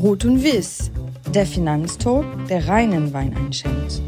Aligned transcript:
Rot 0.00 0.24
und 0.24 0.44
Wiss, 0.44 0.92
der 1.34 1.44
Finanztalk, 1.44 2.24
der 2.46 2.68
reinen 2.68 3.12
Wein 3.12 3.36
einschenkt. 3.36 4.00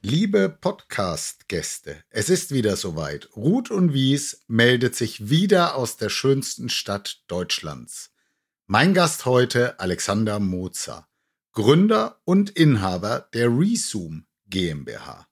Liebe 0.00 0.48
Podcast-Gäste, 0.48 2.04
es 2.10 2.30
ist 2.30 2.52
wieder 2.52 2.76
soweit. 2.76 3.28
Ruth 3.34 3.72
und 3.72 3.92
Wies 3.92 4.44
meldet 4.46 4.94
sich 4.94 5.28
wieder 5.28 5.74
aus 5.74 5.96
der 5.96 6.08
schönsten 6.08 6.68
Stadt 6.68 7.24
Deutschlands. 7.26 8.12
Mein 8.68 8.94
Gast 8.94 9.26
heute 9.26 9.80
Alexander 9.80 10.38
Mozer, 10.38 11.08
Gründer 11.50 12.20
und 12.24 12.50
Inhaber 12.50 13.28
der 13.34 13.48
Resume 13.48 14.22
GmbH. 14.48 15.26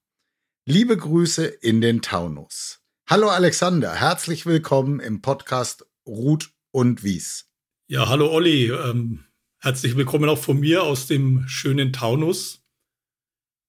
Liebe 0.70 0.96
Grüße 0.96 1.46
in 1.46 1.80
den 1.80 2.00
Taunus. 2.00 2.78
Hallo 3.08 3.28
Alexander, 3.28 3.92
herzlich 3.92 4.46
willkommen 4.46 5.00
im 5.00 5.20
Podcast 5.20 5.84
Ruth 6.06 6.50
und 6.70 7.02
Wies. 7.02 7.50
Ja, 7.88 8.08
hallo 8.08 8.30
Olli, 8.30 8.70
ähm, 8.70 9.24
herzlich 9.58 9.96
willkommen 9.96 10.30
auch 10.30 10.38
von 10.38 10.60
mir 10.60 10.84
aus 10.84 11.08
dem 11.08 11.42
schönen 11.48 11.92
Taunus. 11.92 12.62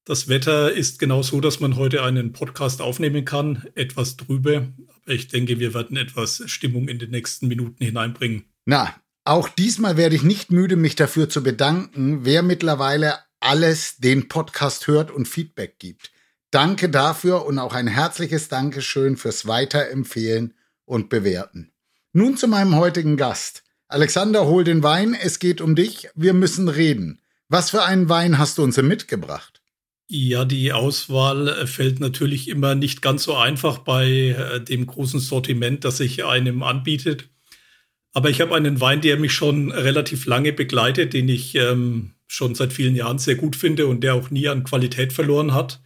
Das 0.05 0.27
Wetter 0.27 0.71
ist 0.73 0.99
genau 0.99 1.23
so, 1.23 1.41
dass 1.41 1.59
man 1.59 1.75
heute 1.75 2.03
einen 2.03 2.33
Podcast 2.33 2.83
aufnehmen 2.83 3.25
kann, 3.25 3.67
etwas 3.73 4.15
trübe, 4.15 4.71
aber 5.01 5.13
ich 5.13 5.27
denke, 5.27 5.57
wir 5.57 5.73
werden 5.73 5.97
etwas 5.97 6.43
Stimmung 6.45 6.87
in 6.87 6.99
den 6.99 7.09
nächsten 7.09 7.47
Minuten 7.47 7.83
hineinbringen. 7.83 8.45
Na, 8.65 8.95
auch 9.25 9.49
diesmal 9.49 9.97
werde 9.97 10.15
ich 10.15 10.21
nicht 10.21 10.51
müde, 10.51 10.75
mich 10.75 10.95
dafür 10.95 11.29
zu 11.29 11.41
bedanken, 11.41 12.25
wer 12.25 12.43
mittlerweile 12.43 13.17
alles 13.39 13.97
den 13.97 14.27
Podcast 14.27 14.85
hört 14.85 15.09
und 15.09 15.27
Feedback 15.27 15.79
gibt. 15.79 16.11
Danke 16.51 16.89
dafür 16.89 17.45
und 17.45 17.59
auch 17.59 17.73
ein 17.73 17.87
herzliches 17.87 18.49
Dankeschön 18.49 19.15
fürs 19.15 19.47
Weiterempfehlen 19.47 20.53
und 20.83 21.07
Bewerten. 21.07 21.71
Nun 22.11 22.35
zu 22.35 22.49
meinem 22.49 22.75
heutigen 22.75 23.15
Gast. 23.15 23.63
Alexander, 23.87 24.45
hol 24.45 24.65
den 24.65 24.83
Wein, 24.83 25.13
es 25.13 25.39
geht 25.39 25.61
um 25.61 25.75
dich, 25.75 26.09
wir 26.13 26.33
müssen 26.33 26.67
reden. 26.67 27.21
Was 27.47 27.69
für 27.69 27.83
einen 27.83 28.09
Wein 28.09 28.37
hast 28.37 28.57
du 28.57 28.63
uns 28.63 28.75
mitgebracht? 28.75 29.61
Ja, 30.07 30.43
die 30.43 30.73
Auswahl 30.73 31.65
fällt 31.67 32.01
natürlich 32.01 32.49
immer 32.49 32.75
nicht 32.75 33.01
ganz 33.01 33.23
so 33.23 33.35
einfach 33.35 33.77
bei 33.77 34.09
äh, 34.09 34.59
dem 34.59 34.85
großen 34.87 35.21
Sortiment, 35.21 35.85
das 35.85 35.97
sich 35.97 36.25
einem 36.25 36.63
anbietet. 36.63 37.29
Aber 38.11 38.29
ich 38.29 38.41
habe 38.41 38.55
einen 38.55 38.81
Wein, 38.81 38.99
der 38.99 39.17
mich 39.17 39.31
schon 39.31 39.71
relativ 39.71 40.25
lange 40.25 40.51
begleitet, 40.51 41.13
den 41.13 41.29
ich 41.29 41.55
ähm, 41.55 42.15
schon 42.27 42.55
seit 42.55 42.73
vielen 42.73 42.95
Jahren 42.95 43.19
sehr 43.19 43.35
gut 43.35 43.55
finde 43.55 43.87
und 43.87 44.01
der 44.01 44.15
auch 44.15 44.31
nie 44.31 44.49
an 44.49 44.65
Qualität 44.65 45.13
verloren 45.13 45.53
hat. 45.53 45.79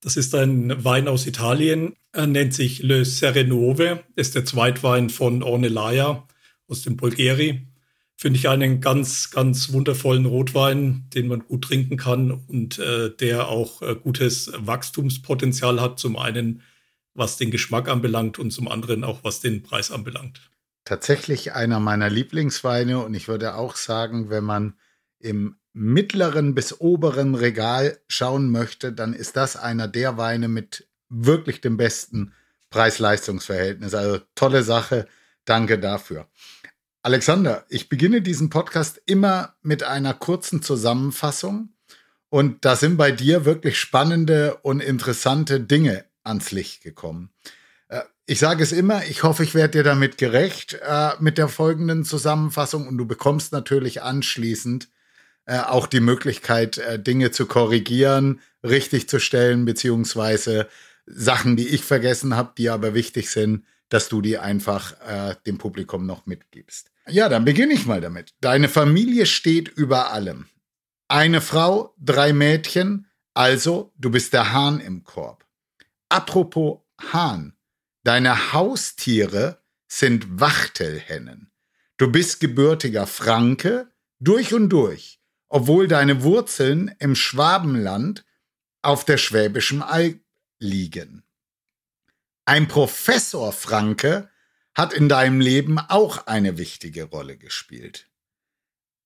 Das 0.00 0.16
ist 0.16 0.34
ein 0.34 0.84
Wein 0.84 1.08
aus 1.08 1.26
Italien. 1.26 1.94
Er 2.12 2.26
nennt 2.26 2.54
sich 2.54 2.82
Le 2.82 3.04
Serenove. 3.04 4.04
Ist 4.14 4.34
der 4.34 4.44
Zweitwein 4.44 5.10
von 5.10 5.42
Ornellaia 5.42 6.26
aus 6.68 6.82
dem 6.82 6.96
Bulgari. 6.96 7.66
Finde 8.18 8.38
ich 8.38 8.48
einen 8.48 8.80
ganz, 8.80 9.30
ganz 9.30 9.72
wundervollen 9.72 10.24
Rotwein, 10.24 11.06
den 11.14 11.28
man 11.28 11.40
gut 11.40 11.64
trinken 11.64 11.98
kann 11.98 12.30
und 12.30 12.78
äh, 12.78 13.14
der 13.14 13.48
auch 13.48 13.82
äh, 13.82 13.94
gutes 13.94 14.50
Wachstumspotenzial 14.56 15.80
hat. 15.80 15.98
Zum 15.98 16.16
einen, 16.16 16.62
was 17.12 17.36
den 17.36 17.50
Geschmack 17.50 17.88
anbelangt 17.88 18.38
und 18.38 18.52
zum 18.52 18.68
anderen 18.68 19.04
auch, 19.04 19.22
was 19.22 19.40
den 19.40 19.62
Preis 19.62 19.90
anbelangt. 19.90 20.40
Tatsächlich 20.86 21.52
einer 21.52 21.80
meiner 21.80 22.08
Lieblingsweine 22.08 23.04
und 23.04 23.12
ich 23.14 23.28
würde 23.28 23.56
auch 23.56 23.76
sagen, 23.76 24.30
wenn 24.30 24.44
man 24.44 24.74
im 25.18 25.56
mittleren 25.76 26.54
bis 26.54 26.80
oberen 26.80 27.34
Regal 27.34 27.98
schauen 28.08 28.50
möchte, 28.50 28.94
dann 28.94 29.12
ist 29.12 29.36
das 29.36 29.56
einer 29.56 29.86
der 29.86 30.16
Weine 30.16 30.48
mit 30.48 30.88
wirklich 31.10 31.60
dem 31.60 31.76
besten 31.76 32.32
Preis-Leistungs-Verhältnis. 32.70 33.94
Also 33.94 34.20
tolle 34.34 34.62
Sache. 34.62 35.06
Danke 35.44 35.78
dafür. 35.78 36.28
Alexander, 37.02 37.66
ich 37.68 37.90
beginne 37.90 38.22
diesen 38.22 38.48
Podcast 38.48 39.02
immer 39.04 39.54
mit 39.62 39.82
einer 39.82 40.14
kurzen 40.14 40.62
Zusammenfassung. 40.62 41.74
Und 42.30 42.64
da 42.64 42.74
sind 42.74 42.96
bei 42.96 43.12
dir 43.12 43.44
wirklich 43.44 43.78
spannende 43.78 44.56
und 44.62 44.80
interessante 44.80 45.60
Dinge 45.60 46.06
ans 46.24 46.52
Licht 46.52 46.82
gekommen. 46.82 47.30
Äh, 47.88 48.00
ich 48.24 48.38
sage 48.38 48.62
es 48.62 48.72
immer, 48.72 49.04
ich 49.04 49.22
hoffe, 49.22 49.44
ich 49.44 49.54
werde 49.54 49.78
dir 49.78 49.84
damit 49.84 50.16
gerecht 50.16 50.78
äh, 50.82 51.10
mit 51.20 51.36
der 51.36 51.48
folgenden 51.48 52.04
Zusammenfassung 52.04 52.88
und 52.88 52.96
du 52.96 53.06
bekommst 53.06 53.52
natürlich 53.52 54.02
anschließend 54.02 54.88
äh, 55.46 55.60
auch 55.60 55.86
die 55.86 56.00
Möglichkeit, 56.00 56.78
äh, 56.78 56.98
Dinge 56.98 57.30
zu 57.30 57.46
korrigieren, 57.46 58.40
richtig 58.64 59.08
zu 59.08 59.20
stellen, 59.20 59.64
beziehungsweise 59.64 60.68
Sachen, 61.06 61.56
die 61.56 61.68
ich 61.68 61.84
vergessen 61.84 62.34
habe, 62.34 62.52
die 62.58 62.68
aber 62.68 62.94
wichtig 62.94 63.30
sind, 63.30 63.64
dass 63.88 64.08
du 64.08 64.20
die 64.20 64.38
einfach 64.38 64.94
äh, 65.06 65.36
dem 65.46 65.58
Publikum 65.58 66.04
noch 66.04 66.26
mitgibst. 66.26 66.90
Ja, 67.08 67.28
dann 67.28 67.44
beginne 67.44 67.74
ich 67.74 67.86
mal 67.86 68.00
damit. 68.00 68.34
Deine 68.40 68.68
Familie 68.68 69.26
steht 69.26 69.68
über 69.68 70.12
allem. 70.12 70.46
Eine 71.06 71.40
Frau, 71.40 71.94
drei 71.98 72.32
Mädchen, 72.32 73.06
also 73.32 73.92
du 73.96 74.10
bist 74.10 74.32
der 74.32 74.52
Hahn 74.52 74.80
im 74.80 75.04
Korb. 75.04 75.46
Apropos 76.08 76.80
Hahn, 77.12 77.54
deine 78.02 78.52
Haustiere 78.52 79.60
sind 79.86 80.40
Wachtelhennen. 80.40 81.52
Du 81.98 82.10
bist 82.10 82.40
gebürtiger 82.40 83.06
Franke, 83.06 83.92
durch 84.18 84.52
und 84.52 84.70
durch 84.70 85.15
obwohl 85.48 85.88
deine 85.88 86.22
Wurzeln 86.22 86.94
im 86.98 87.14
Schwabenland 87.14 88.24
auf 88.82 89.04
der 89.04 89.18
Schwäbischen 89.18 89.82
Alb 89.82 90.20
liegen. 90.58 91.24
Ein 92.44 92.68
Professor 92.68 93.52
Franke 93.52 94.30
hat 94.74 94.92
in 94.92 95.08
deinem 95.08 95.40
Leben 95.40 95.78
auch 95.78 96.26
eine 96.26 96.58
wichtige 96.58 97.04
Rolle 97.04 97.36
gespielt. 97.36 98.08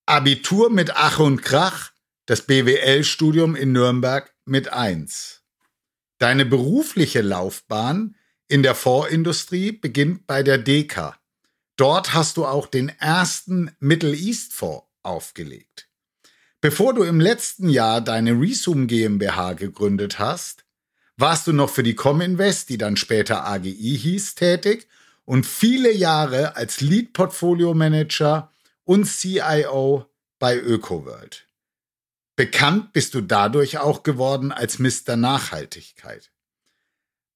Abitur 0.06 0.70
mit 0.70 0.96
Ach 0.96 1.18
und 1.18 1.42
Krach, 1.42 1.92
das 2.26 2.42
BWL-Studium 2.42 3.56
in 3.56 3.72
Nürnberg 3.72 4.34
mit 4.44 4.72
1. 4.72 5.42
Deine 6.18 6.44
berufliche 6.44 7.22
Laufbahn 7.22 8.16
in 8.48 8.62
der 8.62 8.74
Fondsindustrie 8.74 9.72
beginnt 9.72 10.26
bei 10.26 10.42
der 10.42 10.58
DECA. 10.58 11.16
Dort 11.76 12.12
hast 12.12 12.36
du 12.36 12.44
auch 12.44 12.66
den 12.66 12.88
ersten 12.88 13.74
Middle 13.78 14.14
East 14.14 14.52
Fonds 14.52 14.86
aufgelegt. 15.02 15.89
Bevor 16.62 16.92
du 16.92 17.04
im 17.04 17.20
letzten 17.20 17.70
Jahr 17.70 18.02
deine 18.02 18.32
Resume 18.32 18.86
GmbH 18.86 19.54
gegründet 19.54 20.18
hast, 20.18 20.64
warst 21.16 21.46
du 21.46 21.52
noch 21.52 21.70
für 21.70 21.82
die 21.82 21.94
Cominvest, 21.94 22.68
die 22.68 22.76
dann 22.76 22.96
später 22.96 23.46
AGI 23.46 23.98
hieß, 23.98 24.34
tätig 24.34 24.86
und 25.24 25.46
viele 25.46 25.90
Jahre 25.90 26.56
als 26.56 26.82
Lead 26.82 27.14
Portfolio 27.14 27.72
Manager 27.72 28.52
und 28.84 29.04
CIO 29.04 30.06
bei 30.38 30.58
ÖkoWorld. 30.58 31.46
Bekannt 32.36 32.92
bist 32.92 33.14
du 33.14 33.22
dadurch 33.22 33.78
auch 33.78 34.02
geworden 34.02 34.52
als 34.52 34.78
Mr. 34.78 35.16
Nachhaltigkeit. 35.16 36.30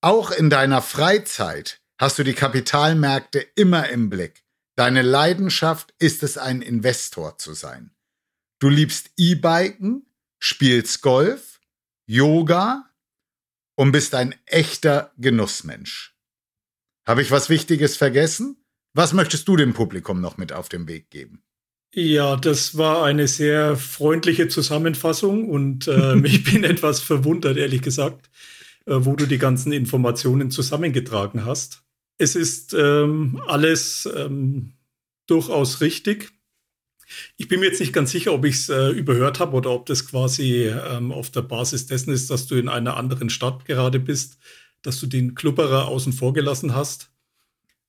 Auch 0.03 0.33
in 0.33 0.51
deiner 0.51 0.83
Freizeit 0.83 1.81
hast 1.99 2.19
du 2.19 2.25
die 2.25 2.35
Kapitalmärkte 2.35 3.39
immer 3.55 3.89
im 3.89 4.11
Blick. 4.11 4.45
Deine 4.77 5.01
Leidenschaft 5.01 5.95
ist 5.99 6.23
es, 6.23 6.37
ein 6.37 6.61
Investor 6.61 7.39
zu 7.39 7.55
sein. 7.55 7.95
Du 8.65 8.71
liebst 8.71 9.11
E-Biken, 9.19 10.07
spielst 10.39 11.03
Golf, 11.03 11.61
Yoga 12.07 12.87
und 13.75 13.93
bist 13.93 14.15
ein 14.15 14.35
echter 14.47 15.13
Genussmensch. 15.19 16.17
Habe 17.07 17.21
ich 17.21 17.31
was 17.31 17.51
Wichtiges 17.51 17.99
vergessen? 17.99 18.57
Was 18.95 19.13
möchtest 19.13 19.47
du 19.49 19.59
dem 19.59 19.75
Publikum 19.75 20.23
noch 20.23 20.39
mit 20.39 20.55
auf 20.55 20.71
den 20.71 20.89
Weg 20.89 21.11
geben? 21.11 21.43
Ja, 21.95 22.37
das 22.37 22.79
war 22.79 23.05
eine 23.05 23.29
sehr 23.29 23.77
freundliche 23.77 24.49
Zusammenfassung 24.49 25.51
und 25.51 25.87
äh, 25.87 26.17
ich 26.25 26.45
bin 26.45 26.65
etwas 26.65 27.01
verwundert, 27.01 27.59
ehrlich 27.59 27.83
gesagt, 27.83 28.31
äh, 28.87 28.95
wo 28.97 29.15
du 29.15 29.27
die 29.27 29.37
ganzen 29.37 29.73
Informationen 29.73 30.51
zusammengetragen 30.51 31.45
hast. 31.45 31.83
Es 32.17 32.35
ist 32.35 32.73
ähm, 32.73 33.43
alles 33.47 34.09
ähm, 34.17 34.73
durchaus 35.27 35.83
richtig. 35.83 36.33
Ich 37.37 37.49
bin 37.49 37.61
mir 37.61 37.67
jetzt 37.67 37.81
nicht 37.81 37.93
ganz 37.93 38.11
sicher, 38.11 38.33
ob 38.33 38.45
ich 38.45 38.57
es 38.57 38.69
äh, 38.69 38.89
überhört 38.91 39.41
habe 39.41 39.57
oder 39.57 39.71
ob 39.71 39.87
das 39.87 40.07
quasi 40.07 40.67
ähm, 40.67 41.13
auf 41.13 41.31
der 41.31 41.43
Basis 41.43 41.87
dessen 41.87 42.13
ist, 42.13 42.31
dass 42.31 42.47
du 42.47 42.57
in 42.57 42.69
einer 42.69 42.97
anderen 42.97 43.31
Stadt 43.31 43.65
gerade 43.65 44.01
bist, 44.01 44.39
dass 44.83 45.01
du 45.01 45.07
den 45.07 45.35
Klubberer 45.35 45.87
außen 45.89 46.13
vor 46.13 46.33
gelassen 46.33 46.75
hast. 46.75 47.11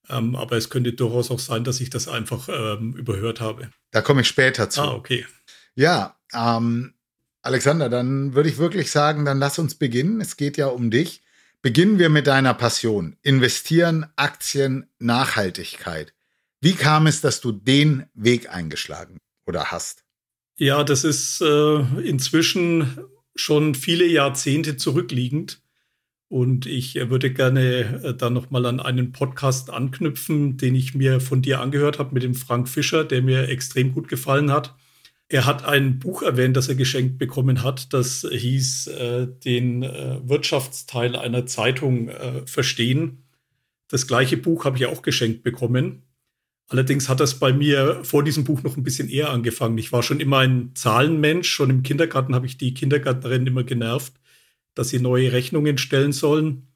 Ähm, 0.10 0.36
aber 0.36 0.58
es 0.58 0.70
könnte 0.70 0.94
durchaus 0.94 1.32
auch 1.32 1.40
sein, 1.40 1.64
dass 1.64 1.82
ich 1.82 1.90
das 1.90 2.08
einfach 2.08 2.50
ähm, 2.50 2.94
überhört 2.96 3.42
habe. 3.42 3.70
Da 3.92 4.02
komme 4.02 4.22
ich 4.22 4.28
später 4.28 4.70
zu. 4.70 4.82
Ah, 4.82 4.94
okay. 4.94 5.26
Ja, 5.76 6.16
ähm, 6.34 6.94
Alexander, 7.42 7.90
dann 7.90 8.34
würde 8.34 8.50
ich 8.50 8.58
wirklich 8.58 8.90
sagen, 8.90 9.24
dann 9.24 9.38
lass 9.38 9.60
uns 9.60 9.76
beginnen. 9.76 10.20
Es 10.20 10.36
geht 10.36 10.58
ja 10.58 10.68
um 10.68 10.90
dich. 10.90 11.22
Beginnen 11.62 12.00
wir 12.00 12.10
mit 12.10 12.28
deiner 12.28 12.54
Passion. 12.54 13.18
Investieren, 13.22 14.08
Aktien, 14.16 14.88
Nachhaltigkeit. 15.00 16.15
Wie 16.66 16.74
kam 16.74 17.06
es, 17.06 17.22
dass 17.22 17.42
du 17.42 17.52
den 17.52 18.08
Weg 18.16 18.50
eingeschlagen 18.50 19.20
oder 19.46 19.66
hast? 19.66 20.04
Ja, 20.58 20.84
das 20.84 21.04
ist 21.04 21.40
äh, 21.40 21.80
inzwischen 22.02 22.98
schon 23.36 23.76
viele 23.76 24.08
Jahrzehnte 24.08 24.76
zurückliegend. 24.76 25.62
Und 26.28 26.66
ich 26.66 26.96
würde 26.96 27.32
gerne 27.32 28.02
äh, 28.04 28.16
da 28.16 28.32
nochmal 28.32 28.66
an 28.66 28.80
einen 28.80 29.12
Podcast 29.12 29.70
anknüpfen, 29.70 30.58
den 30.58 30.74
ich 30.74 30.96
mir 30.96 31.22
von 31.22 31.44
dir 31.44 31.60
angehört 31.60 32.00
habe 32.00 32.16
mit 32.16 32.24
dem 32.24 32.34
Frank 32.34 32.68
Fischer, 32.68 33.04
der 33.04 33.22
mir 33.22 33.48
extrem 33.48 33.92
gut 33.92 34.08
gefallen 34.08 34.52
hat. 34.52 34.74
Er 35.30 35.46
hat 35.46 35.66
ein 35.66 36.00
Buch 36.00 36.24
erwähnt, 36.24 36.58
das 36.58 36.68
er 36.68 36.74
geschenkt 36.74 37.20
bekommen 37.20 37.62
hat. 37.62 37.94
Das 37.94 38.28
hieß 38.28 38.88
äh, 38.88 39.28
den 39.28 39.84
äh, 39.84 40.18
Wirtschaftsteil 40.28 41.16
einer 41.16 41.46
Zeitung 41.46 42.10
äh, 42.10 42.48
verstehen. 42.48 43.24
Das 43.88 44.08
gleiche 44.08 44.38
Buch 44.38 44.66
habe 44.66 44.78
ich 44.78 44.88
auch 44.88 45.04
geschenkt 45.04 45.44
bekommen. 45.44 46.02
Allerdings 46.68 47.10
hat 47.10 47.20
das 47.20 47.40
bei 47.40 47.54
mir 47.54 48.04
vor 48.04 48.24
diesem 48.24 48.44
Buch 48.44 48.64
noch 48.64 48.76
ein 48.76 48.84
bisschen 48.84 49.08
eher 49.08 49.30
angefangen. 49.30 49.78
Ich 49.78 49.92
war 49.92 50.02
schon 50.02 50.20
immer 50.20 50.40
ein 50.40 50.72
Zahlenmensch. 50.74 51.48
Schon 51.48 51.70
im 51.70 51.84
Kindergarten 51.84 52.34
habe 52.34 52.48
ich 52.48 52.58
die 52.58 52.74
Kindergärtnerin 52.74 53.46
immer 53.46 53.64
genervt, 53.64 54.14
dass 54.74 54.90
sie 54.90 55.00
neue 55.00 55.32
Rechnungen 55.32 55.78
stellen 55.78 56.12
sollen. 56.12 56.68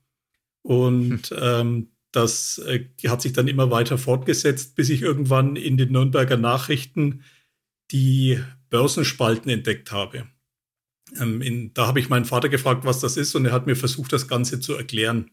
Und 0.61 1.27
hm. 1.27 1.37
ähm, 1.41 1.87
das 2.11 2.59
äh, 2.59 2.85
hat 3.07 3.21
sich 3.21 3.33
dann 3.33 3.47
immer 3.47 3.71
weiter 3.71 3.97
fortgesetzt, 3.97 4.75
bis 4.75 4.89
ich 4.89 5.01
irgendwann 5.01 5.55
in 5.55 5.77
den 5.77 5.91
Nürnberger 5.91 6.37
Nachrichten 6.37 7.23
die 7.91 8.39
Börsenspalten 8.69 9.49
entdeckt 9.49 9.91
habe. 9.91 10.27
Ähm, 11.19 11.41
in, 11.41 11.73
da 11.73 11.87
habe 11.87 11.99
ich 11.99 12.09
meinen 12.09 12.25
Vater 12.25 12.49
gefragt, 12.49 12.85
was 12.85 12.99
das 12.99 13.17
ist, 13.17 13.35
und 13.35 13.45
er 13.45 13.51
hat 13.51 13.65
mir 13.65 13.75
versucht, 13.75 14.13
das 14.13 14.27
Ganze 14.27 14.59
zu 14.59 14.73
erklären. 14.73 15.31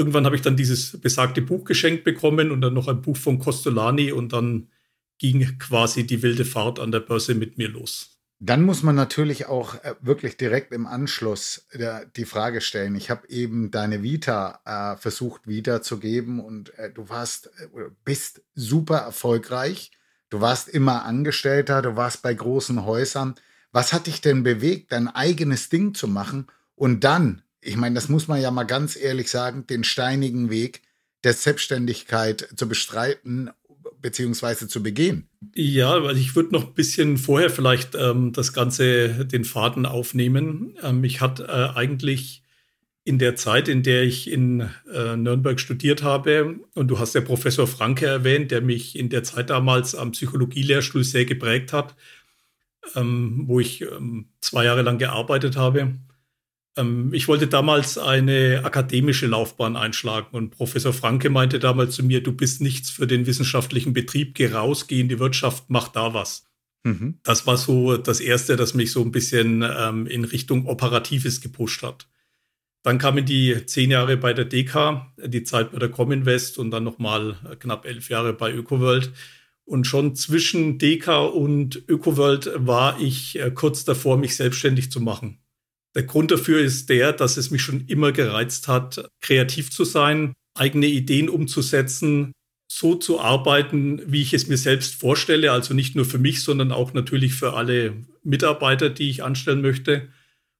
Irgendwann 0.00 0.24
habe 0.24 0.34
ich 0.34 0.40
dann 0.40 0.56
dieses 0.56 0.98
besagte 0.98 1.42
Buch 1.42 1.64
geschenkt 1.64 2.04
bekommen 2.04 2.50
und 2.50 2.62
dann 2.62 2.72
noch 2.72 2.88
ein 2.88 3.02
Buch 3.02 3.18
von 3.18 3.38
Costolani 3.38 4.12
und 4.12 4.32
dann 4.32 4.68
ging 5.18 5.58
quasi 5.58 6.06
die 6.06 6.22
wilde 6.22 6.46
Fahrt 6.46 6.78
an 6.78 6.90
der 6.90 7.00
Börse 7.00 7.34
mit 7.34 7.58
mir 7.58 7.68
los. 7.68 8.16
Dann 8.38 8.62
muss 8.62 8.82
man 8.82 8.94
natürlich 8.94 9.44
auch 9.48 9.74
äh, 9.84 9.96
wirklich 10.00 10.38
direkt 10.38 10.72
im 10.72 10.86
Anschluss 10.86 11.66
der, 11.74 12.06
die 12.06 12.24
Frage 12.24 12.62
stellen. 12.62 12.94
Ich 12.94 13.10
habe 13.10 13.28
eben 13.28 13.70
deine 13.70 14.02
Vita 14.02 14.60
äh, 14.64 14.96
versucht 14.96 15.46
wiederzugeben 15.46 16.40
und 16.40 16.72
äh, 16.78 16.90
du 16.90 17.10
warst, 17.10 17.48
äh, 17.48 17.90
bist 18.02 18.40
super 18.54 18.96
erfolgreich. 18.96 19.90
Du 20.30 20.40
warst 20.40 20.70
immer 20.70 21.04
Angestellter, 21.04 21.82
du 21.82 21.96
warst 21.96 22.22
bei 22.22 22.32
großen 22.32 22.86
Häusern. 22.86 23.34
Was 23.72 23.92
hat 23.92 24.06
dich 24.06 24.22
denn 24.22 24.42
bewegt, 24.42 24.92
dein 24.92 25.08
eigenes 25.08 25.68
Ding 25.68 25.92
zu 25.92 26.08
machen 26.08 26.46
und 26.74 27.04
dann 27.04 27.42
ich 27.60 27.76
meine, 27.76 27.94
das 27.94 28.08
muss 28.08 28.28
man 28.28 28.40
ja 28.40 28.50
mal 28.50 28.64
ganz 28.64 28.96
ehrlich 28.96 29.30
sagen, 29.30 29.66
den 29.66 29.84
steinigen 29.84 30.50
Weg 30.50 30.82
der 31.24 31.34
Selbstständigkeit 31.34 32.48
zu 32.56 32.68
bestreiten 32.68 33.50
beziehungsweise 34.00 34.66
zu 34.66 34.82
begehen. 34.82 35.28
Ja, 35.54 35.92
also 35.92 36.18
ich 36.18 36.34
würde 36.34 36.52
noch 36.52 36.68
ein 36.68 36.74
bisschen 36.74 37.18
vorher 37.18 37.50
vielleicht 37.50 37.94
ähm, 37.94 38.32
das 38.32 38.54
Ganze, 38.54 39.26
den 39.26 39.44
Faden 39.44 39.84
aufnehmen. 39.84 40.74
Ähm, 40.82 41.04
ich 41.04 41.20
hatte 41.20 41.44
äh, 41.44 41.76
eigentlich 41.76 42.42
in 43.04 43.18
der 43.18 43.36
Zeit, 43.36 43.68
in 43.68 43.82
der 43.82 44.04
ich 44.04 44.30
in 44.30 44.70
äh, 44.92 45.16
Nürnberg 45.16 45.60
studiert 45.60 46.02
habe, 46.02 46.60
und 46.74 46.88
du 46.88 46.98
hast 46.98 47.14
ja 47.14 47.20
Professor 47.20 47.66
Franke 47.66 48.06
erwähnt, 48.06 48.50
der 48.50 48.62
mich 48.62 48.98
in 48.98 49.08
der 49.10 49.22
Zeit 49.22 49.50
damals 49.50 49.94
am 49.94 50.12
Psychologielehrstuhl 50.12 51.04
sehr 51.04 51.24
geprägt 51.24 51.72
hat, 51.72 51.94
ähm, 52.94 53.42
wo 53.46 53.60
ich 53.60 53.82
ähm, 53.82 54.30
zwei 54.40 54.64
Jahre 54.64 54.82
lang 54.82 54.98
gearbeitet 54.98 55.56
habe 55.56 55.98
ähm, 56.80 57.12
ich 57.12 57.28
wollte 57.28 57.46
damals 57.46 57.98
eine 57.98 58.62
akademische 58.64 59.26
Laufbahn 59.26 59.76
einschlagen 59.76 60.28
und 60.32 60.50
Professor 60.50 60.92
Franke 60.92 61.30
meinte 61.30 61.58
damals 61.58 61.94
zu 61.94 62.04
mir, 62.04 62.22
du 62.22 62.32
bist 62.32 62.60
nichts 62.60 62.90
für 62.90 63.06
den 63.06 63.26
wissenschaftlichen 63.26 63.92
Betrieb, 63.92 64.34
geh 64.34 64.48
raus, 64.48 64.86
geh 64.86 65.00
in 65.00 65.08
die 65.08 65.18
Wirtschaft, 65.18 65.64
mach 65.68 65.88
da 65.88 66.14
was. 66.14 66.46
Mhm. 66.84 67.18
Das 67.22 67.46
war 67.46 67.56
so 67.56 67.96
das 67.96 68.20
Erste, 68.20 68.56
das 68.56 68.74
mich 68.74 68.92
so 68.92 69.02
ein 69.02 69.12
bisschen 69.12 69.62
ähm, 69.62 70.06
in 70.06 70.24
Richtung 70.24 70.66
Operatives 70.66 71.40
gepusht 71.40 71.82
hat. 71.82 72.08
Dann 72.82 72.98
kamen 72.98 73.26
die 73.26 73.66
zehn 73.66 73.90
Jahre 73.90 74.16
bei 74.16 74.32
der 74.32 74.46
DK, 74.46 75.06
die 75.18 75.44
Zeit 75.44 75.72
bei 75.72 75.78
der 75.78 75.90
Cominvest 75.90 76.56
und 76.58 76.70
dann 76.70 76.84
nochmal 76.84 77.36
knapp 77.58 77.84
elf 77.84 78.08
Jahre 78.08 78.32
bei 78.32 78.50
ÖkoWorld. 78.50 79.12
Und 79.64 79.86
schon 79.86 80.16
zwischen 80.16 80.78
DK 80.78 81.26
und 81.26 81.82
ÖkoWorld 81.88 82.50
war 82.56 82.98
ich 82.98 83.38
äh, 83.38 83.50
kurz 83.50 83.84
davor, 83.84 84.16
mich 84.16 84.34
selbstständig 84.34 84.90
zu 84.90 85.00
machen. 85.00 85.38
Der 85.94 86.04
Grund 86.04 86.30
dafür 86.30 86.60
ist 86.60 86.88
der, 86.88 87.12
dass 87.12 87.36
es 87.36 87.50
mich 87.50 87.62
schon 87.62 87.86
immer 87.86 88.12
gereizt 88.12 88.68
hat, 88.68 89.10
kreativ 89.20 89.70
zu 89.70 89.84
sein, 89.84 90.34
eigene 90.54 90.86
Ideen 90.86 91.28
umzusetzen, 91.28 92.32
so 92.70 92.94
zu 92.94 93.20
arbeiten, 93.20 94.00
wie 94.06 94.22
ich 94.22 94.32
es 94.32 94.46
mir 94.46 94.56
selbst 94.56 94.94
vorstelle, 94.94 95.50
also 95.50 95.74
nicht 95.74 95.96
nur 95.96 96.04
für 96.04 96.18
mich, 96.18 96.42
sondern 96.42 96.70
auch 96.70 96.92
natürlich 96.92 97.34
für 97.34 97.54
alle 97.54 98.04
Mitarbeiter, 98.22 98.90
die 98.90 99.10
ich 99.10 99.24
anstellen 99.24 99.60
möchte. 99.60 100.08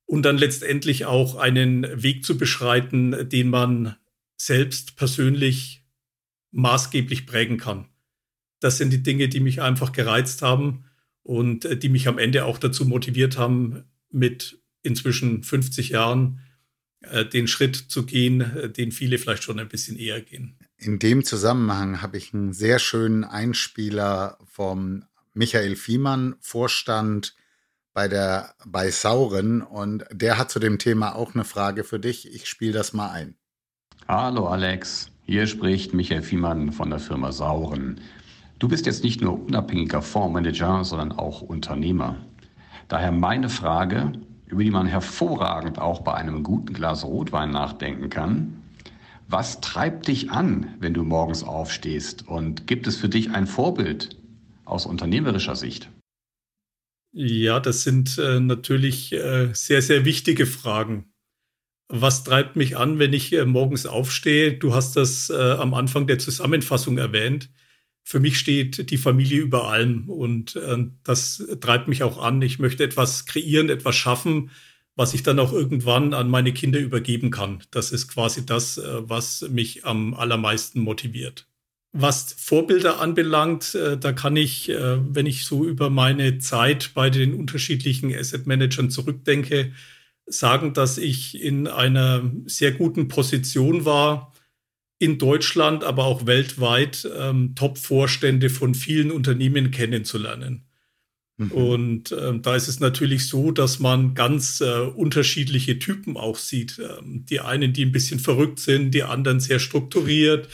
Und 0.07 0.25
dann 0.25 0.39
letztendlich 0.39 1.05
auch 1.05 1.37
einen 1.37 2.03
Weg 2.03 2.25
zu 2.25 2.37
beschreiten, 2.37 3.29
den 3.29 3.49
man 3.49 3.95
selbst 4.37 4.97
persönlich 4.97 5.85
maßgeblich 6.51 7.27
prägen 7.27 7.59
kann. 7.59 7.87
Das 8.59 8.79
sind 8.79 8.93
die 8.93 9.05
Dinge, 9.05 9.29
die 9.29 9.39
mich 9.39 9.63
einfach 9.63 9.93
gereizt 9.93 10.43
haben 10.43 10.85
und 11.23 11.83
die 11.83 11.89
mich 11.89 12.09
am 12.09 12.19
Ende 12.19 12.45
auch 12.45 12.59
dazu 12.59 12.85
motiviert 12.87 13.39
haben, 13.39 13.85
mit 14.11 14.60
inzwischen 14.83 15.43
50 15.43 15.91
Jahren 15.91 16.41
äh, 17.03 17.25
den 17.25 17.49
Schritt 17.49 17.77
zu 17.77 18.05
gehen, 18.05 18.41
äh, 18.41 18.71
den 18.71 18.93
viele 18.93 19.19
vielleicht 19.19 19.43
schon 19.43 19.59
ein 19.59 19.69
bisschen 19.69 19.97
eher 19.99 20.21
gehen. 20.21 20.57
In 20.77 20.99
dem 20.99 21.25
Zusammenhang 21.25 22.03
habe 22.03 22.17
ich 22.17 22.35
einen 22.35 22.53
sehr 22.53 22.79
schönen 22.79 23.25
Einspieler 23.25 24.39
vom 24.45 25.05
Michael 25.33 25.77
Fiemann, 25.77 26.37
Vorstand 26.41 27.35
bei 27.93 28.09
der 28.09 28.55
bei 28.67 28.91
Sauren 28.91 29.63
und 29.63 30.05
der 30.13 30.39
hat 30.39 30.51
zu 30.51 30.59
dem 30.59 30.79
Thema 30.79 31.15
auch 31.15 31.35
eine 31.35 31.45
Frage 31.45 31.85
für 31.85 31.99
dich. 31.99 32.33
Ich 32.33 32.49
spiele 32.49 32.73
das 32.73 32.93
mal 32.93 33.11
ein. 33.11 33.35
Hallo 34.09 34.49
Alex, 34.49 35.11
hier 35.25 35.47
spricht 35.47 35.95
Michael 35.95 36.23
Fiemann 36.23 36.73
von 36.73 36.91
der 36.91 36.99
Firma 36.99 37.33
Sauren. 37.33 38.01
Du 38.59 38.69
bist 38.69 38.87
jetzt 38.87 39.05
nicht 39.05 39.21
nur 39.21 39.41
unabhängiger 39.41 40.03
Fondsmanager, 40.03 40.85
sondern 40.85 41.13
auch 41.13 41.41
Unternehmer. 41.43 42.17
Daher 42.89 43.13
meine 43.13 43.49
Frage, 43.49 44.13
über 44.51 44.65
die 44.65 44.71
man 44.71 44.87
hervorragend 44.87 45.79
auch 45.79 46.01
bei 46.01 46.15
einem 46.15 46.43
guten 46.43 46.73
Glas 46.73 47.05
Rotwein 47.05 47.51
nachdenken 47.51 48.11
kann. 48.11 48.63
Was 49.29 49.61
treibt 49.61 50.09
dich 50.09 50.31
an, 50.31 50.75
wenn 50.81 50.93
du 50.93 51.05
morgens 51.05 51.45
aufstehst? 51.45 52.27
Und 52.27 52.67
gibt 52.67 52.89
es 52.89 52.97
für 52.97 53.09
dich 53.09 53.31
ein 53.31 53.47
Vorbild 53.47 54.17
aus 54.65 54.87
unternehmerischer 54.87 55.55
Sicht? 55.55 55.89
Ja, 57.13 57.61
das 57.61 57.83
sind 57.83 58.19
äh, 58.19 58.41
natürlich 58.41 59.13
äh, 59.13 59.53
sehr, 59.53 59.83
sehr 59.83 60.05
wichtige 60.05 60.47
Fragen. 60.47 61.13
Was 61.89 62.25
treibt 62.25 62.57
mich 62.57 62.77
an, 62.77 62.99
wenn 62.99 63.13
ich 63.13 63.33
äh, 63.33 63.45
morgens 63.45 63.87
aufstehe? 63.87 64.55
Du 64.55 64.75
hast 64.75 64.97
das 64.97 65.31
äh, 65.31 65.35
am 65.35 65.75
Anfang 65.75 66.07
der 66.07 66.19
Zusammenfassung 66.19 66.99
erwähnt 66.99 67.51
für 68.11 68.19
mich 68.19 68.41
steht 68.41 68.91
die 68.91 68.99
Familie 68.99 69.41
über 69.41 69.69
allem 69.69 70.11
und 70.11 70.57
äh, 70.57 70.79
das 71.05 71.47
treibt 71.61 71.87
mich 71.87 72.03
auch 72.03 72.21
an. 72.21 72.43
Ich 72.43 72.59
möchte 72.59 72.83
etwas 72.83 73.25
kreieren, 73.25 73.69
etwas 73.69 73.95
schaffen, 73.95 74.51
was 74.97 75.15
ich 75.15 75.23
dann 75.23 75.39
auch 75.39 75.53
irgendwann 75.53 76.13
an 76.13 76.29
meine 76.29 76.53
Kinder 76.53 76.81
übergeben 76.81 77.31
kann. 77.31 77.63
Das 77.71 77.93
ist 77.93 78.09
quasi 78.09 78.45
das, 78.45 78.79
äh, 78.79 79.09
was 79.09 79.49
mich 79.49 79.85
am 79.85 80.15
allermeisten 80.15 80.81
motiviert. 80.81 81.47
Was 81.93 82.35
Vorbilder 82.37 82.99
anbelangt, 82.99 83.77
äh, 83.77 83.97
da 83.97 84.13
kann 84.13 84.35
ich, 84.35 84.69
äh, 84.71 84.99
wenn 85.15 85.27
ich 85.27 85.45
so 85.45 85.65
über 85.65 85.89
meine 85.89 86.39
Zeit 86.39 86.91
bei 86.95 87.11
den 87.11 87.33
unterschiedlichen 87.33 88.13
Asset 88.13 88.45
Managern 88.45 88.91
zurückdenke, 88.91 89.71
sagen, 90.27 90.75
dass 90.75 90.99
ich 90.99 91.41
in 91.41 91.69
einer 91.69 92.29
sehr 92.47 92.73
guten 92.73 93.07
Position 93.07 93.85
war, 93.85 94.33
in 95.01 95.17
Deutschland, 95.19 95.83
aber 95.83 96.05
auch 96.05 96.27
weltweit 96.27 97.09
ähm, 97.19 97.55
Top-Vorstände 97.57 98.51
von 98.51 98.75
vielen 98.75 99.11
Unternehmen 99.11 99.71
kennenzulernen. 99.71 100.67
Mhm. 101.39 101.51
Und 101.53 102.13
ähm, 102.13 102.43
da 102.43 102.55
ist 102.55 102.69
es 102.69 102.81
natürlich 102.81 103.27
so, 103.27 103.51
dass 103.51 103.79
man 103.79 104.15
ganz 104.15 104.61
äh, 104.61 104.81
unterschiedliche 104.81 105.79
Typen 105.79 106.19
auch 106.19 106.37
sieht. 106.37 106.79
Ähm, 106.79 107.25
die 107.25 107.41
einen, 107.41 107.73
die 107.73 107.87
ein 107.87 107.93
bisschen 107.93 108.21
verrückt 108.21 108.61
sind, 108.61 108.91
die 108.93 109.03
anderen 109.03 109.41
sehr 109.41 109.59
strukturiert. 109.59 110.49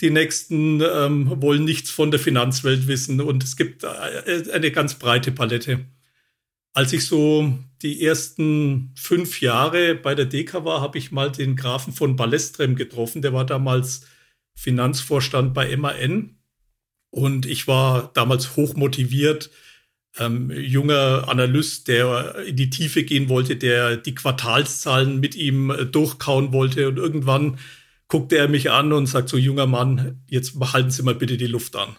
Die 0.00 0.10
nächsten 0.10 0.80
ähm, 0.80 1.40
wollen 1.40 1.64
nichts 1.64 1.92
von 1.92 2.10
der 2.10 2.18
Finanzwelt 2.18 2.88
wissen. 2.88 3.20
Und 3.20 3.44
es 3.44 3.56
gibt 3.56 3.84
äh, 3.84 4.50
eine 4.52 4.72
ganz 4.72 4.94
breite 4.94 5.30
Palette. 5.30 5.86
Als 6.74 6.92
ich 6.92 7.06
so 7.06 7.58
die 7.82 8.04
ersten 8.04 8.94
fünf 8.96 9.40
Jahre 9.40 9.94
bei 9.94 10.14
der 10.14 10.24
DEKA 10.24 10.64
war, 10.64 10.80
habe 10.80 10.98
ich 10.98 11.12
mal 11.12 11.30
den 11.30 11.56
Grafen 11.56 11.92
von 11.92 12.16
Ballestrem 12.16 12.76
getroffen. 12.76 13.20
Der 13.20 13.32
war 13.32 13.44
damals 13.44 14.06
Finanzvorstand 14.54 15.52
bei 15.52 15.76
MAN. 15.76 16.38
Und 17.10 17.44
ich 17.44 17.68
war 17.68 18.10
damals 18.14 18.56
hoch 18.56 18.74
motiviert, 18.74 19.50
ähm, 20.18 20.50
junger 20.50 21.28
Analyst, 21.28 21.88
der 21.88 22.36
in 22.46 22.56
die 22.56 22.70
Tiefe 22.70 23.04
gehen 23.04 23.28
wollte, 23.28 23.56
der 23.56 23.96
die 23.96 24.14
Quartalszahlen 24.14 25.20
mit 25.20 25.34
ihm 25.34 25.70
äh, 25.70 25.84
durchkauen 25.84 26.52
wollte. 26.52 26.88
Und 26.88 26.96
irgendwann 26.96 27.58
guckte 28.08 28.36
er 28.36 28.48
mich 28.48 28.70
an 28.70 28.92
und 28.92 29.06
sagt 29.06 29.28
so, 29.28 29.36
junger 29.36 29.66
Mann, 29.66 30.22
jetzt 30.28 30.54
halten 30.72 30.90
Sie 30.90 31.02
mal 31.02 31.14
bitte 31.14 31.36
die 31.36 31.46
Luft 31.46 31.76
an. 31.76 31.96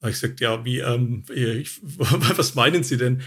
Da 0.00 0.08
ich 0.08 0.18
sagte, 0.18 0.44
ja, 0.44 0.64
wie, 0.64 0.78
ähm, 0.78 1.24
ich, 1.34 1.80
was 1.82 2.54
meinen 2.54 2.82
Sie 2.82 2.98
denn? 2.98 3.22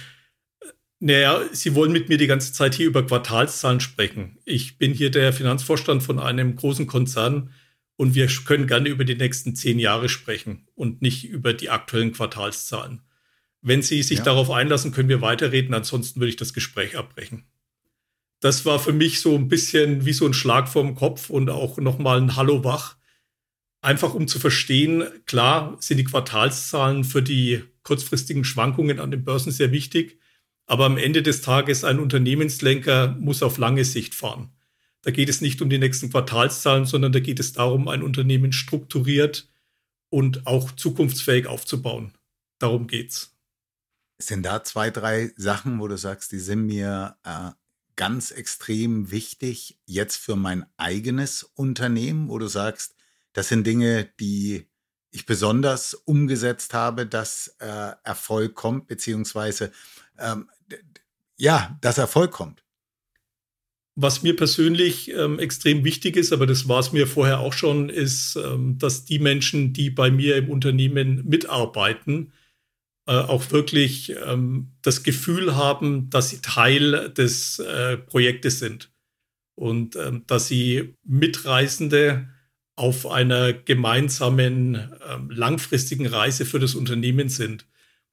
Naja, 1.04 1.42
Sie 1.52 1.74
wollen 1.74 1.92
mit 1.92 2.10
mir 2.10 2.20
die 2.20 2.28
ganze 2.28 2.54
Zeit 2.54 2.76
hier 2.76 2.86
über 2.86 3.04
Quartalszahlen 3.04 3.80
sprechen. 3.80 4.38
Ich 4.46 4.78
bin 4.78 4.94
hier 4.94 5.10
der 5.10 5.34
Finanzvorstand 5.34 6.04
von 6.04 6.20
einem 6.20 6.56
großen 6.56 6.86
Konzern 6.86 7.50
und 7.96 8.14
wir 8.14 8.28
können 8.28 8.68
gerne 8.68 8.88
über 8.88 9.04
die 9.04 9.16
nächsten 9.16 9.56
zehn 9.56 9.80
Jahre 9.80 10.10
sprechen 10.10 10.68
und 10.76 11.02
nicht 11.02 11.28
über 11.28 11.54
die 11.54 11.72
aktuellen 11.72 12.12
Quartalszahlen. 12.12 13.02
Wenn 13.64 13.82
Sie 13.82 14.04
sich 14.04 14.20
ja. 14.20 14.26
darauf 14.26 14.52
einlassen, 14.52 14.92
können 14.92 15.10
wir 15.10 15.22
weiterreden, 15.22 15.74
ansonsten 15.74 16.20
würde 16.20 16.30
ich 16.30 16.36
das 16.36 16.54
Gespräch 16.54 16.96
abbrechen. 16.96 17.46
Das 18.40 18.66
war 18.66 18.78
für 18.78 18.94
mich 18.94 19.22
so 19.22 19.36
ein 19.36 19.48
bisschen 19.48 20.06
wie 20.06 20.14
so 20.14 20.28
ein 20.28 20.36
Schlag 20.36 20.70
vorm 20.70 20.94
Kopf 20.94 21.32
und 21.32 21.50
auch 21.50 21.80
nochmal 21.80 22.22
ein 22.22 22.36
Hallo 22.36 22.64
wach. 22.64 22.98
Einfach 23.82 24.14
um 24.14 24.28
zu 24.28 24.38
verstehen, 24.38 25.06
klar 25.26 25.78
sind 25.80 25.98
die 25.98 26.04
Quartalszahlen 26.04 27.04
für 27.04 27.24
die 27.24 27.64
kurzfristigen 27.82 28.44
Schwankungen 28.44 29.00
an 29.00 29.10
den 29.10 29.24
Börsen 29.24 29.52
sehr 29.52 29.72
wichtig. 29.72 30.21
Aber 30.72 30.86
am 30.86 30.96
Ende 30.96 31.22
des 31.22 31.42
Tages 31.42 31.84
ein 31.84 32.00
Unternehmenslenker 32.00 33.18
muss 33.20 33.44
auf 33.44 33.58
lange 33.58 33.84
Sicht 33.84 34.16
fahren. 34.16 34.54
Da 35.02 35.12
geht 35.12 35.28
es 35.28 35.42
nicht 35.42 35.62
um 35.62 35.70
die 35.70 35.78
nächsten 35.78 36.10
Quartalszahlen, 36.10 36.86
sondern 36.86 37.12
da 37.12 37.20
geht 37.20 37.42
es 37.42 37.52
darum, 37.52 37.90
ein 37.90 38.02
Unternehmen 38.02 38.54
strukturiert 38.54 39.50
und 40.08 40.48
auch 40.48 40.72
zukunftsfähig 40.72 41.46
aufzubauen. 41.46 42.14
Darum 42.58 42.88
geht's. 42.88 43.36
Sind 44.18 44.46
da 44.46 44.64
zwei, 44.64 44.92
drei 44.92 45.34
Sachen, 45.36 45.78
wo 45.78 45.90
du 45.90 45.98
sagst, 45.98 46.32
die 46.32 46.40
sind 46.40 46.68
mir 46.68 47.18
äh, 47.26 47.50
ganz 47.98 48.32
extrem 48.32 49.12
wichtig 49.12 49.78
jetzt 49.86 50.16
für 50.16 50.38
mein 50.38 50.66
eigenes 50.78 51.44
Unternehmen, 51.44 52.30
wo 52.30 52.40
du 52.40 52.48
sagst, 52.48 52.96
das 53.34 53.50
sind 53.50 53.68
Dinge, 53.68 54.10
die 54.22 54.70
ich 55.10 55.26
besonders 55.26 55.94
umgesetzt 55.94 56.74
habe, 56.74 57.06
dass 57.06 57.58
äh, 57.60 57.92
Erfolg 58.06 58.56
kommt, 58.56 58.88
beziehungsweise 58.88 59.74
ähm, 60.18 60.50
ja, 61.38 61.78
dass 61.82 61.98
Erfolg 61.98 62.32
kommt. 62.32 62.64
Was 63.96 64.24
mir 64.24 64.36
persönlich 64.36 65.12
ähm, 65.12 65.38
extrem 65.40 65.84
wichtig 65.84 66.16
ist, 66.16 66.32
aber 66.32 66.48
das 66.48 66.68
war 66.68 66.80
es 66.80 66.94
mir 66.94 67.08
vorher 67.08 67.40
auch 67.40 67.54
schon, 67.54 67.90
ist, 67.90 68.38
ähm, 68.38 68.78
dass 68.78 69.06
die 69.06 69.20
Menschen, 69.20 69.74
die 69.74 69.90
bei 69.90 70.12
mir 70.12 70.38
im 70.38 70.50
Unternehmen 70.50 71.26
mitarbeiten, 71.28 72.32
äh, 73.08 73.14
auch 73.14 73.52
wirklich 73.52 74.16
ähm, 74.26 74.72
das 74.82 75.04
Gefühl 75.04 75.56
haben, 75.56 76.10
dass 76.10 76.30
sie 76.30 76.40
Teil 76.42 77.10
des 77.10 77.60
äh, 77.60 77.98
Projektes 77.98 78.60
sind 78.60 78.92
und 79.56 79.96
ähm, 79.96 80.24
dass 80.28 80.48
sie 80.48 80.96
Mitreisende 81.04 82.30
auf 82.76 83.06
einer 83.08 83.54
gemeinsamen 83.54 84.92
ähm, 85.10 85.30
langfristigen 85.30 86.08
Reise 86.08 86.46
für 86.46 86.60
das 86.60 86.76
Unternehmen 86.76 87.30
sind. 87.30 87.68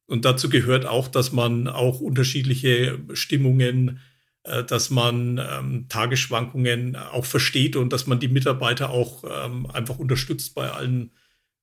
Und 0.09 0.25
dazu 0.25 0.49
gehört 0.49 0.87
auch, 0.87 1.07
dass 1.07 1.33
man 1.33 1.69
auch 1.69 2.01
unterschiedliche 2.01 2.99
Stimmungen, 3.13 4.01
äh, 4.43 4.65
dass 4.65 4.89
man 4.89 5.39
ähm, 5.39 5.87
Tagesschwankungen 5.89 6.97
auch 6.97 7.27
versteht 7.27 7.77
und 7.77 7.93
dass 7.93 8.07
man 8.07 8.19
die 8.19 8.29
Mitarbeiter 8.29 8.91
auch 8.91 9.23
ähm, 9.25 9.67
einfach 9.71 9.99
unterstützt 9.99 10.55
bei 10.55 10.71
allen 10.71 11.13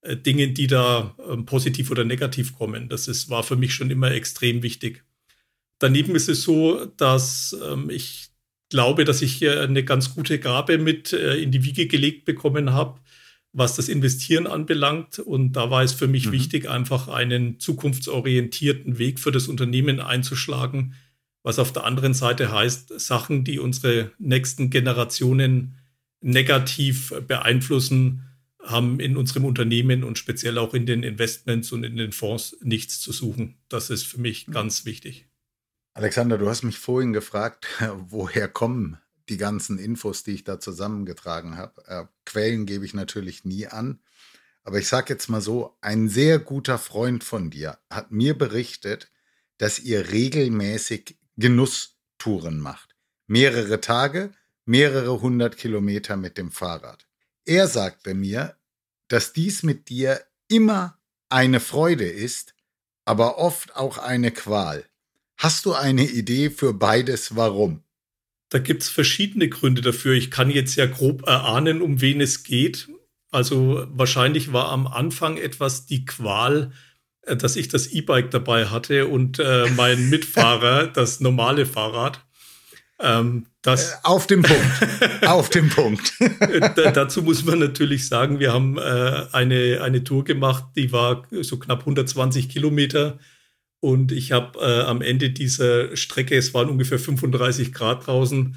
äh, 0.02 0.16
Dingen, 0.16 0.54
die 0.54 0.68
da 0.68 1.16
ähm, 1.28 1.46
positiv 1.46 1.90
oder 1.90 2.06
negativ 2.06 2.56
kommen. 2.56 2.88
Das 2.88 3.08
ist, 3.08 3.32
war 3.32 3.42
für 3.42 3.56
mich 3.56 3.74
schon 3.74 3.90
immer 3.90 4.12
extrem 4.12 4.62
wichtig. 4.62 5.04
Daneben 5.80 6.16
ist 6.16 6.30
es 6.30 6.44
so, 6.44 6.86
dass 6.86 7.58
ähm, 7.68 7.90
ich 7.90 8.30
glaube, 8.70 9.06
dass 9.06 9.24
ich 9.24 9.34
hier 9.34 9.62
eine 9.62 9.84
ganz 9.84 10.14
gute 10.14 10.38
Gabe 10.40 10.78
mit 10.78 11.14
äh, 11.14 11.38
in 11.38 11.52
die 11.52 11.64
Wiege 11.64 11.88
gelegt 11.88 12.26
bekommen 12.26 12.74
habe, 12.74 13.00
was 13.58 13.76
das 13.76 13.88
Investieren 13.88 14.48
anbelangt. 14.48 15.20
Und 15.20 15.54
da 15.54 15.72
war 15.72 15.82
es 15.82 15.94
für 15.94 16.08
mich 16.08 16.28
mhm. 16.28 16.32
wichtig, 16.34 16.70
einfach 16.70 17.08
einen 17.08 17.58
zukunftsorientierten 17.60 18.98
Weg 19.00 19.20
für 19.20 19.32
das 19.32 19.48
Unternehmen 19.48 20.02
einzuschlagen, 20.02 20.96
was 21.42 21.58
auf 21.58 21.72
der 21.72 21.86
anderen 21.86 22.14
Seite 22.14 22.52
heißt, 22.52 23.00
Sachen, 23.00 23.46
die 23.46 23.60
unsere 23.60 24.12
nächsten 24.20 24.70
Generationen 24.70 25.78
negativ 26.22 27.14
beeinflussen, 27.28 28.24
haben 28.62 29.00
in 29.00 29.16
unserem 29.16 29.46
Unternehmen 29.46 30.04
und 30.04 30.18
speziell 30.18 30.58
auch 30.58 30.74
in 30.74 30.86
den 30.86 31.04
Investments 31.04 31.72
und 31.72 31.84
in 31.84 31.96
den 31.96 32.12
Fonds 32.12 32.58
nichts 32.62 33.00
zu 33.00 33.14
suchen. 33.14 33.56
Das 33.70 33.90
ist 33.90 34.06
für 34.06 34.20
mich 34.20 34.48
ganz 34.48 34.86
wichtig. 34.86 35.28
Alexander, 35.94 36.38
du 36.38 36.50
hast 36.50 36.64
mich 36.64 36.78
vorhin 36.78 37.14
gefragt, 37.14 37.68
woher 38.10 38.50
kommen 38.50 38.98
die 39.30 39.38
ganzen 39.38 39.78
Infos, 39.78 40.24
die 40.24 40.32
ich 40.32 40.44
da 40.44 40.60
zusammengetragen 40.60 41.58
habe. 41.58 41.86
Äh, 41.88 42.06
Quellen 42.26 42.66
gebe 42.66 42.86
ich 42.86 42.94
natürlich 42.94 43.46
nie 43.46 43.68
an. 43.68 44.00
Aber 44.64 44.80
ich 44.80 44.88
sage 44.88 45.14
jetzt 45.14 45.30
mal 45.30 45.42
so, 45.42 45.78
ein 45.82 46.10
sehr 46.10 46.40
guter 46.40 46.78
Freund 46.78 47.24
von 47.24 47.52
dir 47.52 47.78
hat 47.90 48.12
mir 48.12 48.38
berichtet, 48.38 49.12
dass 49.58 49.80
ihr 49.80 50.12
regelmäßig 50.12 51.18
Genusstouren 51.38 52.60
macht. 52.60 52.96
Mehrere 53.28 53.80
Tage, 53.80 54.32
mehrere 54.66 55.22
hundert 55.22 55.58
Kilometer 55.58 56.18
mit 56.18 56.38
dem 56.38 56.52
Fahrrad. 56.52 57.08
Er 57.46 57.68
sagte 57.68 58.14
mir, 58.16 58.56
dass 59.08 59.34
dies 59.34 59.62
mit 59.62 59.90
dir 59.90 60.22
immer 60.48 60.98
eine 61.30 61.60
Freude 61.60 62.08
ist, 62.08 62.56
aber 63.06 63.38
oft 63.38 63.76
auch 63.76 64.00
eine 64.00 64.32
Qual. 64.32 64.86
Hast 65.38 65.66
du 65.66 65.74
eine 65.74 66.06
Idee 66.06 66.50
für 66.50 66.74
beides, 66.74 67.36
warum? 67.36 67.85
Da 68.50 68.60
gibt 68.60 68.84
es 68.84 68.90
verschiedene 68.90 69.50
Gründe 69.50 69.82
dafür. 69.82 70.14
Ich 70.14 70.32
kann 70.32 70.50
jetzt 70.50 70.76
ja 70.76 70.86
grob 70.86 71.28
erahnen, 71.28 71.82
um 71.82 72.02
wen 72.02 72.22
es 72.22 72.44
geht. 72.44 72.88
Also 73.32 73.86
wahrscheinlich 73.90 74.54
war 74.54 74.70
am 74.70 74.88
Anfang 74.88 75.38
etwas 75.38 75.86
die 75.86 76.06
Qual, 76.06 76.72
äh, 77.24 77.36
dass 77.36 77.56
ich 77.56 77.68
das 77.68 77.88
E-Bike 77.88 78.32
dabei 78.32 78.68
hatte 78.68 79.08
und 79.08 79.40
äh, 79.40 79.70
mein 79.76 80.10
Mitfahrer 80.10 80.88
das 80.88 81.20
normale 81.20 81.66
Fahrrad. 81.66 82.22
Ähm, 83.00 83.48
das 83.62 83.92
äh, 83.92 83.96
auf 84.04 84.28
dem 84.28 84.42
Punkt. 84.42 84.64
auf 85.26 85.50
dem 85.50 85.70
Punkt. 85.70 86.14
dazu 86.76 87.24
muss 87.24 87.44
man 87.44 87.60
natürlich 87.60 88.08
sagen, 88.08 88.40
wir 88.40 88.54
haben 88.54 88.78
äh, 88.78 89.26
eine, 89.34 89.82
eine 89.82 90.04
Tour 90.04 90.24
gemacht, 90.24 90.66
die 90.76 90.92
war 90.92 91.28
so 91.42 91.58
knapp 91.58 91.82
120 91.82 92.48
Kilometer 92.48 93.20
und 93.86 94.12
ich 94.12 94.32
habe 94.32 94.58
äh, 94.60 94.82
am 94.82 95.04
Ende 95.04 95.30
dieser 95.30 95.96
Strecke, 95.96 96.36
es 96.36 96.56
waren 96.56 96.70
ungefähr 96.70 96.98
35 96.98 97.72
Grad 97.72 98.08
draußen, 98.08 98.56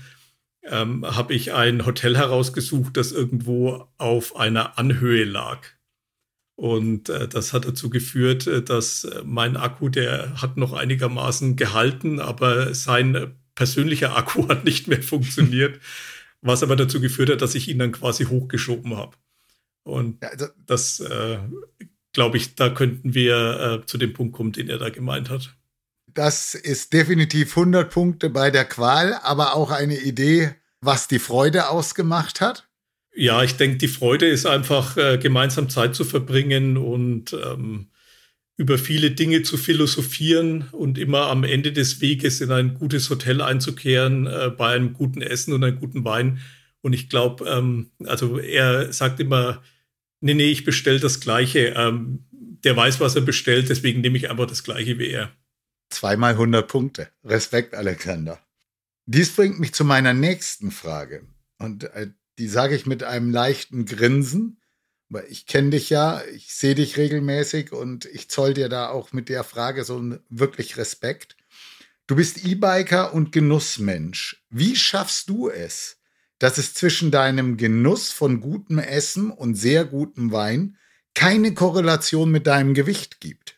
ähm, 0.65 1.05
habe 1.05 1.35
ich 1.35 1.53
ein 1.53 1.85
Hotel 1.85 2.17
herausgesucht, 2.17 2.97
das 2.97 3.13
irgendwo 3.13 3.89
auf 3.99 4.37
einer 4.37 4.79
Anhöhe 4.79 5.25
lag. 5.25 5.67
Und 6.57 7.11
äh, 7.11 7.29
das 7.29 7.53
hat 7.53 7.67
dazu 7.67 7.91
geführt, 7.91 8.47
äh, 8.47 8.63
dass 8.63 9.07
mein 9.23 9.59
Akku, 9.59 9.91
der 9.91 10.41
hat 10.41 10.57
noch 10.57 10.73
einigermaßen 10.73 11.57
gehalten, 11.57 12.21
aber 12.21 12.73
sein 12.73 13.37
persönlicher 13.55 14.17
Akku 14.17 14.49
hat 14.49 14.65
nicht 14.65 14.89
mehr 14.89 15.03
funktioniert, 15.03 15.79
was 16.41 16.63
aber 16.63 16.75
dazu 16.75 17.03
geführt 17.03 17.29
hat, 17.29 17.43
dass 17.43 17.55
ich 17.55 17.69
ihn 17.69 17.79
dann 17.79 17.93
quasi 17.93 18.25
hochgeschoben 18.25 18.97
habe. 18.97 19.15
Und 19.83 20.23
ja, 20.23 20.31
also, 20.31 20.47
das 20.65 21.01
äh, 21.01 21.39
glaube 22.19 22.37
ich, 22.37 22.57
da 22.57 22.69
könnten 22.69 23.15
wir 23.15 23.81
äh, 23.85 23.87
zu 23.87 23.97
dem 23.97 24.13
Punkt 24.13 24.35
kommen, 24.35 24.51
den 24.51 24.69
er 24.69 24.79
da 24.79 24.91
gemeint 24.91 25.31
hat. 25.31 25.55
Das 26.09 26.57
ist 26.57 26.93
definitiv 26.93 27.57
100 27.57 27.89
Punkte 27.89 28.29
bei 28.29 28.51
der 28.51 28.65
Qual, 28.65 29.15
aber 29.23 29.55
auch 29.55 29.71
eine 29.71 29.97
Idee, 30.01 30.51
was 30.81 31.07
die 31.07 31.21
Freude 31.21 31.69
ausgemacht 31.69 32.41
hat. 32.41 32.69
Ja, 33.15 33.45
ich 33.45 33.55
denke, 33.55 33.77
die 33.77 33.87
Freude 33.87 34.27
ist 34.27 34.47
einfach, 34.47 34.97
äh, 34.97 35.19
gemeinsam 35.19 35.71
Zeit 35.71 35.95
zu 35.95 36.05
verbringen 36.05 36.77
und 36.77 37.35
ähm, 37.35 37.87
über 38.57 38.79
viele 38.79 39.13
Dinge 39.13 39.43
zu 39.43 39.57
philosophieren 39.57 40.65
und 40.73 40.99
immer 40.99 41.29
am 41.29 41.45
Ende 41.45 41.71
des 41.71 42.01
Weges 42.01 42.41
in 42.41 42.51
ein 42.51 42.75
gutes 42.75 43.11
Hotel 43.11 43.41
einzukehren, 43.41 44.27
äh, 44.27 44.51
bei 44.51 44.75
einem 44.75 44.93
guten 44.93 45.23
Essen 45.23 45.53
und 45.53 45.63
einem 45.63 45.79
guten 45.79 46.05
Wein. 46.05 46.41
Und 46.81 46.95
ich 46.95 47.09
glaube, 47.09 47.45
ähm, 47.49 47.93
also 48.07 48.41
er 48.41 48.93
sagt 48.93 49.21
immer, 49.21 49.63
nee, 50.21 50.35
nee, 50.35 50.51
ich 50.51 50.65
bestelle 50.65 51.01
das 51.01 51.21
Gleiche. 51.21 51.75
Ähm, 51.77 52.25
der 52.31 52.77
weiß, 52.77 53.01
was 53.01 53.15
er 53.15 53.23
bestellt, 53.23 53.69
deswegen 53.69 54.01
nehme 54.01 54.19
ich 54.19 54.31
einfach 54.31 54.47
das 54.47 54.65
Gleiche 54.65 54.99
wie 54.99 55.11
er. 55.11 55.33
Zweimal 55.91 56.33
100 56.33 56.69
Punkte. 56.69 57.09
Respekt, 57.25 57.75
Alexander. 57.75 58.41
Dies 59.07 59.35
bringt 59.35 59.59
mich 59.59 59.73
zu 59.73 59.85
meiner 59.85 60.13
nächsten 60.13 60.71
Frage. 60.71 61.27
Und 61.59 61.85
äh, 61.85 62.11
die 62.39 62.49
sage 62.49 62.75
ich 62.75 62.87
mit 62.87 63.03
einem 63.03 63.31
leichten 63.31 63.87
Grinsen, 63.87 64.61
weil 65.09 65.25
ich 65.29 65.47
kenne 65.47 65.71
dich 65.71 65.91
ja, 65.91 66.23
ich 66.35 66.55
sehe 66.55 66.75
dich 66.75 66.97
regelmäßig 66.97 67.73
und 67.73 68.05
ich 68.05 68.29
zoll 68.29 68.55
dir 68.55 68.69
da 68.69 68.91
auch 68.91 69.13
mit 69.13 69.29
der 69.29 69.45
Frage 69.45 69.85
so 69.85 70.19
wirklich 70.29 70.77
Respekt. 70.77 71.37
Du 72.07 72.17
bist 72.17 72.45
E-Biker 72.45 73.13
und 73.15 73.33
Genussmensch. 73.33 74.45
Wie 74.51 74.77
schaffst 74.77 75.29
du 75.29 75.49
es, 75.49 75.98
dass 76.39 76.59
es 76.59 76.75
zwischen 76.75 77.11
deinem 77.11 77.57
Genuss 77.57 78.13
von 78.13 78.41
gutem 78.41 78.79
Essen 78.79 79.31
und 79.31 79.55
sehr 79.55 79.85
gutem 79.85 80.33
Wein 80.33 80.77
keine 81.15 81.53
Korrelation 81.53 82.31
mit 82.31 82.47
deinem 82.47 82.75
Gewicht 82.75 83.21
gibt. 83.21 83.57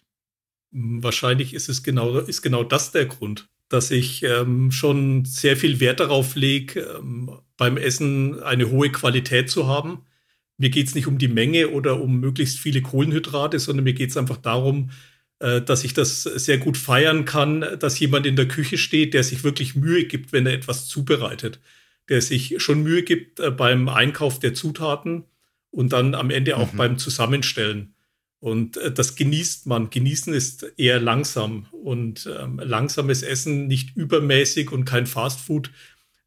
Wahrscheinlich 0.72 1.52
ist 1.52 1.68
es 1.68 1.82
genau, 1.82 2.18
ist 2.18 2.42
genau 2.42 2.64
das 2.64 2.92
der 2.92 3.06
Grund, 3.06 3.48
dass 3.68 3.90
ich 3.90 4.22
ähm, 4.22 4.70
schon 4.70 5.24
sehr 5.24 5.56
viel 5.56 5.80
Wert 5.80 6.00
darauf 6.00 6.36
lege, 6.36 6.80
ähm, 6.80 7.30
beim 7.56 7.76
Essen 7.76 8.42
eine 8.42 8.70
hohe 8.70 8.90
Qualität 8.90 9.50
zu 9.50 9.66
haben. 9.66 10.06
Mir 10.56 10.70
geht 10.70 10.86
es 10.86 10.94
nicht 10.94 11.06
um 11.06 11.18
die 11.18 11.28
Menge 11.28 11.68
oder 11.68 12.00
um 12.00 12.20
möglichst 12.20 12.58
viele 12.58 12.82
Kohlenhydrate, 12.82 13.58
sondern 13.58 13.84
mir 13.84 13.94
geht 13.94 14.10
es 14.10 14.16
einfach 14.16 14.36
darum, 14.36 14.90
äh, 15.40 15.60
dass 15.60 15.84
ich 15.84 15.92
das 15.92 16.22
sehr 16.22 16.58
gut 16.58 16.76
feiern 16.76 17.24
kann, 17.24 17.64
dass 17.78 17.98
jemand 17.98 18.26
in 18.26 18.36
der 18.36 18.48
Küche 18.48 18.78
steht, 18.78 19.12
der 19.12 19.24
sich 19.24 19.42
wirklich 19.42 19.74
Mühe 19.74 20.04
gibt, 20.04 20.32
wenn 20.32 20.46
er 20.46 20.54
etwas 20.54 20.86
zubereitet, 20.86 21.60
der 22.10 22.20
sich 22.20 22.62
schon 22.62 22.82
Mühe 22.82 23.02
gibt 23.02 23.40
äh, 23.40 23.50
beim 23.50 23.88
Einkauf 23.88 24.38
der 24.38 24.52
Zutaten 24.52 25.24
und 25.70 25.92
dann 25.92 26.14
am 26.14 26.30
Ende 26.30 26.56
auch 26.56 26.72
mhm. 26.72 26.76
beim 26.76 26.98
Zusammenstellen. 26.98 27.94
Und 28.40 28.76
äh, 28.78 28.92
das 28.92 29.16
genießt 29.16 29.66
man. 29.66 29.90
Genießen 29.90 30.34
ist 30.34 30.72
eher 30.76 31.00
langsam 31.00 31.66
und 31.70 32.28
ähm, 32.38 32.58
langsames 32.62 33.22
Essen, 33.22 33.68
nicht 33.68 33.96
übermäßig 33.96 34.72
und 34.72 34.84
kein 34.84 35.06
Fastfood, 35.06 35.70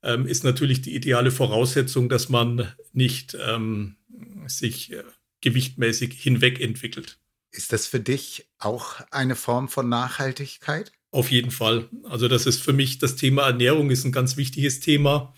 ähm, 0.03 0.25
ist 0.25 0.43
natürlich 0.43 0.81
die 0.81 0.95
ideale 0.95 1.31
Voraussetzung, 1.31 2.09
dass 2.09 2.29
man 2.29 2.67
nicht 2.93 3.37
ähm, 3.45 3.97
sich 4.47 4.93
äh, 4.93 5.03
gewichtmäßig 5.41 6.13
hinweg 6.13 6.61
entwickelt. 6.61 7.19
Ist 7.51 7.73
das 7.73 7.87
für 7.87 7.99
dich 7.99 8.47
auch 8.57 9.01
eine 9.11 9.35
Form 9.35 9.67
von 9.67 9.89
Nachhaltigkeit? 9.89 10.91
Auf 11.11 11.29
jeden 11.29 11.51
Fall. 11.51 11.89
Also 12.03 12.27
das 12.27 12.45
ist 12.45 12.61
für 12.61 12.73
mich 12.73 12.97
das 12.97 13.15
Thema 13.15 13.43
Ernährung 13.43 13.91
ist 13.91 14.03
ein 14.03 14.11
ganz 14.11 14.37
wichtiges 14.37 14.79
Thema. 14.79 15.33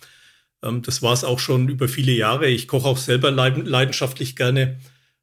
Ähm, 0.62 0.82
das 0.82 1.02
war 1.02 1.12
es 1.12 1.24
auch 1.24 1.38
schon 1.38 1.68
über 1.68 1.88
viele 1.88 2.12
Jahre. 2.12 2.48
Ich 2.48 2.68
koche 2.68 2.88
auch 2.88 2.98
selber 2.98 3.30
leidenschaftlich 3.30 4.36
gerne. 4.36 4.78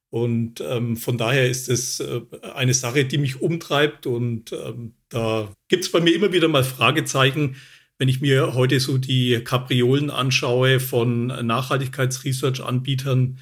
Und 0.10 0.62
ähm, 0.62 0.96
von 0.96 1.18
daher 1.18 1.50
ist 1.50 1.70
es 1.70 2.00
äh, 2.00 2.22
eine 2.54 2.76
Sache, 2.76 3.06
die 3.06 3.18
mich 3.18 3.42
umtreibt. 3.42 4.06
Und 4.06 4.54
ähm, 4.54 4.94
da 5.10 5.52
gibt 5.70 5.86
es 5.86 5.92
bei 5.92 6.02
mir 6.02 6.14
immer 6.14 6.32
wieder 6.32 6.48
mal 6.48 6.64
Fragezeichen, 6.64 7.56
wenn 7.98 8.10
ich 8.10 8.22
mir 8.22 8.54
heute 8.54 8.80
so 8.80 8.98
die 8.98 9.42
Kapriolen 9.44 10.12
anschaue 10.12 10.80
von 10.80 11.28
Nachhaltigkeitsresearch-Anbietern, 11.28 13.40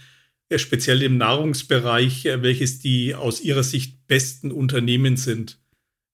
speziell 0.55 1.01
im 1.01 1.17
Nahrungsbereich, 1.17 2.25
äh, 2.25 2.41
welches 2.41 2.79
die 2.79 3.15
aus 3.15 3.41
ihrer 3.41 3.63
Sicht 3.63 4.07
besten 4.07 4.51
Unternehmen 4.51 5.17
sind, 5.17 5.60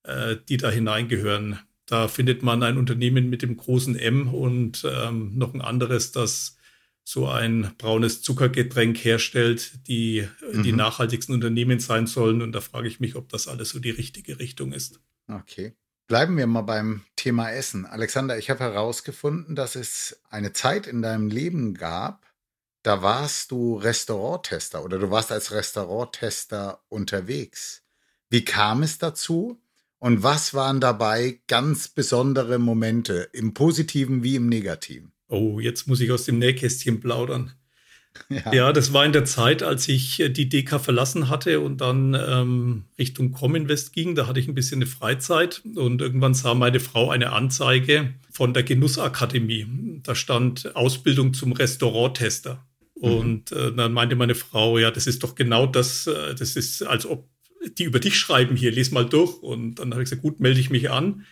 äh, 0.04 0.36
die 0.50 0.58
da 0.58 0.70
hineingehören. 0.70 1.60
Da 1.88 2.08
findet 2.08 2.44
man 2.44 2.62
ein 2.64 2.78
Unternehmen 2.78 3.30
mit 3.30 3.42
dem 3.42 3.58
großen 3.58 3.98
M 3.98 4.34
und 4.34 4.86
ähm, 4.86 5.38
noch 5.38 5.54
ein 5.54 5.62
anderes, 5.62 6.12
das 6.12 6.58
so 7.04 7.28
ein 7.28 7.74
braunes 7.78 8.22
Zuckergetränk 8.22 8.98
herstellt, 8.98 9.88
die 9.88 10.28
mhm. 10.52 10.64
die 10.64 10.74
nachhaltigsten 10.74 11.34
Unternehmen 11.34 11.80
sein 11.80 12.06
sollen. 12.06 12.42
Und 12.42 12.52
da 12.52 12.60
frage 12.60 12.90
ich 12.90 13.00
mich, 13.00 13.16
ob 13.16 13.30
das 13.30 13.48
alles 13.48 13.70
so 13.70 13.80
die 13.80 13.90
richtige 13.90 14.40
Richtung 14.40 14.74
ist. 14.74 15.00
Okay. 15.30 15.74
Bleiben 16.08 16.38
wir 16.38 16.48
mal 16.48 16.62
beim 16.62 17.04
Thema 17.16 17.52
Essen. 17.52 17.86
Alexander, 17.86 18.38
ich 18.38 18.50
habe 18.50 18.60
herausgefunden, 18.60 19.56
dass 19.56 19.76
es 19.76 20.22
eine 20.30 20.52
Zeit 20.52 20.88
in 20.88 21.02
deinem 21.02 21.30
Leben 21.30 21.74
gab, 21.74 22.26
da 22.84 23.02
warst 23.02 23.52
du 23.52 23.76
Restauranttester 23.78 24.84
oder 24.84 25.00
du 25.00 25.10
warst 25.10 25.32
als 25.32 25.52
Restauranttester 25.52 26.82
unterwegs. 26.90 27.84
Wie 28.30 28.46
kam 28.46 28.84
es 28.84 28.98
dazu? 28.98 29.62
Und 30.00 30.22
was 30.24 30.54
waren 30.54 30.80
dabei 30.80 31.40
ganz 31.48 31.88
besondere 31.88 32.60
Momente, 32.60 33.30
im 33.34 33.54
positiven 33.54 34.24
wie 34.24 34.36
im 34.36 34.48
negativen? 34.48 35.12
Oh, 35.28 35.60
jetzt 35.60 35.88
muss 35.88 36.00
ich 36.00 36.12
aus 36.12 36.26
dem 36.26 36.40
Nähkästchen 36.40 37.00
plaudern. 37.00 37.54
Ja. 38.30 38.54
ja. 38.54 38.74
das 38.74 38.94
war 38.94 39.06
in 39.06 39.12
der 39.12 39.26
Zeit, 39.26 39.64
als 39.64 39.88
ich 39.88 40.20
äh, 40.20 40.30
die 40.30 40.50
DK 40.50 40.80
verlassen 40.80 41.30
hatte 41.30 41.60
und 41.60 41.82
dann 41.82 42.16
ähm, 42.16 42.86
Richtung 42.98 43.32
Cominvest 43.32 43.94
ging. 43.94 44.16
Da 44.16 44.28
hatte 44.28 44.40
ich 44.40 44.48
ein 44.48 44.56
bisschen 44.56 44.80
eine 44.80 44.88
Freizeit 44.88 45.62
und 45.76 46.02
irgendwann 46.02 46.34
sah 46.34 46.54
meine 46.54 46.80
Frau 46.80 47.10
eine 47.10 47.32
Anzeige 47.32 48.14
von 48.32 48.54
der 48.54 48.64
Genussakademie. 48.64 50.02
Da 50.04 50.16
stand 50.16 50.76
Ausbildung 50.76 51.34
zum 51.34 51.52
Restauranttester. 51.52 52.66
Mhm. 52.96 53.04
Und 53.04 53.52
äh, 53.52 53.74
dann 53.74 53.94
meinte 53.94 54.16
meine 54.16 54.36
Frau, 54.36 54.78
ja, 54.78 54.92
das 54.92 55.08
ist 55.08 55.24
doch 55.24 55.36
genau 55.36 55.66
das, 55.66 56.08
äh, 56.08 56.36
das 56.36 56.56
ist, 56.56 56.84
als 56.84 57.06
ob 57.06 57.28
die 57.78 57.84
über 57.84 58.00
dich 58.00 58.18
schreiben 58.18 58.56
hier, 58.56 58.72
les 58.72 58.92
mal 58.92 59.08
durch. 59.08 59.42
Und 59.42 59.76
dann 59.76 59.92
habe 59.92 60.04
ich 60.04 60.10
gesagt, 60.10 60.22
gut, 60.22 60.40
melde 60.40 60.60
ich 60.60 60.70
mich 60.70 60.90
an. 60.90 61.26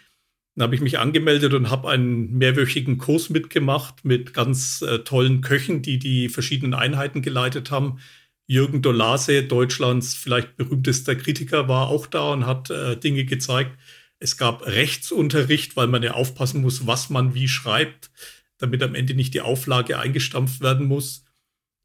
Dann 0.55 0.63
habe 0.63 0.75
ich 0.75 0.81
mich 0.81 0.99
angemeldet 0.99 1.53
und 1.53 1.69
habe 1.69 1.89
einen 1.89 2.37
mehrwöchigen 2.37 2.97
Kurs 2.97 3.29
mitgemacht 3.29 4.05
mit 4.05 4.33
ganz 4.33 4.81
äh, 4.81 4.99
tollen 4.99 5.41
Köchen, 5.41 5.81
die 5.81 5.99
die 5.99 6.29
verschiedenen 6.29 6.73
Einheiten 6.73 7.21
geleitet 7.21 7.71
haben. 7.71 7.99
Jürgen 8.47 8.81
Dolase, 8.81 9.43
Deutschlands 9.43 10.13
vielleicht 10.13 10.55
berühmtester 10.55 11.15
Kritiker, 11.15 11.67
war 11.67 11.89
auch 11.89 12.07
da 12.07 12.31
und 12.31 12.45
hat 12.45 12.69
äh, 12.69 12.95
Dinge 12.95 13.25
gezeigt. 13.25 13.77
Es 14.19 14.37
gab 14.37 14.65
Rechtsunterricht, 14.65 15.75
weil 15.75 15.87
man 15.87 16.03
ja 16.03 16.13
aufpassen 16.13 16.61
muss, 16.61 16.87
was 16.87 17.09
man 17.09 17.35
wie 17.35 17.49
schreibt, 17.49 18.11
damit 18.57 18.81
am 18.81 18.95
Ende 18.95 19.13
nicht 19.13 19.33
die 19.33 19.41
Auflage 19.41 19.99
eingestampft 19.99 20.61
werden 20.61 20.87
muss. 20.87 21.24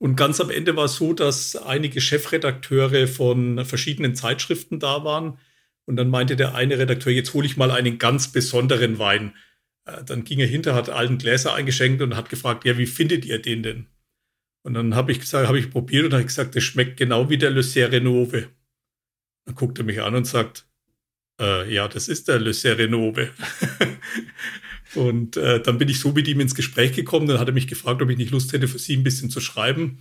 Und 0.00 0.16
ganz 0.16 0.40
am 0.40 0.48
Ende 0.48 0.76
war 0.76 0.86
es 0.86 0.94
so, 0.94 1.12
dass 1.12 1.56
einige 1.56 2.00
Chefredakteure 2.00 3.06
von 3.06 3.66
verschiedenen 3.66 4.14
Zeitschriften 4.14 4.78
da 4.78 5.04
waren. 5.04 5.38
Und 5.84 5.96
dann 5.96 6.08
meinte 6.08 6.36
der 6.36 6.54
eine 6.54 6.78
Redakteur, 6.78 7.12
jetzt 7.12 7.34
hole 7.34 7.46
ich 7.46 7.58
mal 7.58 7.70
einen 7.70 7.98
ganz 7.98 8.32
besonderen 8.32 8.98
Wein. 8.98 9.34
Äh, 9.84 10.02
dann 10.04 10.24
ging 10.24 10.38
er 10.38 10.46
hinter, 10.46 10.74
hat 10.74 10.88
allen 10.88 11.18
Gläser 11.18 11.52
eingeschenkt 11.52 12.00
und 12.00 12.16
hat 12.16 12.30
gefragt, 12.30 12.64
ja, 12.64 12.78
wie 12.78 12.86
findet 12.86 13.26
ihr 13.26 13.42
den 13.42 13.62
denn? 13.62 13.86
Und 14.62 14.72
dann 14.72 14.94
habe 14.94 15.12
ich 15.12 15.20
gesagt, 15.20 15.46
habe 15.46 15.58
ich 15.58 15.70
probiert 15.70 16.06
und 16.06 16.14
habe 16.14 16.24
gesagt, 16.24 16.56
das 16.56 16.64
schmeckt 16.64 16.96
genau 16.96 17.28
wie 17.28 17.38
der 17.38 17.50
Le 17.50 17.62
Serenove. 17.62 18.48
Dann 19.44 19.54
guckt 19.54 19.78
er 19.78 19.84
mich 19.84 20.00
an 20.00 20.14
und 20.14 20.26
sagt, 20.26 20.66
äh, 21.40 21.70
ja, 21.72 21.88
das 21.88 22.08
ist 22.08 22.28
der 22.28 22.38
Le 22.38 22.54
Serenove. 22.54 23.28
Und 24.94 25.37
äh, 25.37 25.62
dann 25.62 25.79
bin 25.79 25.88
ich 25.88 26.00
so 26.00 26.12
mit 26.12 26.26
ihm 26.29 26.40
ins 26.40 26.55
Gespräch 26.55 26.92
gekommen. 26.92 27.26
Dann 27.26 27.38
hat 27.38 27.48
er 27.48 27.55
mich 27.55 27.68
gefragt, 27.68 28.03
ob 28.03 28.11
ich 28.11 28.18
nicht 28.18 28.33
Lust 28.33 28.53
hätte, 28.53 28.68
für 28.68 28.79
sie 28.79 28.96
ein 28.96 29.05
bisschen 29.05 29.31
zu 29.31 29.40
schreiben. 29.40 29.98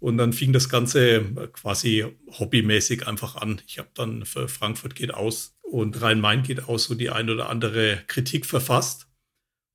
Und 0.00 0.16
dann 0.16 0.32
fing 0.32 0.52
das 0.52 0.68
Ganze 0.68 1.16
äh, 1.16 1.22
quasi 1.52 2.06
hobbymäßig 2.38 3.06
einfach 3.06 3.36
an. 3.36 3.60
Ich 3.66 3.78
habe 3.78 3.88
dann 3.94 4.24
für 4.24 4.48
Frankfurt 4.48 4.94
geht 4.94 5.12
aus 5.12 5.56
und 5.62 6.00
Rhein-Main 6.00 6.42
geht 6.42 6.68
aus 6.68 6.84
so 6.84 6.94
die 6.94 7.10
ein 7.10 7.30
oder 7.30 7.48
andere 7.48 8.02
Kritik 8.06 8.46
verfasst. 8.46 9.08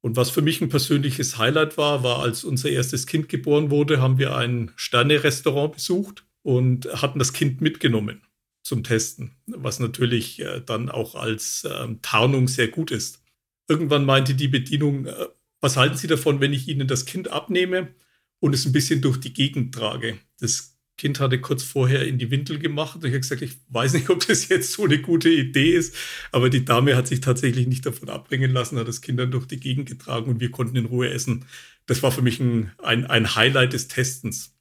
Und 0.01 0.15
was 0.17 0.29
für 0.29 0.41
mich 0.41 0.59
ein 0.61 0.69
persönliches 0.69 1.37
Highlight 1.37 1.77
war, 1.77 2.03
war, 2.03 2.19
als 2.19 2.43
unser 2.43 2.69
erstes 2.69 3.07
Kind 3.07 3.29
geboren 3.29 3.69
wurde, 3.69 4.01
haben 4.01 4.17
wir 4.17 4.35
ein 4.35 4.71
Sterne-Restaurant 4.75 5.75
besucht 5.75 6.25
und 6.41 6.87
hatten 7.01 7.19
das 7.19 7.31
Kind 7.31 7.61
mitgenommen 7.61 8.21
zum 8.63 8.83
Testen, 8.83 9.35
was 9.45 9.79
natürlich 9.79 10.39
äh, 10.41 10.61
dann 10.61 10.89
auch 10.89 11.15
als 11.15 11.67
ähm, 11.69 12.01
Tarnung 12.01 12.47
sehr 12.47 12.69
gut 12.69 12.91
ist. 12.91 13.22
Irgendwann 13.67 14.05
meinte 14.05 14.35
die 14.35 14.47
Bedienung, 14.47 15.05
äh, 15.05 15.27
was 15.61 15.77
halten 15.77 15.97
Sie 15.97 16.07
davon, 16.07 16.41
wenn 16.41 16.53
ich 16.53 16.67
Ihnen 16.67 16.87
das 16.87 17.05
Kind 17.05 17.29
abnehme 17.29 17.95
und 18.39 18.53
es 18.53 18.65
ein 18.65 18.73
bisschen 18.73 19.01
durch 19.01 19.17
die 19.17 19.33
Gegend 19.33 19.73
trage? 19.73 20.17
Das 20.39 20.73
Kind 20.97 21.19
hatte 21.19 21.41
kurz 21.41 21.63
vorher 21.63 22.05
in 22.05 22.19
die 22.19 22.29
Windel 22.29 22.59
gemacht 22.59 22.95
und 22.95 23.05
ich 23.05 23.11
habe 23.11 23.21
gesagt, 23.21 23.41
ich 23.41 23.57
weiß 23.69 23.93
nicht, 23.93 24.09
ob 24.09 24.25
das 24.27 24.47
jetzt 24.49 24.73
so 24.73 24.83
eine 24.83 24.99
gute 24.99 25.29
Idee 25.29 25.71
ist, 25.71 25.95
aber 26.31 26.49
die 26.49 26.65
Dame 26.65 26.95
hat 26.95 27.07
sich 27.07 27.19
tatsächlich 27.19 27.65
nicht 27.67 27.85
davon 27.85 28.09
abbringen 28.09 28.51
lassen, 28.51 28.77
hat 28.77 28.87
das 28.87 29.01
Kind 29.01 29.19
dann 29.19 29.31
durch 29.31 29.47
die 29.47 29.59
Gegend 29.59 29.89
getragen 29.89 30.29
und 30.29 30.39
wir 30.39 30.51
konnten 30.51 30.75
in 30.75 30.85
Ruhe 30.85 31.09
essen. 31.09 31.45
Das 31.87 32.03
war 32.03 32.11
für 32.11 32.21
mich 32.21 32.39
ein, 32.39 32.71
ein, 32.77 33.05
ein 33.05 33.35
Highlight 33.35 33.73
des 33.73 33.87
Testens. 33.87 34.55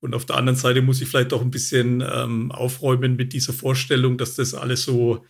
Und 0.00 0.14
auf 0.14 0.24
der 0.24 0.36
anderen 0.36 0.56
Seite 0.56 0.80
muss 0.80 1.02
ich 1.02 1.08
vielleicht 1.08 1.34
auch 1.34 1.42
ein 1.42 1.50
bisschen 1.50 2.02
ähm, 2.10 2.52
aufräumen 2.52 3.16
mit 3.16 3.34
dieser 3.34 3.52
Vorstellung, 3.52 4.16
dass 4.16 4.36
das 4.36 4.54
alles 4.54 4.84
so 4.84 5.26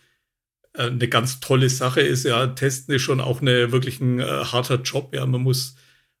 eine 0.73 1.07
ganz 1.07 1.39
tolle 1.39 1.69
Sache 1.69 2.01
ist. 2.01 2.25
Ja, 2.25 2.47
Testen 2.47 2.95
ist 2.95 3.01
schon 3.01 3.19
auch 3.19 3.41
eine 3.41 3.71
wirklich 3.71 3.99
ein 3.99 4.19
äh, 4.19 4.23
harter 4.23 4.81
Job. 4.81 5.13
Ja, 5.13 5.25
man 5.25 5.41
muss 5.41 5.75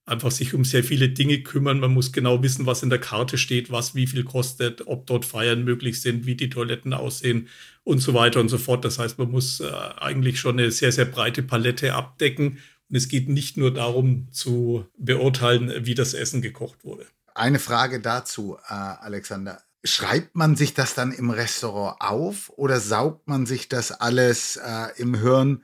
einfach 0.05 0.31
sich 0.31 0.53
um 0.53 0.65
sehr 0.65 0.83
viele 0.83 1.09
Dinge 1.09 1.41
kümmern. 1.41 1.79
Man 1.79 1.93
muss 1.93 2.11
genau 2.11 2.43
wissen, 2.43 2.65
was 2.65 2.83
in 2.83 2.89
der 2.89 2.99
Karte 2.99 3.37
steht, 3.37 3.71
was 3.71 3.95
wie 3.95 4.07
viel 4.07 4.23
kostet, 4.23 4.87
ob 4.87 5.05
dort 5.05 5.25
Feiern 5.25 5.63
möglich 5.63 6.01
sind, 6.01 6.25
wie 6.25 6.35
die 6.35 6.49
Toiletten 6.49 6.93
aussehen 6.93 7.47
und 7.83 7.99
so 7.99 8.13
weiter 8.13 8.39
und 8.39 8.49
so 8.49 8.57
fort. 8.57 8.83
Das 8.83 8.99
heißt, 8.99 9.17
man 9.19 9.31
muss 9.31 9.59
äh, 9.59 9.71
eigentlich 9.97 10.39
schon 10.39 10.59
eine 10.59 10.71
sehr, 10.71 10.91
sehr 10.91 11.05
breite 11.05 11.43
Palette 11.43 11.93
abdecken. 11.93 12.59
Und 12.89 12.95
es 12.97 13.07
geht 13.07 13.29
nicht 13.29 13.55
nur 13.55 13.73
darum 13.73 14.27
zu 14.31 14.85
beurteilen, 14.97 15.85
wie 15.85 15.95
das 15.95 16.13
Essen 16.13 16.41
gekocht 16.41 16.83
wurde. 16.83 17.05
Eine 17.33 17.59
Frage 17.59 18.01
dazu, 18.01 18.57
äh, 18.67 18.73
Alexander. 18.73 19.61
Schreibt 19.83 20.35
man 20.35 20.55
sich 20.55 20.75
das 20.75 20.93
dann 20.93 21.11
im 21.11 21.31
Restaurant 21.31 21.97
auf 21.99 22.51
oder 22.55 22.79
saugt 22.79 23.27
man 23.27 23.45
sich 23.45 23.67
das 23.67 23.91
alles 23.91 24.57
äh, 24.57 24.89
im 24.97 25.15
Hirn 25.15 25.63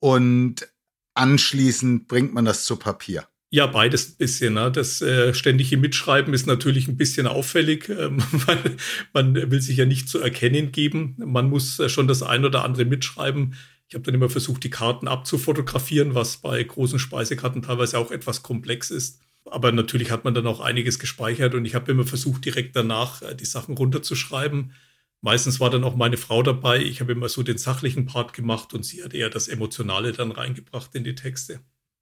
und 0.00 0.68
anschließend 1.14 2.06
bringt 2.06 2.34
man 2.34 2.44
das 2.44 2.64
zu 2.64 2.76
Papier? 2.76 3.26
Ja, 3.50 3.66
beides 3.66 4.10
ein 4.10 4.16
bisschen. 4.16 4.54
Ne? 4.54 4.70
Das 4.70 5.00
äh, 5.00 5.32
ständige 5.32 5.76
Mitschreiben 5.76 6.34
ist 6.34 6.46
natürlich 6.46 6.88
ein 6.88 6.96
bisschen 6.96 7.26
auffällig. 7.26 7.88
Ähm, 7.94 8.18
man, 8.46 8.76
man, 9.12 9.50
will 9.50 9.60
sich 9.60 9.76
ja 9.76 9.86
nicht 9.86 10.08
zu 10.08 10.18
erkennen 10.18 10.72
geben. 10.72 11.14
Man 11.18 11.48
muss 11.48 11.78
äh, 11.78 11.88
schon 11.88 12.08
das 12.08 12.22
ein 12.22 12.44
oder 12.44 12.64
andere 12.64 12.84
mitschreiben. 12.84 13.54
Ich 13.88 13.94
habe 13.94 14.02
dann 14.02 14.14
immer 14.14 14.28
versucht, 14.28 14.64
die 14.64 14.70
Karten 14.70 15.06
abzufotografieren, 15.06 16.14
was 16.14 16.38
bei 16.38 16.62
großen 16.62 16.98
Speisekarten 16.98 17.62
teilweise 17.62 17.98
auch 17.98 18.10
etwas 18.10 18.42
komplex 18.42 18.90
ist 18.90 19.23
aber 19.50 19.72
natürlich 19.72 20.10
hat 20.10 20.24
man 20.24 20.34
dann 20.34 20.46
auch 20.46 20.60
einiges 20.60 20.98
gespeichert 20.98 21.54
und 21.54 21.64
ich 21.64 21.74
habe 21.74 21.90
immer 21.90 22.06
versucht, 22.06 22.44
direkt 22.44 22.76
danach 22.76 23.22
äh, 23.22 23.34
die 23.34 23.44
Sachen 23.44 23.76
runterzuschreiben. 23.76 24.72
Meistens 25.20 25.60
war 25.60 25.70
dann 25.70 25.84
auch 25.84 25.96
meine 25.96 26.16
Frau 26.16 26.42
dabei. 26.42 26.80
Ich 26.82 27.00
habe 27.00 27.12
immer 27.12 27.28
so 27.28 27.42
den 27.42 27.58
sachlichen 27.58 28.06
Part 28.06 28.32
gemacht 28.34 28.74
und 28.74 28.84
sie 28.84 29.02
hat 29.02 29.14
eher 29.14 29.30
das 29.30 29.48
Emotionale 29.48 30.12
dann 30.12 30.32
reingebracht 30.32 30.94
in 30.94 31.04
die 31.04 31.14
Texte. 31.14 31.60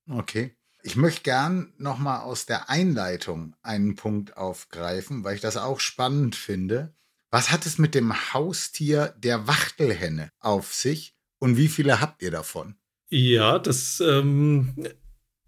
Okay. 0.09 0.57
Ich 0.83 0.97
möchte 0.97 1.23
gern 1.23 1.73
nochmal 1.79 2.23
aus 2.23 2.47
der 2.47 2.69
Einleitung 2.69 3.55
einen 3.63 3.95
Punkt 3.95 4.37
aufgreifen, 4.37 5.23
weil 5.23 5.37
ich 5.37 5.41
das 5.41 5.57
auch 5.57 5.79
spannend 5.79 6.35
finde, 6.35 6.93
Was 7.35 7.51
hat 7.51 7.65
es 7.65 7.79
mit 7.79 7.95
dem 7.95 8.35
Haustier 8.35 9.15
der 9.17 9.47
Wachtelhenne 9.49 10.31
auf 10.39 10.75
sich 10.75 11.17
und 11.39 11.57
wie 11.57 11.69
viele 11.69 12.03
habt 12.03 12.21
ihr 12.21 12.31
davon? 12.31 12.77
Ja, 13.09 13.59
das, 13.59 14.01
ähm, 14.01 14.75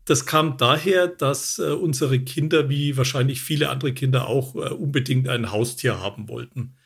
das 0.04 0.26
kam 0.26 0.56
daher, 0.56 1.08
dass 1.08 1.58
äh, 1.58 1.70
unsere 1.70 2.20
Kinder, 2.20 2.68
wie 2.68 2.96
wahrscheinlich 2.96 3.40
viele 3.40 3.70
andere 3.70 3.92
Kinder 3.92 4.28
auch, 4.28 4.54
äh, 4.54 4.70
unbedingt 4.70 5.28
ein 5.28 5.50
Haustier 5.50 6.00
haben 6.00 6.28
wollten. 6.28 6.76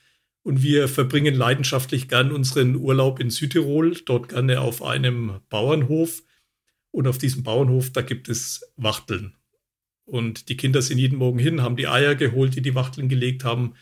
Und 0.42 0.62
wir 0.62 0.88
verbringen 0.88 1.34
leidenschaftlich 1.34 2.08
gern 2.08 2.32
unseren 2.32 2.76
Urlaub 2.76 3.20
in 3.20 3.30
Südtirol, 3.30 3.96
dort 4.06 4.30
gerne 4.30 4.60
auf 4.60 4.82
einem 4.82 5.40
Bauernhof. 5.48 6.22
Und 6.90 7.06
auf 7.06 7.18
diesem 7.18 7.42
Bauernhof, 7.42 7.90
da 7.92 8.02
gibt 8.02 8.28
es 8.28 8.72
Wachteln. 8.76 9.34
Und 10.04 10.48
die 10.48 10.56
Kinder 10.56 10.80
sind 10.80 10.98
jeden 10.98 11.18
Morgen 11.18 11.38
hin, 11.38 11.62
haben 11.62 11.76
die 11.76 11.86
Eier 11.86 12.14
geholt, 12.14 12.54
die 12.54 12.62
die 12.62 12.74
Wachteln 12.74 13.10
gelegt 13.10 13.44
haben. 13.44 13.74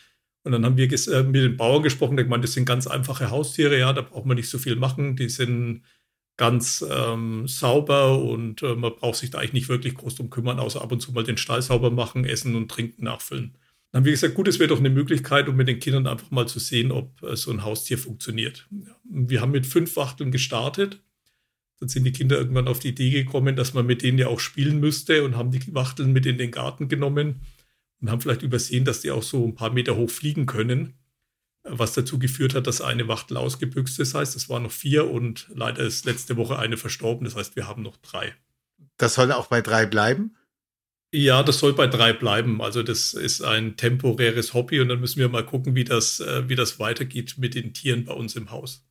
Und 0.42 0.52
dann 0.52 0.64
haben 0.64 0.76
wir 0.76 0.90
äh, 0.90 1.22
mit 1.22 1.36
den 1.36 1.56
Bauern 1.56 1.82
gesprochen, 1.82 2.16
der 2.16 2.26
meint, 2.26 2.42
das 2.42 2.54
sind 2.54 2.64
ganz 2.64 2.86
einfache 2.86 3.30
Haustiere, 3.30 3.78
ja, 3.78 3.92
da 3.92 4.00
braucht 4.00 4.26
man 4.26 4.36
nicht 4.36 4.48
so 4.48 4.58
viel 4.58 4.76
machen. 4.76 5.14
Die 5.14 5.28
sind 5.28 5.82
ganz 6.36 6.84
ähm, 6.90 7.48
sauber 7.48 8.18
und 8.22 8.62
äh, 8.62 8.74
man 8.74 8.94
braucht 8.94 9.16
sich 9.16 9.30
da 9.30 9.38
eigentlich 9.38 9.52
nicht 9.52 9.68
wirklich 9.68 9.94
groß 9.94 10.16
drum 10.16 10.30
kümmern, 10.30 10.58
außer 10.58 10.82
ab 10.82 10.92
und 10.92 11.00
zu 11.00 11.12
mal 11.12 11.24
den 11.24 11.38
Stall 11.38 11.62
sauber 11.62 11.90
machen, 11.90 12.24
essen 12.24 12.54
und 12.54 12.70
trinken, 12.70 13.04
nachfüllen. 13.04 13.56
Dann 13.90 14.00
haben 14.00 14.04
wir 14.04 14.12
gesagt, 14.12 14.34
gut, 14.34 14.48
es 14.48 14.58
wäre 14.58 14.68
doch 14.68 14.78
eine 14.78 14.90
Möglichkeit, 14.90 15.48
um 15.48 15.56
mit 15.56 15.68
den 15.68 15.78
Kindern 15.78 16.06
einfach 16.06 16.30
mal 16.30 16.46
zu 16.46 16.58
sehen, 16.58 16.92
ob 16.92 17.22
äh, 17.22 17.36
so 17.36 17.50
ein 17.50 17.64
Haustier 17.64 17.96
funktioniert. 17.96 18.68
Ja. 18.70 18.94
Wir 19.04 19.40
haben 19.40 19.52
mit 19.52 19.66
fünf 19.66 19.96
Wachteln 19.96 20.30
gestartet. 20.30 21.02
Dann 21.80 21.88
sind 21.88 22.04
die 22.04 22.12
Kinder 22.12 22.36
irgendwann 22.36 22.68
auf 22.68 22.78
die 22.78 22.88
Idee 22.88 23.10
gekommen, 23.10 23.56
dass 23.56 23.74
man 23.74 23.86
mit 23.86 24.02
denen 24.02 24.18
ja 24.18 24.28
auch 24.28 24.40
spielen 24.40 24.80
müsste 24.80 25.24
und 25.24 25.36
haben 25.36 25.50
die 25.50 25.74
Wachteln 25.74 26.12
mit 26.12 26.26
in 26.26 26.38
den 26.38 26.50
Garten 26.50 26.88
genommen 26.88 27.42
und 28.00 28.10
haben 28.10 28.20
vielleicht 28.20 28.42
übersehen, 28.42 28.84
dass 28.84 29.00
die 29.00 29.10
auch 29.10 29.22
so 29.22 29.44
ein 29.46 29.54
paar 29.54 29.72
Meter 29.72 29.96
hoch 29.96 30.10
fliegen 30.10 30.46
können, 30.46 30.94
was 31.68 31.92
dazu 31.92 32.18
geführt 32.18 32.54
hat, 32.54 32.66
dass 32.66 32.80
eine 32.80 33.08
Wachtel 33.08 33.36
ausgebüxt 33.36 33.98
ist. 33.98 34.14
Das 34.14 34.20
heißt, 34.20 34.36
es 34.36 34.48
waren 34.48 34.64
noch 34.64 34.72
vier 34.72 35.10
und 35.10 35.48
leider 35.54 35.82
ist 35.82 36.04
letzte 36.04 36.36
Woche 36.36 36.58
eine 36.58 36.76
verstorben. 36.76 37.24
Das 37.24 37.36
heißt, 37.36 37.56
wir 37.56 37.66
haben 37.66 37.82
noch 37.82 37.96
drei. 37.96 38.34
Das 38.96 39.14
soll 39.14 39.32
auch 39.32 39.48
bei 39.48 39.60
drei 39.60 39.86
bleiben? 39.86 40.36
Ja, 41.12 41.42
das 41.42 41.60
soll 41.60 41.72
bei 41.72 41.86
drei 41.86 42.12
bleiben. 42.12 42.60
Also 42.60 42.82
das 42.82 43.14
ist 43.14 43.42
ein 43.42 43.76
temporäres 43.76 44.54
Hobby 44.54 44.80
und 44.80 44.88
dann 44.88 45.00
müssen 45.00 45.18
wir 45.18 45.28
mal 45.28 45.46
gucken, 45.46 45.74
wie 45.74 45.84
das, 45.84 46.20
äh, 46.20 46.48
wie 46.48 46.56
das 46.56 46.78
weitergeht 46.78 47.36
mit 47.38 47.54
den 47.54 47.72
Tieren 47.72 48.04
bei 48.04 48.12
uns 48.12 48.36
im 48.36 48.50
Haus. 48.50 48.84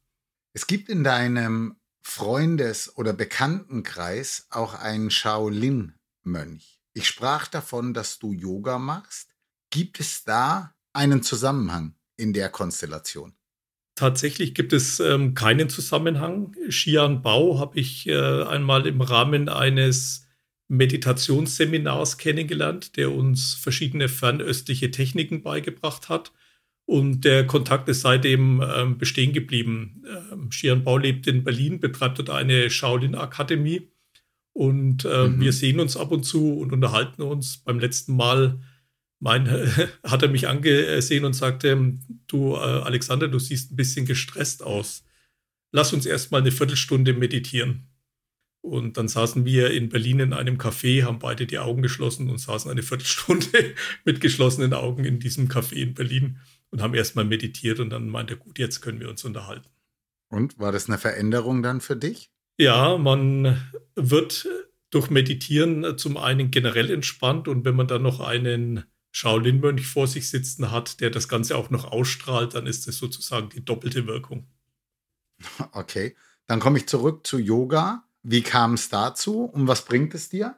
Es 0.54 0.68
gibt 0.68 0.90
in 0.90 1.04
deinem 1.04 1.76
Freundes- 2.02 2.96
oder 2.98 3.14
Bekanntenkreis 3.14 4.48
auch 4.50 4.74
einen 4.74 5.12
Shaolin-Mönch. 5.12 6.80
Ich 6.94 7.08
sprach 7.08 7.48
davon, 7.48 7.94
dass 7.94 8.20
du 8.20 8.32
Yoga 8.32 8.80
machst. 8.80 9.30
Gibt 9.70 10.00
es 10.00 10.24
da 10.24 10.74
einen 10.94 11.24
Zusammenhang 11.24 11.96
in 12.18 12.34
der 12.34 12.50
Konstellation? 12.50 13.34
Tatsächlich 13.96 14.54
gibt 14.54 14.74
es 14.74 15.00
ähm, 15.00 15.36
keinen 15.36 15.70
Zusammenhang. 15.70 16.54
Xian 16.68 17.22
Bao 17.22 17.60
habe 17.60 17.80
ich 17.80 18.08
äh, 18.08 18.44
einmal 18.44 18.88
im 18.88 19.00
Rahmen 19.00 19.48
eines 19.48 20.28
Meditationsseminars 20.68 22.18
kennengelernt, 22.18 22.98
der 22.98 23.14
uns 23.14 23.54
verschiedene 23.54 24.10
fernöstliche 24.10 24.92
Techniken 24.92 25.44
beigebracht 25.44 26.10
hat. 26.10 26.34
Und 26.86 27.22
der 27.26 27.48
Kontakt 27.48 27.88
ist 27.90 28.02
seitdem 28.02 28.62
ähm, 28.62 28.98
bestehen 28.98 29.32
geblieben. 29.32 30.04
Ähm, 30.32 30.52
Shian 30.52 30.84
Bau 30.84 30.98
lebt 30.98 31.26
in 31.28 31.44
Berlin, 31.44 31.80
betreibt 31.80 32.20
dort 32.20 32.30
eine 32.30 32.70
Shaolin-Akademie. 32.70 33.90
Und 34.54 35.06
äh, 35.06 35.28
mhm. 35.28 35.40
wir 35.40 35.54
sehen 35.54 35.80
uns 35.80 35.98
ab 35.98 36.12
und 36.12 36.24
zu 36.24 36.60
und 36.60 36.74
unterhalten 36.74 37.22
uns. 37.22 37.58
Beim 37.58 37.80
letzten 37.80 38.16
Mal 38.16 38.60
mein, 39.20 39.48
hat 40.04 40.24
er 40.24 40.30
mich 40.30 40.48
angesehen 40.48 41.26
und 41.26 41.34
sagte, 41.34 41.98
du 42.28 42.54
äh, 42.54 42.58
Alexander, 42.58 43.28
du 43.28 43.40
siehst 43.40 43.72
ein 43.72 43.76
bisschen 43.76 44.06
gestresst 44.06 44.64
aus. 44.64 45.04
Lass 45.72 45.94
uns 45.94 46.06
erst 46.06 46.32
mal 46.32 46.42
eine 46.42 46.52
Viertelstunde 46.52 47.14
meditieren. 47.14 47.88
Und 48.62 48.98
dann 48.98 49.08
saßen 49.08 49.46
wir 49.46 49.72
in 49.72 49.90
Berlin 49.90 50.20
in 50.20 50.34
einem 50.34 50.58
Café, 50.58 51.04
haben 51.04 51.20
beide 51.20 51.46
die 51.46 51.60
Augen 51.60 51.84
geschlossen 51.84 52.30
und 52.32 52.40
saßen 52.40 52.72
eine 52.72 52.82
Viertelstunde 52.82 53.76
mit 54.06 54.22
geschlossenen 54.22 54.74
Augen 54.74 55.06
in 55.06 55.20
diesem 55.20 55.50
Café 55.50 55.76
in 55.76 55.94
Berlin 55.94 56.40
und 56.72 56.82
haben 56.82 56.96
erstmal 56.96 57.26
meditiert 57.26 57.80
und 57.80 57.92
dann 57.92 58.10
meinte 58.10 58.34
er, 58.34 58.38
gut, 58.38 58.58
jetzt 58.58 58.82
können 58.82 59.00
wir 59.00 59.10
uns 59.10 59.24
unterhalten. 59.24 59.70
Und 60.30 60.58
war 60.58 60.72
das 60.72 60.90
eine 60.90 60.98
Veränderung 60.98 61.62
dann 61.62 61.80
für 61.80 61.96
dich? 61.96 62.32
Ja, 62.58 62.98
man 62.98 63.62
wird 63.96 64.48
durch 64.90 65.10
Meditieren 65.10 65.98
zum 65.98 66.18
einen 66.18 66.50
generell 66.52 66.90
entspannt 66.90 67.48
und 67.48 67.66
wenn 67.66 67.76
man 67.76 67.88
dann 67.88 68.02
noch 68.02 68.20
einen 68.20 68.86
Shaolin-Mönch 69.16 69.88
vor 69.88 70.08
sich 70.08 70.30
sitzen 70.30 70.72
hat, 70.72 71.00
der 71.00 71.10
das 71.10 71.30
Ganze 71.30 71.56
auch 71.56 71.70
noch 71.70 71.90
ausstrahlt, 71.90 72.54
dann 72.54 72.68
ist 72.68 72.86
das 72.86 72.98
sozusagen 72.98 73.48
die 73.48 73.64
doppelte 73.64 74.08
Wirkung. 74.08 74.48
Okay, 75.72 76.16
dann 76.48 76.60
komme 76.60 76.80
ich 76.80 76.88
zurück 76.88 77.26
zu 77.26 77.38
Yoga. 77.38 78.04
Wie 78.24 78.42
kam 78.42 78.74
es 78.74 78.90
dazu 78.90 79.44
und 79.44 79.68
was 79.68 79.86
bringt 79.86 80.14
es 80.16 80.30
dir? 80.30 80.58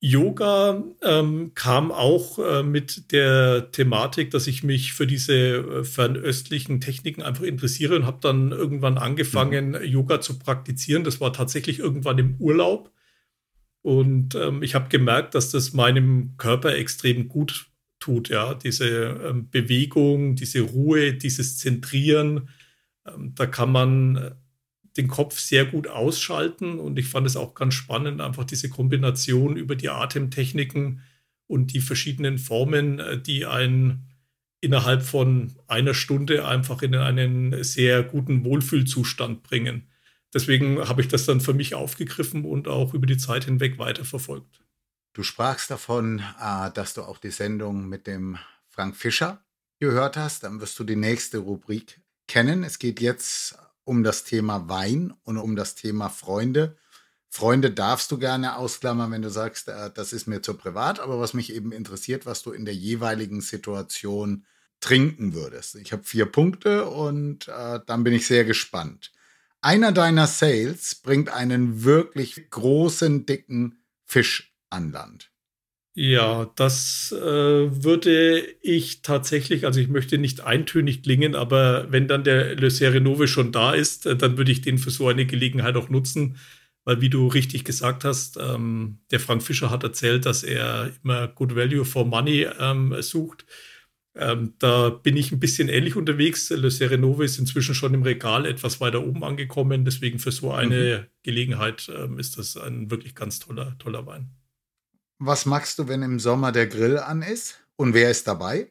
Yoga 0.00 0.82
ähm, 1.02 1.52
kam 1.54 1.92
auch 1.92 2.38
äh, 2.38 2.62
mit 2.62 3.12
der 3.12 3.70
Thematik, 3.70 4.30
dass 4.32 4.46
ich 4.48 4.62
mich 4.62 4.92
für 4.92 5.06
diese 5.06 5.34
äh, 5.34 5.84
fernöstlichen 5.84 6.80
Techniken 6.80 7.22
einfach 7.22 7.44
interessiere 7.44 7.96
und 7.96 8.06
habe 8.06 8.18
dann 8.20 8.50
irgendwann 8.50 8.98
angefangen, 8.98 9.70
mhm. 9.70 9.84
Yoga 9.84 10.20
zu 10.20 10.38
praktizieren. 10.38 11.04
Das 11.04 11.20
war 11.20 11.32
tatsächlich 11.32 11.78
irgendwann 11.78 12.18
im 12.18 12.36
Urlaub. 12.38 12.92
Und 13.82 14.34
ähm, 14.34 14.62
ich 14.62 14.74
habe 14.74 14.88
gemerkt, 14.88 15.34
dass 15.34 15.50
das 15.50 15.72
meinem 15.72 16.36
Körper 16.36 16.74
extrem 16.74 17.28
gut 17.28 17.70
tut. 18.04 18.28
Ja, 18.28 18.54
diese 18.54 18.88
ähm, 19.24 19.50
Bewegung, 19.50 20.36
diese 20.36 20.60
Ruhe, 20.60 21.14
dieses 21.14 21.58
Zentrieren. 21.58 22.48
Ähm, 23.06 23.34
da 23.34 23.46
kann 23.46 23.72
man 23.72 24.16
äh, 24.16 24.30
den 24.96 25.08
Kopf 25.08 25.38
sehr 25.38 25.64
gut 25.64 25.88
ausschalten 25.88 26.78
und 26.78 26.98
ich 26.98 27.06
fand 27.06 27.26
es 27.26 27.36
auch 27.36 27.54
ganz 27.54 27.74
spannend, 27.74 28.20
einfach 28.20 28.44
diese 28.44 28.68
Kombination 28.68 29.56
über 29.56 29.74
die 29.74 29.88
Atemtechniken 29.88 31.00
und 31.46 31.72
die 31.72 31.80
verschiedenen 31.80 32.38
Formen, 32.38 33.00
äh, 33.00 33.20
die 33.20 33.46
einen 33.46 34.10
innerhalb 34.60 35.02
von 35.02 35.52
einer 35.66 35.94
Stunde 35.94 36.46
einfach 36.46 36.82
in 36.82 36.94
einen 36.94 37.62
sehr 37.62 38.02
guten 38.02 38.44
Wohlfühlzustand 38.44 39.42
bringen. 39.42 39.88
Deswegen 40.32 40.78
habe 40.88 41.00
ich 41.02 41.08
das 41.08 41.26
dann 41.26 41.40
für 41.40 41.54
mich 41.54 41.74
aufgegriffen 41.74 42.44
und 42.44 42.66
auch 42.66 42.94
über 42.94 43.06
die 43.06 43.18
Zeit 43.18 43.44
hinweg 43.44 43.78
weiterverfolgt. 43.78 44.63
Du 45.14 45.22
sprachst 45.22 45.70
davon, 45.70 46.18
äh, 46.40 46.70
dass 46.72 46.92
du 46.94 47.02
auch 47.02 47.18
die 47.18 47.30
Sendung 47.30 47.88
mit 47.88 48.08
dem 48.08 48.36
Frank 48.68 48.96
Fischer 48.96 49.42
gehört 49.78 50.16
hast. 50.16 50.42
Dann 50.42 50.60
wirst 50.60 50.76
du 50.80 50.84
die 50.84 50.96
nächste 50.96 51.38
Rubrik 51.38 52.00
kennen. 52.26 52.64
Es 52.64 52.80
geht 52.80 53.00
jetzt 53.00 53.56
um 53.84 54.02
das 54.02 54.24
Thema 54.24 54.68
Wein 54.68 55.14
und 55.22 55.38
um 55.38 55.54
das 55.54 55.76
Thema 55.76 56.08
Freunde. 56.08 56.76
Freunde 57.28 57.70
darfst 57.70 58.10
du 58.10 58.18
gerne 58.18 58.56
ausklammern, 58.56 59.12
wenn 59.12 59.22
du 59.22 59.30
sagst, 59.30 59.68
äh, 59.68 59.92
das 59.94 60.12
ist 60.12 60.26
mir 60.26 60.42
zu 60.42 60.54
privat, 60.54 60.98
aber 60.98 61.20
was 61.20 61.32
mich 61.32 61.54
eben 61.54 61.70
interessiert, 61.70 62.26
was 62.26 62.42
du 62.42 62.50
in 62.50 62.64
der 62.64 62.74
jeweiligen 62.74 63.40
Situation 63.40 64.44
trinken 64.80 65.32
würdest. 65.32 65.76
Ich 65.76 65.92
habe 65.92 66.02
vier 66.02 66.26
Punkte 66.26 66.86
und 66.86 67.46
äh, 67.46 67.78
dann 67.86 68.02
bin 68.02 68.12
ich 68.12 68.26
sehr 68.26 68.44
gespannt. 68.44 69.12
Einer 69.60 69.92
deiner 69.92 70.26
Sales 70.26 70.96
bringt 70.96 71.28
einen 71.28 71.84
wirklich 71.84 72.50
großen, 72.50 73.26
dicken 73.26 73.78
Fisch 74.04 74.53
an 74.74 74.92
Land. 74.92 75.30
Ja, 75.96 76.50
das 76.56 77.12
äh, 77.12 77.22
würde 77.84 78.40
ich 78.62 79.02
tatsächlich, 79.02 79.64
also 79.64 79.78
ich 79.78 79.86
möchte 79.86 80.18
nicht 80.18 80.40
eintönig 80.40 81.04
klingen, 81.04 81.36
aber 81.36 81.86
wenn 81.92 82.08
dann 82.08 82.24
der 82.24 82.56
Le 82.56 82.68
Serenove 82.68 83.28
schon 83.28 83.52
da 83.52 83.72
ist, 83.74 84.04
äh, 84.06 84.16
dann 84.16 84.36
würde 84.36 84.50
ich 84.50 84.60
den 84.60 84.78
für 84.78 84.90
so 84.90 85.06
eine 85.06 85.24
Gelegenheit 85.24 85.76
auch 85.76 85.88
nutzen, 85.90 86.36
weil 86.84 87.00
wie 87.00 87.10
du 87.10 87.28
richtig 87.28 87.64
gesagt 87.64 88.04
hast, 88.04 88.38
ähm, 88.38 88.98
der 89.12 89.20
Frank 89.20 89.44
Fischer 89.44 89.70
hat 89.70 89.84
erzählt, 89.84 90.26
dass 90.26 90.42
er 90.42 90.90
immer 91.04 91.28
Good 91.28 91.54
Value 91.54 91.84
for 91.84 92.04
Money 92.04 92.48
ähm, 92.58 93.00
sucht. 93.00 93.46
Ähm, 94.16 94.54
da 94.58 94.90
bin 94.90 95.16
ich 95.16 95.30
ein 95.30 95.40
bisschen 95.40 95.68
ähnlich 95.68 95.94
unterwegs. 95.94 96.50
Le 96.50 96.72
Serenove 96.72 97.24
ist 97.24 97.38
inzwischen 97.38 97.74
schon 97.74 97.94
im 97.94 98.02
Regal 98.02 98.46
etwas 98.46 98.80
weiter 98.80 99.04
oben 99.06 99.22
angekommen, 99.22 99.84
deswegen 99.84 100.18
für 100.18 100.32
so 100.32 100.50
eine 100.52 101.06
mhm. 101.06 101.06
Gelegenheit 101.22 101.88
ähm, 101.96 102.18
ist 102.18 102.36
das 102.36 102.56
ein 102.56 102.90
wirklich 102.90 103.14
ganz 103.14 103.38
toller, 103.38 103.78
toller 103.78 104.06
Wein. 104.06 104.30
Was 105.18 105.46
magst 105.46 105.78
du, 105.78 105.88
wenn 105.88 106.02
im 106.02 106.18
Sommer 106.18 106.52
der 106.52 106.66
Grill 106.66 106.98
an 106.98 107.22
ist? 107.22 107.60
Und 107.76 107.94
wer 107.94 108.10
ist 108.10 108.26
dabei? 108.26 108.70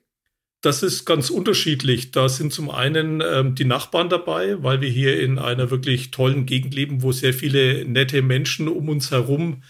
Das 0.62 0.84
ist 0.84 1.06
ganz 1.06 1.30
unterschiedlich. 1.30 2.12
Da 2.12 2.30
sind 2.30 2.54
zum 2.54 2.70
einen 2.70 3.22
ähm, 3.22 3.56
die 3.56 3.66
Nachbarn 3.66 4.10
dabei, 4.10 4.64
weil 4.64 4.82
wir 4.82 4.90
hier 4.90 5.20
in 5.22 5.40
einer 5.40 5.72
wirklich 5.72 6.12
tollen 6.12 6.46
Gegend 6.46 6.74
leben, 6.74 7.02
wo 7.02 7.12
sehr 7.12 7.34
viele 7.34 7.86
nette 7.86 8.22
Menschen 8.22 8.68
um 8.70 8.88
uns 8.90 9.12
herum 9.12 9.64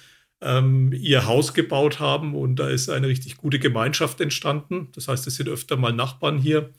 ähm, 0.43 0.93
ihr 0.93 1.25
Haus 1.25 1.53
gebaut 1.53 1.99
haben 1.99 2.35
und 2.35 2.57
da 2.57 2.67
ist 2.69 2.89
eine 2.89 3.07
richtig 3.07 3.37
gute 3.37 3.59
Gemeinschaft 3.59 4.19
entstanden. 4.21 4.89
Das 4.93 5.07
heißt, 5.07 5.25
es 5.27 5.35
sind 5.35 5.49
öfter 5.49 5.77
mal 5.77 5.93
Nachbarn 5.93 6.37
hier. 6.37 6.71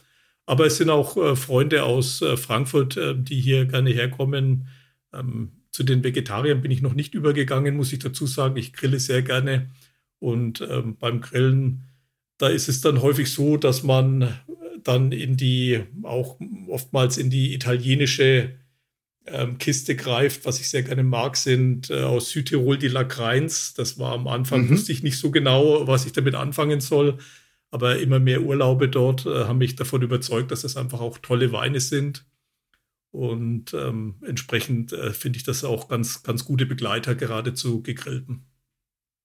Aber 0.47 0.67
es 0.67 0.77
sind 0.77 0.91
auch 0.91 1.17
äh, 1.17 1.37
Freunde 1.37 1.85
aus 1.85 2.21
äh, 2.23 2.37
Frankfurt, 2.37 2.97
äh, 2.97 3.15
die 3.17 3.41
hier 3.41 3.65
gerne 3.67 3.91
herkommen. 3.91 4.69
Ähm, 5.13 5.53
zu 5.73 5.83
den 5.83 6.05
Vegetariern 6.05 6.61
bin 6.61 6.71
ich 6.71 6.83
noch 6.83 6.95
nicht 6.95 7.15
übergegangen, 7.15 7.77
muss 7.77 7.93
ich 7.93 7.99
dazu 7.99 8.27
sagen. 8.27 8.57
Ich 8.59 8.73
grille 8.75 9.01
sehr 9.01 9.23
gerne. 9.23 9.71
Und 10.19 10.61
ähm, 10.63 10.97
beim 10.97 11.21
Grillen, 11.21 11.85
da 12.39 12.49
ist 12.49 12.69
es 12.69 12.81
dann 12.81 13.03
häufig 13.03 13.33
so, 13.33 13.57
dass 13.57 13.83
man 13.83 14.39
dann 14.83 15.13
in 15.13 15.37
die, 15.37 15.83
auch 16.03 16.39
oftmals 16.69 17.19
in 17.19 17.31
die 17.31 17.55
italienische 17.55 18.55
ähm, 19.27 19.59
Kiste 19.59 19.97
greift. 19.97 20.45
Was 20.45 20.61
ich 20.61 20.69
sehr 20.69 20.83
gerne 20.83 21.03
mag, 21.03 21.37
sind 21.37 21.91
äh, 21.91 22.03
aus 22.03 22.31
Südtirol 22.31 22.79
die 22.79 22.89
Lagreins. 22.89 23.75
Das 23.75 23.99
war 23.99 24.13
am 24.13 24.27
Anfang, 24.27 24.63
mhm. 24.63 24.71
wusste 24.71 24.93
ich 24.93 25.03
nicht 25.03 25.19
so 25.19 25.31
genau, 25.31 25.87
was 25.87 26.07
ich 26.07 26.13
damit 26.13 26.35
anfangen 26.35 26.81
soll. 26.81 27.19
Aber 27.71 27.99
immer 27.99 28.21
mehr 28.21 28.43
Urlaube 28.43 28.89
dort 28.89 29.27
äh, 29.27 29.45
haben 29.45 29.59
mich 29.59 29.75
davon 29.75 30.03
überzeugt, 30.03 30.51
dass 30.51 30.65
es 30.65 30.77
einfach 30.77 31.01
auch 31.01 31.19
tolle 31.19 31.53
Weine 31.53 31.81
sind. 31.81 32.27
Und 33.11 33.75
ähm, 33.75 34.17
entsprechend 34.27 34.93
äh, 34.93 35.13
finde 35.13 35.39
ich 35.39 35.45
das 35.45 35.65
auch 35.65 35.89
ganz, 35.89 36.23
ganz 36.23 36.45
gute 36.45 36.67
Begleiter, 36.67 37.15
gerade 37.15 37.55
zu 37.55 37.83
gegrillten. 37.83 38.45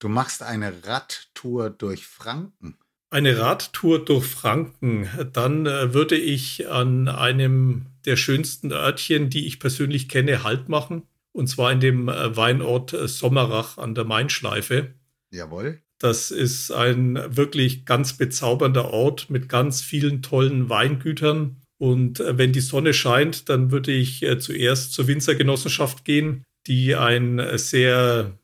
Du 0.00 0.08
machst 0.08 0.42
eine 0.42 0.72
Radtour 0.86 1.68
durch 1.68 2.06
Franken. 2.06 2.74
Eine 3.10 3.38
Radtour 3.38 4.02
durch 4.02 4.24
Franken. 4.24 5.08
Dann 5.34 5.66
äh, 5.66 5.92
würde 5.92 6.16
ich 6.16 6.70
an 6.70 7.06
einem 7.06 7.86
der 8.06 8.16
schönsten 8.16 8.72
Örtchen, 8.72 9.28
die 9.28 9.46
ich 9.46 9.60
persönlich 9.60 10.08
kenne, 10.08 10.42
Halt 10.42 10.70
machen. 10.70 11.02
Und 11.32 11.48
zwar 11.48 11.70
in 11.70 11.80
dem 11.80 12.08
äh, 12.08 12.34
Weinort 12.34 12.94
äh, 12.94 13.08
Sommerach 13.08 13.76
an 13.76 13.94
der 13.94 14.04
Mainschleife. 14.04 14.94
Jawohl. 15.32 15.82
Das 15.98 16.30
ist 16.30 16.70
ein 16.70 17.18
wirklich 17.36 17.84
ganz 17.84 18.14
bezaubernder 18.14 18.90
Ort 18.90 19.28
mit 19.28 19.50
ganz 19.50 19.82
vielen 19.82 20.22
tollen 20.22 20.70
Weingütern 20.70 21.60
und 21.76 22.22
wenn 22.26 22.52
die 22.52 22.60
Sonne 22.60 22.92
scheint, 22.92 23.48
dann 23.48 23.70
würde 23.70 23.92
ich 23.92 24.26
zuerst 24.38 24.92
zur 24.92 25.06
Winzergenossenschaft 25.06 26.04
gehen, 26.04 26.42
die 26.66 26.94
ein 26.94 27.40
sehr 27.56 28.38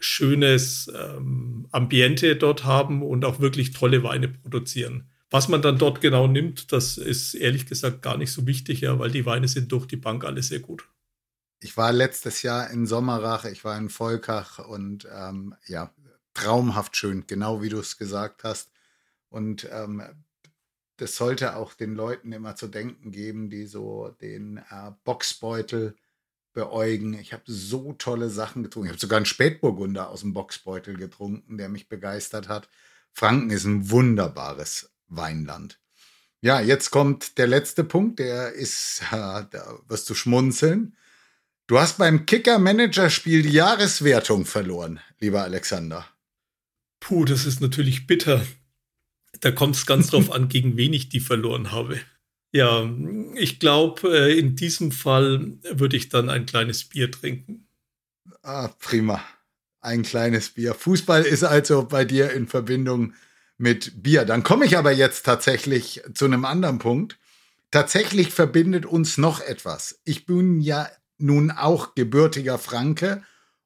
schönes 0.00 0.90
ähm, 0.94 1.68
Ambiente 1.72 2.36
dort 2.36 2.64
haben 2.64 3.02
und 3.02 3.24
auch 3.24 3.40
wirklich 3.40 3.72
tolle 3.72 4.02
Weine 4.02 4.28
produzieren. 4.28 5.08
Was 5.30 5.48
man 5.48 5.62
dann 5.62 5.78
dort 5.78 6.00
genau 6.00 6.26
nimmt, 6.28 6.72
das 6.72 6.98
ist 6.98 7.34
ehrlich 7.34 7.66
gesagt 7.66 8.02
gar 8.02 8.16
nicht 8.16 8.32
so 8.32 8.46
wichtig, 8.46 8.82
ja, 8.82 8.98
weil 8.98 9.10
die 9.10 9.26
Weine 9.26 9.48
sind 9.48 9.72
durch 9.72 9.86
die 9.86 9.96
Bank 9.96 10.24
alle 10.24 10.42
sehr 10.42 10.60
gut. 10.60 10.88
Ich 11.60 11.76
war 11.76 11.92
letztes 11.92 12.42
Jahr 12.42 12.70
in 12.70 12.86
Sommerach, 12.86 13.44
ich 13.44 13.64
war 13.64 13.76
in 13.76 13.88
Volkach 13.88 14.58
und 14.58 15.08
ähm, 15.12 15.54
ja, 15.66 15.92
traumhaft 16.34 16.96
schön, 16.96 17.26
genau 17.26 17.62
wie 17.62 17.70
du 17.70 17.78
es 17.78 17.96
gesagt 17.96 18.44
hast. 18.44 18.70
Und 19.28 19.68
ähm, 19.72 20.02
das 20.98 21.16
sollte 21.16 21.56
auch 21.56 21.74
den 21.74 21.94
Leuten 21.94 22.32
immer 22.32 22.56
zu 22.56 22.68
denken 22.68 23.10
geben, 23.10 23.50
die 23.50 23.66
so 23.66 24.14
den 24.20 24.58
äh, 24.58 24.92
Boxbeutel 25.04 25.96
beäugen. 26.56 27.12
Ich 27.14 27.34
habe 27.34 27.44
so 27.46 27.92
tolle 27.92 28.30
Sachen 28.30 28.62
getrunken. 28.62 28.86
Ich 28.86 28.92
habe 28.92 29.00
sogar 29.00 29.18
einen 29.18 29.26
Spätburgunder 29.26 30.08
aus 30.08 30.22
dem 30.22 30.32
Boxbeutel 30.32 30.96
getrunken, 30.96 31.58
der 31.58 31.68
mich 31.68 31.88
begeistert 31.88 32.48
hat. 32.48 32.70
Franken 33.12 33.50
ist 33.50 33.64
ein 33.64 33.90
wunderbares 33.90 34.90
Weinland. 35.06 35.78
Ja, 36.40 36.60
jetzt 36.60 36.90
kommt 36.90 37.36
der 37.36 37.46
letzte 37.46 37.84
Punkt, 37.84 38.18
der 38.18 38.52
ist, 38.52 39.02
da 39.10 39.78
wirst 39.86 40.08
du 40.08 40.14
schmunzeln. 40.14 40.96
Du 41.66 41.78
hast 41.78 41.98
beim 41.98 42.24
Kicker-Manager-Spiel 42.24 43.42
die 43.42 43.50
Jahreswertung 43.50 44.46
verloren, 44.46 45.00
lieber 45.20 45.42
Alexander. 45.42 46.06
Puh, 47.00 47.26
das 47.26 47.44
ist 47.44 47.60
natürlich 47.60 48.06
bitter. 48.06 48.46
Da 49.40 49.50
kommt 49.50 49.76
es 49.76 49.84
ganz 49.84 50.08
drauf 50.08 50.32
an, 50.32 50.48
gegen 50.48 50.78
wen 50.78 50.94
ich 50.94 51.10
die 51.10 51.20
verloren 51.20 51.70
habe. 51.70 52.00
Ja, 52.52 52.88
ich 53.34 53.58
glaube, 53.58 54.08
äh, 54.08 54.38
in 54.38 54.56
diesem 54.56 54.92
Fall 54.92 55.58
würde 55.62 55.96
ich 55.96 56.08
dann 56.08 56.30
ein 56.30 56.46
kleines 56.46 56.84
Bier 56.84 57.10
trinken. 57.10 57.66
Ah, 58.42 58.68
prima. 58.78 59.22
Ein 59.80 60.02
kleines 60.02 60.50
Bier. 60.50 60.74
Fußball 60.74 61.22
ist 61.22 61.44
also 61.44 61.84
bei 61.84 62.04
dir 62.04 62.32
in 62.32 62.48
Verbindung 62.48 63.14
mit 63.58 64.02
Bier. 64.02 64.24
Dann 64.24 64.42
komme 64.42 64.64
ich 64.64 64.76
aber 64.76 64.92
jetzt 64.92 65.24
tatsächlich 65.24 66.02
zu 66.14 66.24
einem 66.24 66.44
anderen 66.44 66.78
Punkt. 66.78 67.18
Tatsächlich 67.70 68.30
verbindet 68.30 68.86
uns 68.86 69.18
noch 69.18 69.40
etwas. 69.40 70.00
Ich 70.04 70.26
bin 70.26 70.60
ja 70.60 70.88
nun 71.18 71.50
auch 71.50 71.94
gebürtiger 71.94 72.58
Franke 72.58 73.22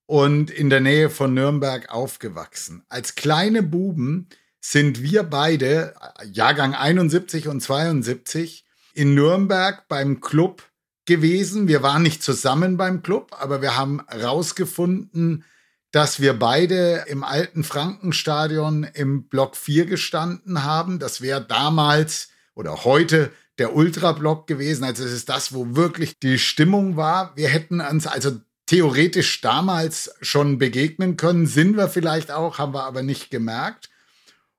und 0.06 0.50
in 0.50 0.70
der 0.70 0.80
Nähe 0.80 1.10
von 1.10 1.34
Nürnberg 1.34 1.90
aufgewachsen. 1.90 2.82
Als 2.88 3.14
kleine 3.14 3.62
Buben 3.62 4.28
sind 4.60 5.02
wir 5.02 5.22
beide, 5.22 5.94
Jahrgang 6.32 6.74
71 6.74 7.48
und 7.48 7.60
72, 7.60 8.64
in 8.94 9.14
Nürnberg 9.14 9.88
beim 9.88 10.20
Club 10.20 10.62
gewesen. 11.06 11.68
Wir 11.68 11.82
waren 11.82 12.02
nicht 12.02 12.22
zusammen 12.22 12.76
beim 12.76 13.02
Club, 13.02 13.36
aber 13.38 13.62
wir 13.62 13.76
haben 13.76 14.00
herausgefunden, 14.08 15.44
dass 15.92 16.20
wir 16.20 16.34
beide 16.38 17.04
im 17.08 17.24
alten 17.24 17.64
Frankenstadion 17.64 18.84
im 18.94 19.24
Block 19.24 19.56
4 19.56 19.86
gestanden 19.86 20.62
haben. 20.62 20.98
Das 20.98 21.20
wäre 21.20 21.44
damals 21.44 22.28
oder 22.54 22.84
heute 22.84 23.32
der 23.58 23.74
Ultrablock 23.74 24.46
gewesen. 24.46 24.84
Also 24.84 25.04
es 25.04 25.12
ist 25.12 25.28
das, 25.28 25.52
wo 25.52 25.74
wirklich 25.74 26.18
die 26.18 26.38
Stimmung 26.38 26.96
war. 26.96 27.36
Wir 27.36 27.48
hätten 27.48 27.80
uns 27.80 28.06
also 28.06 28.40
theoretisch 28.66 29.40
damals 29.40 30.14
schon 30.22 30.58
begegnen 30.58 31.16
können, 31.16 31.46
sind 31.46 31.76
wir 31.76 31.88
vielleicht 31.88 32.30
auch, 32.30 32.58
haben 32.58 32.72
wir 32.72 32.84
aber 32.84 33.02
nicht 33.02 33.30
gemerkt. 33.30 33.90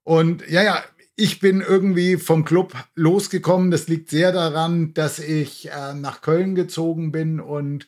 Und 0.04 0.46
ja, 0.50 0.64
ja, 0.64 0.84
ich 1.22 1.40
bin 1.40 1.62
irgendwie 1.62 2.18
vom 2.18 2.46
Club 2.46 2.74
losgekommen. 2.96 3.70
Das 3.70 3.88
liegt 3.88 4.10
sehr 4.10 4.32
daran, 4.32 4.96
dass 4.96 5.20
ich 5.20 5.70
äh, 5.70 5.94
nach 5.94 6.22
Köln 6.22 6.56
gezogen 6.56 7.12
bin 7.12 7.40
und 7.40 7.88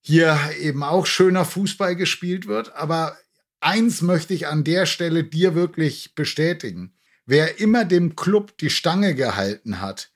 hier 0.00 0.38
eben 0.60 0.84
auch 0.84 1.06
schöner 1.06 1.44
Fußball 1.44 1.96
gespielt 1.96 2.46
wird. 2.46 2.72
Aber 2.76 3.16
eins 3.58 4.00
möchte 4.00 4.32
ich 4.32 4.46
an 4.46 4.62
der 4.62 4.86
Stelle 4.86 5.24
dir 5.24 5.56
wirklich 5.56 6.14
bestätigen. 6.14 6.94
Wer 7.26 7.58
immer 7.58 7.84
dem 7.84 8.14
Club 8.14 8.56
die 8.58 8.70
Stange 8.70 9.16
gehalten 9.16 9.80
hat, 9.80 10.12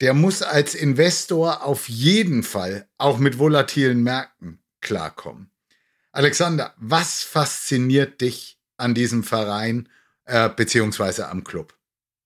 der 0.00 0.12
muss 0.12 0.42
als 0.42 0.74
Investor 0.74 1.64
auf 1.64 1.88
jeden 1.88 2.42
Fall 2.42 2.88
auch 2.98 3.18
mit 3.18 3.38
volatilen 3.38 4.02
Märkten 4.02 4.58
klarkommen. 4.80 5.52
Alexander, 6.10 6.74
was 6.78 7.22
fasziniert 7.22 8.20
dich 8.20 8.58
an 8.76 8.92
diesem 8.92 9.22
Verein 9.22 9.88
äh, 10.24 10.48
beziehungsweise 10.48 11.28
am 11.28 11.44
Club. 11.44 11.75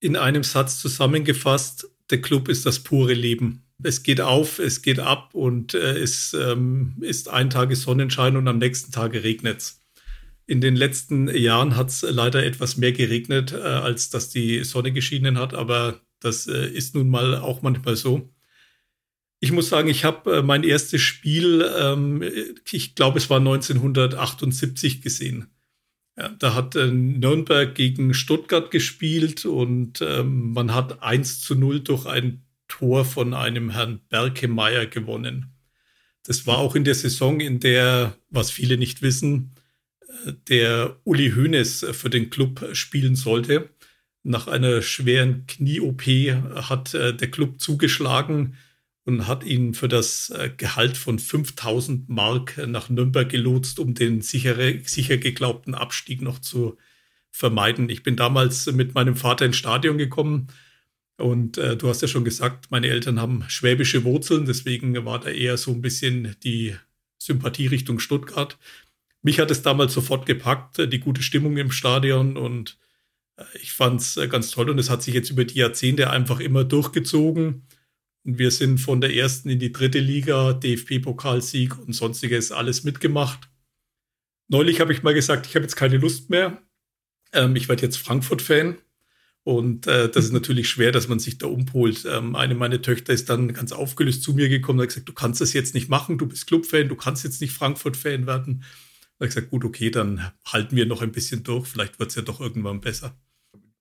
In 0.00 0.16
einem 0.16 0.42
Satz 0.42 0.80
zusammengefasst, 0.80 1.90
der 2.08 2.22
Club 2.22 2.48
ist 2.48 2.64
das 2.64 2.80
pure 2.80 3.12
Leben. 3.12 3.62
Es 3.82 4.02
geht 4.02 4.20
auf, 4.20 4.58
es 4.58 4.80
geht 4.82 4.98
ab 4.98 5.34
und 5.34 5.74
äh, 5.74 5.98
es 5.98 6.34
ähm, 6.34 6.96
ist 7.00 7.28
ein 7.28 7.50
Tag 7.50 7.74
Sonnenschein 7.76 8.36
und 8.36 8.48
am 8.48 8.58
nächsten 8.58 8.92
Tag 8.92 9.12
regnet 9.12 9.58
es. 9.58 9.80
In 10.46 10.60
den 10.60 10.74
letzten 10.74 11.28
Jahren 11.28 11.76
hat 11.76 11.90
es 11.90 12.02
leider 12.02 12.44
etwas 12.44 12.76
mehr 12.76 12.92
geregnet, 12.92 13.52
äh, 13.52 13.58
als 13.58 14.10
dass 14.10 14.30
die 14.30 14.64
Sonne 14.64 14.92
geschienen 14.92 15.38
hat, 15.38 15.54
aber 15.54 16.00
das 16.18 16.46
äh, 16.46 16.66
ist 16.66 16.94
nun 16.94 17.08
mal 17.08 17.36
auch 17.36 17.62
manchmal 17.62 17.96
so. 17.96 18.30
Ich 19.38 19.52
muss 19.52 19.68
sagen, 19.68 19.88
ich 19.88 20.04
habe 20.04 20.38
äh, 20.38 20.42
mein 20.42 20.64
erstes 20.64 21.00
Spiel, 21.00 21.66
ähm, 21.78 22.22
ich 22.70 22.94
glaube, 22.94 23.18
es 23.18 23.30
war 23.30 23.38
1978 23.38 25.02
gesehen. 25.02 25.46
Ja, 26.16 26.28
da 26.28 26.54
hat 26.54 26.76
äh, 26.76 26.88
Nürnberg 26.88 27.74
gegen 27.74 28.14
Stuttgart 28.14 28.70
gespielt 28.70 29.44
und 29.44 30.02
ähm, 30.02 30.52
man 30.52 30.74
hat 30.74 31.02
1 31.02 31.40
zu 31.40 31.54
0 31.54 31.80
durch 31.80 32.06
ein 32.06 32.42
Tor 32.68 33.04
von 33.04 33.34
einem 33.34 33.70
Herrn 33.70 34.00
Berkemeyer 34.08 34.86
gewonnen. 34.86 35.52
Das 36.24 36.46
war 36.46 36.58
auch 36.58 36.74
in 36.74 36.84
der 36.84 36.94
Saison, 36.94 37.40
in 37.40 37.60
der, 37.60 38.16
was 38.28 38.50
viele 38.50 38.76
nicht 38.76 39.02
wissen, 39.02 39.52
äh, 40.24 40.32
der 40.48 41.00
Uli 41.04 41.30
Hoeneß 41.30 41.86
für 41.92 42.10
den 42.10 42.30
Club 42.30 42.68
spielen 42.72 43.16
sollte. 43.16 43.70
Nach 44.22 44.48
einer 44.48 44.82
schweren 44.82 45.46
Knie-OP 45.46 46.02
hat 46.68 46.92
äh, 46.94 47.14
der 47.16 47.30
Club 47.30 47.60
zugeschlagen 47.60 48.56
und 49.10 49.26
hat 49.26 49.44
ihn 49.44 49.74
für 49.74 49.88
das 49.88 50.30
äh, 50.30 50.50
Gehalt 50.56 50.96
von 50.96 51.18
5000 51.18 52.08
Mark 52.08 52.56
nach 52.66 52.88
Nürnberg 52.88 53.28
gelotst, 53.28 53.78
um 53.78 53.94
den 53.94 54.22
sichere, 54.22 54.80
sicher 54.84 55.18
geglaubten 55.18 55.74
Abstieg 55.74 56.22
noch 56.22 56.38
zu 56.38 56.76
vermeiden. 57.30 57.88
Ich 57.88 58.02
bin 58.02 58.16
damals 58.16 58.66
mit 58.72 58.94
meinem 58.94 59.16
Vater 59.16 59.46
ins 59.46 59.56
Stadion 59.56 59.98
gekommen 59.98 60.48
und 61.16 61.58
äh, 61.58 61.76
du 61.76 61.88
hast 61.88 62.02
ja 62.02 62.08
schon 62.08 62.24
gesagt, 62.24 62.70
meine 62.70 62.88
Eltern 62.88 63.20
haben 63.20 63.44
schwäbische 63.48 64.04
Wurzeln, 64.04 64.46
deswegen 64.46 65.04
war 65.04 65.20
da 65.20 65.30
eher 65.30 65.56
so 65.56 65.70
ein 65.72 65.82
bisschen 65.82 66.34
die 66.42 66.74
Sympathie 67.18 67.66
Richtung 67.66 67.98
Stuttgart. 67.98 68.58
Mich 69.22 69.38
hat 69.38 69.50
es 69.50 69.62
damals 69.62 69.92
sofort 69.92 70.24
gepackt, 70.24 70.78
die 70.92 71.00
gute 71.00 71.22
Stimmung 71.22 71.56
im 71.58 71.70
Stadion 71.72 72.36
und 72.36 72.78
äh, 73.36 73.44
ich 73.60 73.72
fand 73.72 74.00
es 74.00 74.16
äh, 74.16 74.28
ganz 74.28 74.50
toll 74.50 74.70
und 74.70 74.78
es 74.78 74.88
hat 74.88 75.02
sich 75.02 75.14
jetzt 75.14 75.30
über 75.30 75.44
die 75.44 75.58
Jahrzehnte 75.58 76.10
einfach 76.10 76.40
immer 76.40 76.64
durchgezogen. 76.64 77.66
Wir 78.22 78.50
sind 78.50 78.78
von 78.78 79.00
der 79.00 79.14
ersten 79.14 79.48
in 79.48 79.58
die 79.58 79.72
dritte 79.72 79.98
Liga, 79.98 80.52
DFB-Pokalsieg 80.52 81.78
und 81.78 81.94
sonstiges 81.94 82.52
alles 82.52 82.84
mitgemacht. 82.84 83.48
Neulich 84.48 84.80
habe 84.80 84.92
ich 84.92 85.02
mal 85.02 85.14
gesagt, 85.14 85.46
ich 85.46 85.54
habe 85.54 85.64
jetzt 85.64 85.76
keine 85.76 85.96
Lust 85.96 86.28
mehr. 86.28 86.62
Ähm, 87.32 87.56
ich 87.56 87.68
werde 87.68 87.82
jetzt 87.82 87.96
Frankfurt-Fan. 87.96 88.78
Und 89.42 89.86
äh, 89.86 90.10
das 90.10 90.26
ist 90.26 90.32
natürlich 90.32 90.68
schwer, 90.68 90.92
dass 90.92 91.08
man 91.08 91.18
sich 91.18 91.38
da 91.38 91.46
umpolt. 91.46 92.04
Ähm, 92.04 92.36
eine 92.36 92.54
meiner 92.54 92.82
Töchter 92.82 93.12
ist 93.12 93.30
dann 93.30 93.54
ganz 93.54 93.72
aufgelöst 93.72 94.22
zu 94.22 94.34
mir 94.34 94.48
gekommen 94.48 94.80
und 94.80 94.82
hat 94.82 94.90
gesagt, 94.90 95.08
du 95.08 95.14
kannst 95.14 95.40
das 95.40 95.54
jetzt 95.54 95.74
nicht 95.74 95.88
machen, 95.88 96.18
du 96.18 96.26
bist 96.26 96.46
Club-Fan, 96.46 96.88
du 96.88 96.96
kannst 96.96 97.24
jetzt 97.24 97.40
nicht 97.40 97.52
Frankfurt-Fan 97.52 98.26
werden. 98.26 98.60
Da 98.60 99.24
habe 99.24 99.28
ich 99.28 99.34
gesagt, 99.34 99.50
gut, 99.50 99.64
okay, 99.64 99.90
dann 99.90 100.30
halten 100.44 100.76
wir 100.76 100.84
noch 100.84 101.00
ein 101.00 101.12
bisschen 101.12 101.42
durch, 101.42 101.66
vielleicht 101.66 101.98
wird 101.98 102.10
es 102.10 102.16
ja 102.16 102.22
doch 102.22 102.40
irgendwann 102.40 102.80
besser. 102.80 103.16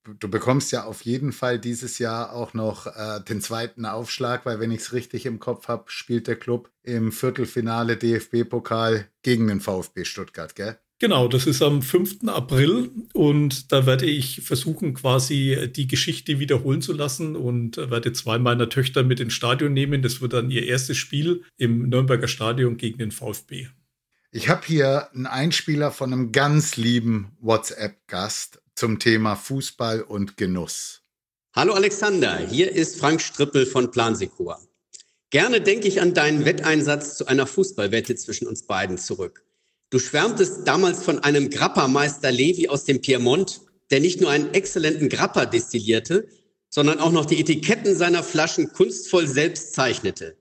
Du 0.04 0.28
bekommst 0.28 0.72
ja 0.72 0.84
auf 0.84 1.02
jeden 1.02 1.32
Fall 1.32 1.58
dieses 1.58 1.98
Jahr 1.98 2.32
auch 2.32 2.54
noch 2.54 2.86
äh, 2.86 3.20
den 3.28 3.40
zweiten 3.40 3.84
Aufschlag, 3.84 4.46
weil 4.46 4.60
wenn 4.60 4.70
ich 4.70 4.80
es 4.80 4.92
richtig 4.92 5.26
im 5.26 5.38
Kopf 5.38 5.68
habe, 5.68 5.84
spielt 5.86 6.26
der 6.26 6.36
Club 6.36 6.70
im 6.82 7.12
Viertelfinale 7.12 7.96
DFB-Pokal 7.96 9.06
gegen 9.22 9.48
den 9.48 9.60
VfB 9.60 10.04
Stuttgart, 10.04 10.54
gell? 10.54 10.78
Genau, 11.00 11.28
das 11.28 11.46
ist 11.46 11.62
am 11.62 11.80
5. 11.80 12.28
April 12.28 12.90
und 13.14 13.72
da 13.72 13.86
werde 13.86 14.04
ich 14.04 14.42
versuchen, 14.42 14.92
quasi 14.92 15.70
die 15.74 15.86
Geschichte 15.86 16.40
wiederholen 16.40 16.82
zu 16.82 16.92
lassen 16.92 17.36
und 17.36 17.78
werde 17.78 18.12
zwei 18.12 18.38
meiner 18.38 18.68
Töchter 18.68 19.02
mit 19.02 19.18
ins 19.18 19.32
Stadion 19.32 19.72
nehmen. 19.72 20.02
Das 20.02 20.20
wird 20.20 20.34
dann 20.34 20.50
ihr 20.50 20.66
erstes 20.66 20.98
Spiel 20.98 21.42
im 21.56 21.88
Nürnberger 21.88 22.28
Stadion 22.28 22.76
gegen 22.76 22.98
den 22.98 23.12
VfB. 23.12 23.68
Ich 24.30 24.50
habe 24.50 24.66
hier 24.66 25.10
einen 25.14 25.26
Einspieler 25.26 25.90
von 25.90 26.12
einem 26.12 26.32
ganz 26.32 26.76
lieben 26.76 27.32
WhatsApp-Gast 27.40 28.60
zum 28.80 28.98
Thema 28.98 29.36
Fußball 29.36 30.00
und 30.00 30.38
Genuss. 30.38 31.02
Hallo 31.54 31.74
Alexander, 31.74 32.38
hier 32.38 32.72
ist 32.72 32.98
Frank 32.98 33.20
Strippel 33.20 33.66
von 33.66 33.90
Plansekur. 33.90 34.58
Gerne 35.28 35.60
denke 35.60 35.86
ich 35.86 36.00
an 36.00 36.14
deinen 36.14 36.46
Wetteinsatz 36.46 37.18
zu 37.18 37.26
einer 37.26 37.46
Fußballwette 37.46 38.16
zwischen 38.16 38.48
uns 38.48 38.62
beiden 38.62 38.96
zurück. 38.96 39.44
Du 39.90 39.98
schwärmtest 39.98 40.66
damals 40.66 41.02
von 41.02 41.18
einem 41.18 41.50
Grappermeister 41.50 42.32
Levi 42.32 42.68
aus 42.68 42.84
dem 42.84 43.02
Piemont, 43.02 43.60
der 43.90 44.00
nicht 44.00 44.22
nur 44.22 44.30
einen 44.30 44.54
exzellenten 44.54 45.10
Grappa 45.10 45.44
destillierte, 45.44 46.26
sondern 46.70 47.00
auch 47.00 47.12
noch 47.12 47.26
die 47.26 47.38
Etiketten 47.38 47.94
seiner 47.94 48.22
Flaschen 48.22 48.72
kunstvoll 48.72 49.26
selbst 49.26 49.74
zeichnete. 49.74 50.38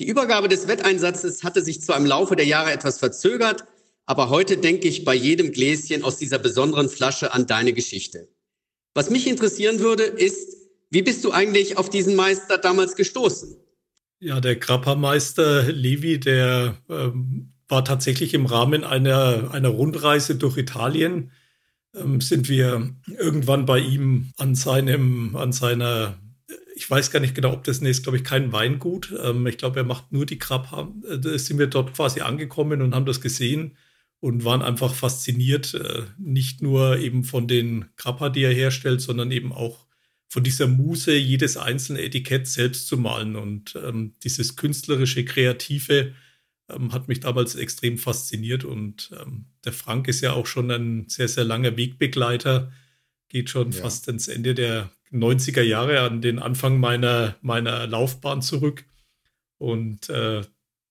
Die 0.00 0.08
Übergabe 0.08 0.48
des 0.48 0.66
Wetteinsatzes 0.66 1.44
hatte 1.44 1.62
sich 1.62 1.80
zwar 1.80 1.96
im 1.96 2.06
Laufe 2.06 2.34
der 2.34 2.46
Jahre 2.46 2.72
etwas 2.72 2.98
verzögert, 2.98 3.66
aber 4.08 4.30
heute 4.30 4.56
denke 4.56 4.88
ich 4.88 5.04
bei 5.04 5.14
jedem 5.14 5.52
Gläschen 5.52 6.02
aus 6.02 6.16
dieser 6.16 6.38
besonderen 6.38 6.88
Flasche 6.88 7.34
an 7.34 7.46
deine 7.46 7.74
Geschichte. 7.74 8.26
Was 8.94 9.10
mich 9.10 9.26
interessieren 9.28 9.80
würde, 9.80 10.04
ist, 10.04 10.56
wie 10.90 11.02
bist 11.02 11.22
du 11.24 11.30
eigentlich 11.30 11.76
auf 11.76 11.90
diesen 11.90 12.16
Meister 12.16 12.56
damals 12.56 12.96
gestoßen? 12.96 13.54
Ja, 14.20 14.40
der 14.40 14.56
Grappermeister 14.56 15.70
Levi, 15.70 16.18
der 16.18 16.78
ähm, 16.88 17.52
war 17.68 17.84
tatsächlich 17.84 18.32
im 18.32 18.46
Rahmen 18.46 18.82
einer, 18.82 19.50
einer 19.52 19.68
Rundreise 19.68 20.36
durch 20.36 20.56
Italien, 20.56 21.30
ähm, 21.94 22.22
sind 22.22 22.48
wir 22.48 22.90
irgendwann 23.06 23.66
bei 23.66 23.78
ihm 23.78 24.32
an 24.38 24.54
seinem, 24.54 25.36
an 25.36 25.52
seiner, 25.52 26.18
ich 26.74 26.90
weiß 26.90 27.10
gar 27.10 27.20
nicht 27.20 27.34
genau, 27.34 27.52
ob 27.52 27.64
das 27.64 27.80
ist, 27.80 28.04
glaube 28.04 28.16
ich, 28.16 28.24
kein 28.24 28.52
Weingut. 28.52 29.14
Ähm, 29.22 29.46
ich 29.46 29.58
glaube, 29.58 29.80
er 29.80 29.84
macht 29.84 30.12
nur 30.12 30.24
die 30.24 30.38
Krabbe. 30.38 30.94
Äh, 31.06 31.38
sind 31.38 31.58
wir 31.58 31.66
dort 31.66 31.92
quasi 31.92 32.22
angekommen 32.22 32.80
und 32.80 32.94
haben 32.94 33.04
das 33.04 33.20
gesehen 33.20 33.76
und 34.20 34.44
waren 34.44 34.62
einfach 34.62 34.94
fasziniert, 34.94 35.74
äh, 35.74 36.02
nicht 36.18 36.62
nur 36.62 36.98
eben 36.98 37.24
von 37.24 37.46
den 37.46 37.86
Krabber, 37.96 38.30
die 38.30 38.42
er 38.42 38.52
herstellt, 38.52 39.00
sondern 39.00 39.30
eben 39.30 39.52
auch 39.52 39.86
von 40.28 40.42
dieser 40.42 40.66
Muse, 40.66 41.16
jedes 41.16 41.56
einzelne 41.56 42.02
Etikett 42.02 42.46
selbst 42.46 42.86
zu 42.86 42.98
malen 42.98 43.36
und 43.36 43.76
ähm, 43.82 44.14
dieses 44.22 44.56
künstlerische, 44.56 45.24
kreative, 45.24 46.14
ähm, 46.68 46.92
hat 46.92 47.08
mich 47.08 47.20
damals 47.20 47.54
extrem 47.54 47.96
fasziniert. 47.96 48.64
Und 48.64 49.10
ähm, 49.18 49.46
der 49.64 49.72
Frank 49.72 50.08
ist 50.08 50.20
ja 50.20 50.32
auch 50.32 50.46
schon 50.46 50.70
ein 50.70 51.08
sehr, 51.08 51.28
sehr 51.28 51.44
langer 51.44 51.76
Wegbegleiter, 51.76 52.70
geht 53.28 53.50
schon 53.50 53.72
ja. 53.72 53.82
fast 53.82 54.08
ins 54.08 54.28
Ende 54.28 54.54
der 54.54 54.90
90er 55.12 55.62
Jahre 55.62 56.00
an 56.00 56.20
den 56.20 56.38
Anfang 56.38 56.78
meiner, 56.78 57.36
meiner 57.40 57.86
Laufbahn 57.86 58.42
zurück. 58.42 58.84
Und 59.56 60.10
äh, 60.10 60.42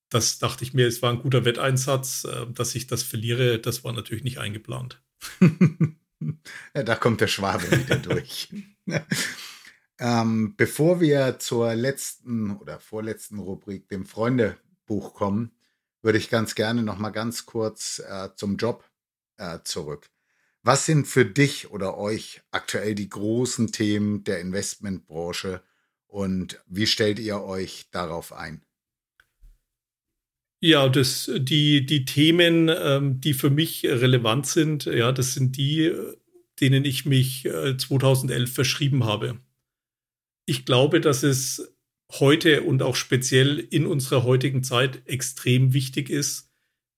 das 0.09 0.39
dachte 0.39 0.63
ich 0.63 0.73
mir, 0.73 0.87
es 0.87 1.01
war 1.01 1.11
ein 1.11 1.21
guter 1.21 1.45
Wetteinsatz. 1.45 2.25
Äh, 2.25 2.47
dass 2.51 2.75
ich 2.75 2.87
das 2.87 3.03
verliere, 3.03 3.59
das 3.59 3.83
war 3.83 3.93
natürlich 3.93 4.23
nicht 4.23 4.39
eingeplant. 4.39 5.01
ja, 5.41 6.83
da 6.83 6.95
kommt 6.95 7.21
der 7.21 7.27
Schwabe 7.27 7.69
wieder 7.71 7.95
durch. 7.97 8.53
ähm, 9.99 10.55
bevor 10.55 11.01
wir 11.01 11.39
zur 11.39 11.73
letzten 11.75 12.55
oder 12.57 12.79
vorletzten 12.79 13.39
Rubrik, 13.39 13.89
dem 13.89 14.05
Freundebuch 14.05 15.13
kommen, 15.13 15.51
würde 16.01 16.17
ich 16.17 16.29
ganz 16.29 16.55
gerne 16.55 16.83
noch 16.83 16.97
mal 16.97 17.09
ganz 17.09 17.45
kurz 17.45 17.99
äh, 17.99 18.29
zum 18.35 18.57
Job 18.57 18.89
äh, 19.37 19.59
zurück. 19.63 20.09
Was 20.63 20.85
sind 20.85 21.07
für 21.07 21.25
dich 21.25 21.71
oder 21.71 21.97
euch 21.97 22.41
aktuell 22.51 22.93
die 22.93 23.09
großen 23.09 23.71
Themen 23.71 24.23
der 24.23 24.41
Investmentbranche 24.41 25.61
und 26.07 26.61
wie 26.65 26.87
stellt 26.87 27.19
ihr 27.19 27.41
euch 27.41 27.89
darauf 27.91 28.33
ein? 28.33 28.66
Ja, 30.59 30.89
das, 30.89 31.31
die, 31.37 31.85
die 31.85 32.05
Themen, 32.05 32.69
ähm, 32.69 33.21
die 33.21 33.33
für 33.33 33.51
mich 33.51 33.85
relevant 33.85 34.47
sind, 34.47 34.85
ja, 34.85 35.11
das 35.11 35.35
sind 35.35 35.55
die, 35.55 35.93
denen 36.59 36.83
ich 36.83 37.05
mich 37.05 37.45
äh, 37.45 37.77
2011 37.77 38.51
verschrieben 38.51 39.03
habe. 39.03 39.39
Ich 40.47 40.65
glaube, 40.65 40.99
dass 40.99 41.21
es 41.21 41.75
heute 42.11 42.63
und 42.63 42.81
auch 42.81 42.95
speziell 42.95 43.59
in 43.59 43.85
unserer 43.85 44.23
heutigen 44.23 44.63
Zeit 44.63 45.03
extrem 45.05 45.73
wichtig 45.73 46.09
ist, 46.09 46.49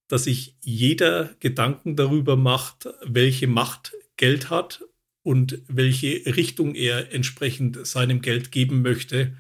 dass 0.08 0.24
sich 0.24 0.56
jeder 0.62 1.36
Gedanken 1.40 1.96
darüber 1.96 2.36
macht, 2.36 2.88
welche 3.04 3.48
Macht 3.48 3.94
Geld 4.16 4.50
hat 4.50 4.86
und 5.24 5.62
welche 5.68 6.26
Richtung 6.36 6.76
er 6.76 7.14
entsprechend 7.14 7.86
seinem 7.86 8.22
Geld 8.22 8.52
geben 8.52 8.82
möchte, 8.82 9.36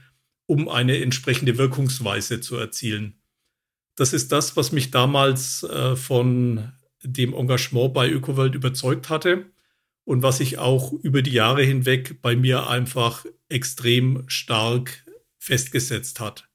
um 0.45 0.67
eine 0.67 0.97
entsprechende 1.01 1.57
Wirkungsweise 1.57 2.41
zu 2.41 2.57
erzielen. 2.57 3.18
Das 3.99 4.13
ist 4.13 4.31
das, 4.31 4.55
was 4.55 4.71
mich 4.71 4.91
damals 4.91 5.63
äh, 5.63 5.97
von 5.97 6.71
dem 7.03 7.33
Engagement 7.33 7.93
bei 7.93 8.09
ÖkoWorld 8.09 8.55
überzeugt 8.55 9.09
hatte 9.09 9.47
und 10.05 10.23
was 10.23 10.37
sich 10.37 10.57
auch 10.57 10.93
über 10.93 11.21
die 11.21 11.33
Jahre 11.33 11.63
hinweg 11.63 12.21
bei 12.21 12.37
mir 12.37 12.69
einfach 12.69 13.25
extrem 13.49 14.23
stark 14.27 15.05
festgesetzt 15.37 16.21
hat. 16.21 16.47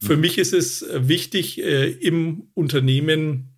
Für 0.00 0.14
mhm. 0.14 0.20
mich 0.20 0.38
ist 0.38 0.52
es 0.52 0.82
äh, 0.82 1.08
wichtig, 1.08 1.60
äh, 1.60 1.90
im 1.90 2.48
Unternehmen 2.54 3.56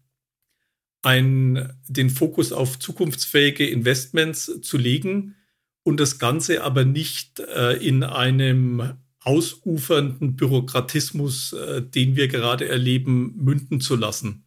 ein, 1.02 1.70
den 1.88 2.08
Fokus 2.08 2.52
auf 2.52 2.78
zukunftsfähige 2.78 3.68
Investments 3.68 4.62
zu 4.62 4.78
legen 4.78 5.36
und 5.82 6.00
das 6.00 6.18
Ganze 6.18 6.64
aber 6.64 6.86
nicht 6.86 7.38
äh, 7.40 7.74
in 7.86 8.02
einem 8.02 8.94
ausufernden 9.28 10.36
Bürokratismus, 10.36 11.54
den 11.94 12.16
wir 12.16 12.28
gerade 12.28 12.66
erleben, 12.66 13.34
münden 13.36 13.80
zu 13.80 13.94
lassen. 13.94 14.46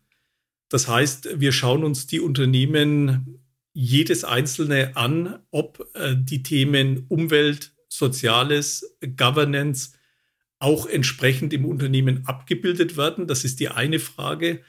Das 0.70 0.88
heißt, 0.88 1.40
wir 1.40 1.52
schauen 1.52 1.84
uns 1.84 2.08
die 2.08 2.20
Unternehmen 2.20 3.40
jedes 3.74 4.24
einzelne 4.24 4.98
an, 4.98 5.38
ob 5.52 5.88
die 6.16 6.42
Themen 6.42 7.06
Umwelt, 7.10 7.74
Soziales, 7.90 8.98
Governance 9.18 9.92
auch 10.58 10.88
entsprechend 10.88 11.54
im 11.54 11.66
Unternehmen 11.66 12.26
abgebildet 12.26 12.98
werden. 12.98 13.28
Das 13.28 13.44
ist 13.46 13.60
die 13.60 13.70
eine 13.70 14.00
Frage. 14.00 14.62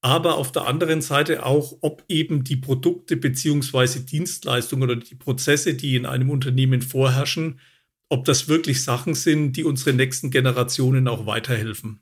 Aber 0.00 0.36
auf 0.36 0.50
der 0.52 0.66
anderen 0.66 1.02
Seite 1.02 1.44
auch, 1.44 1.76
ob 1.80 2.04
eben 2.08 2.44
die 2.44 2.56
Produkte 2.56 3.16
beziehungsweise 3.16 4.00
Dienstleistungen 4.00 4.84
oder 4.84 4.96
die 4.96 5.16
Prozesse, 5.16 5.74
die 5.74 5.96
in 5.96 6.06
einem 6.06 6.30
Unternehmen 6.30 6.80
vorherrschen, 6.80 7.60
ob 8.08 8.24
das 8.24 8.48
wirklich 8.48 8.82
Sachen 8.82 9.14
sind, 9.14 9.52
die 9.52 9.64
unsere 9.64 9.92
nächsten 9.94 10.30
Generationen 10.30 11.08
auch 11.08 11.26
weiterhelfen. 11.26 12.00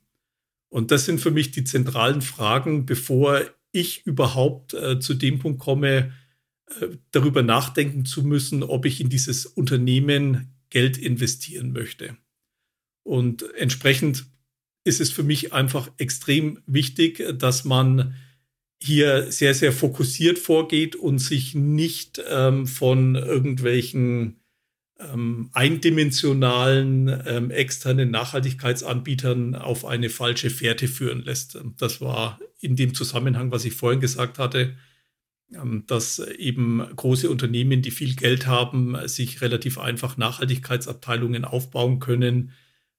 Und 0.68 0.90
das 0.90 1.04
sind 1.04 1.20
für 1.20 1.30
mich 1.30 1.50
die 1.50 1.64
zentralen 1.64 2.22
Fragen, 2.22 2.86
bevor 2.86 3.42
ich 3.72 4.06
überhaupt 4.06 4.74
äh, 4.74 4.98
zu 4.98 5.14
dem 5.14 5.38
Punkt 5.38 5.60
komme, 5.60 6.12
äh, 6.80 6.88
darüber 7.10 7.42
nachdenken 7.42 8.04
zu 8.04 8.22
müssen, 8.22 8.62
ob 8.62 8.84
ich 8.86 9.00
in 9.00 9.08
dieses 9.08 9.46
Unternehmen 9.46 10.54
Geld 10.70 10.98
investieren 10.98 11.72
möchte. 11.72 12.16
Und 13.02 13.42
entsprechend 13.54 14.26
ist 14.84 15.00
es 15.00 15.10
für 15.10 15.22
mich 15.22 15.52
einfach 15.52 15.90
extrem 15.98 16.60
wichtig, 16.66 17.24
dass 17.38 17.64
man 17.64 18.14
hier 18.82 19.30
sehr, 19.32 19.54
sehr 19.54 19.72
fokussiert 19.72 20.38
vorgeht 20.38 20.96
und 20.96 21.18
sich 21.18 21.54
nicht 21.54 22.22
ähm, 22.28 22.66
von 22.66 23.14
irgendwelchen 23.14 24.40
ähm, 24.98 25.50
eindimensionalen 25.52 27.22
ähm, 27.26 27.50
externen 27.50 28.10
Nachhaltigkeitsanbietern 28.10 29.54
auf 29.54 29.84
eine 29.84 30.08
falsche 30.08 30.50
Fährte 30.50 30.88
führen 30.88 31.22
lässt. 31.22 31.58
Das 31.76 32.00
war 32.00 32.38
in 32.60 32.76
dem 32.76 32.94
Zusammenhang, 32.94 33.50
was 33.50 33.64
ich 33.64 33.74
vorhin 33.74 34.00
gesagt 34.00 34.38
hatte, 34.38 34.76
ähm, 35.54 35.84
dass 35.86 36.18
eben 36.18 36.78
große 36.78 37.30
Unternehmen, 37.30 37.82
die 37.82 37.90
viel 37.90 38.14
Geld 38.14 38.46
haben, 38.46 38.96
sich 39.06 39.40
relativ 39.42 39.78
einfach 39.78 40.16
Nachhaltigkeitsabteilungen 40.16 41.44
aufbauen 41.44 42.00
können 42.00 42.52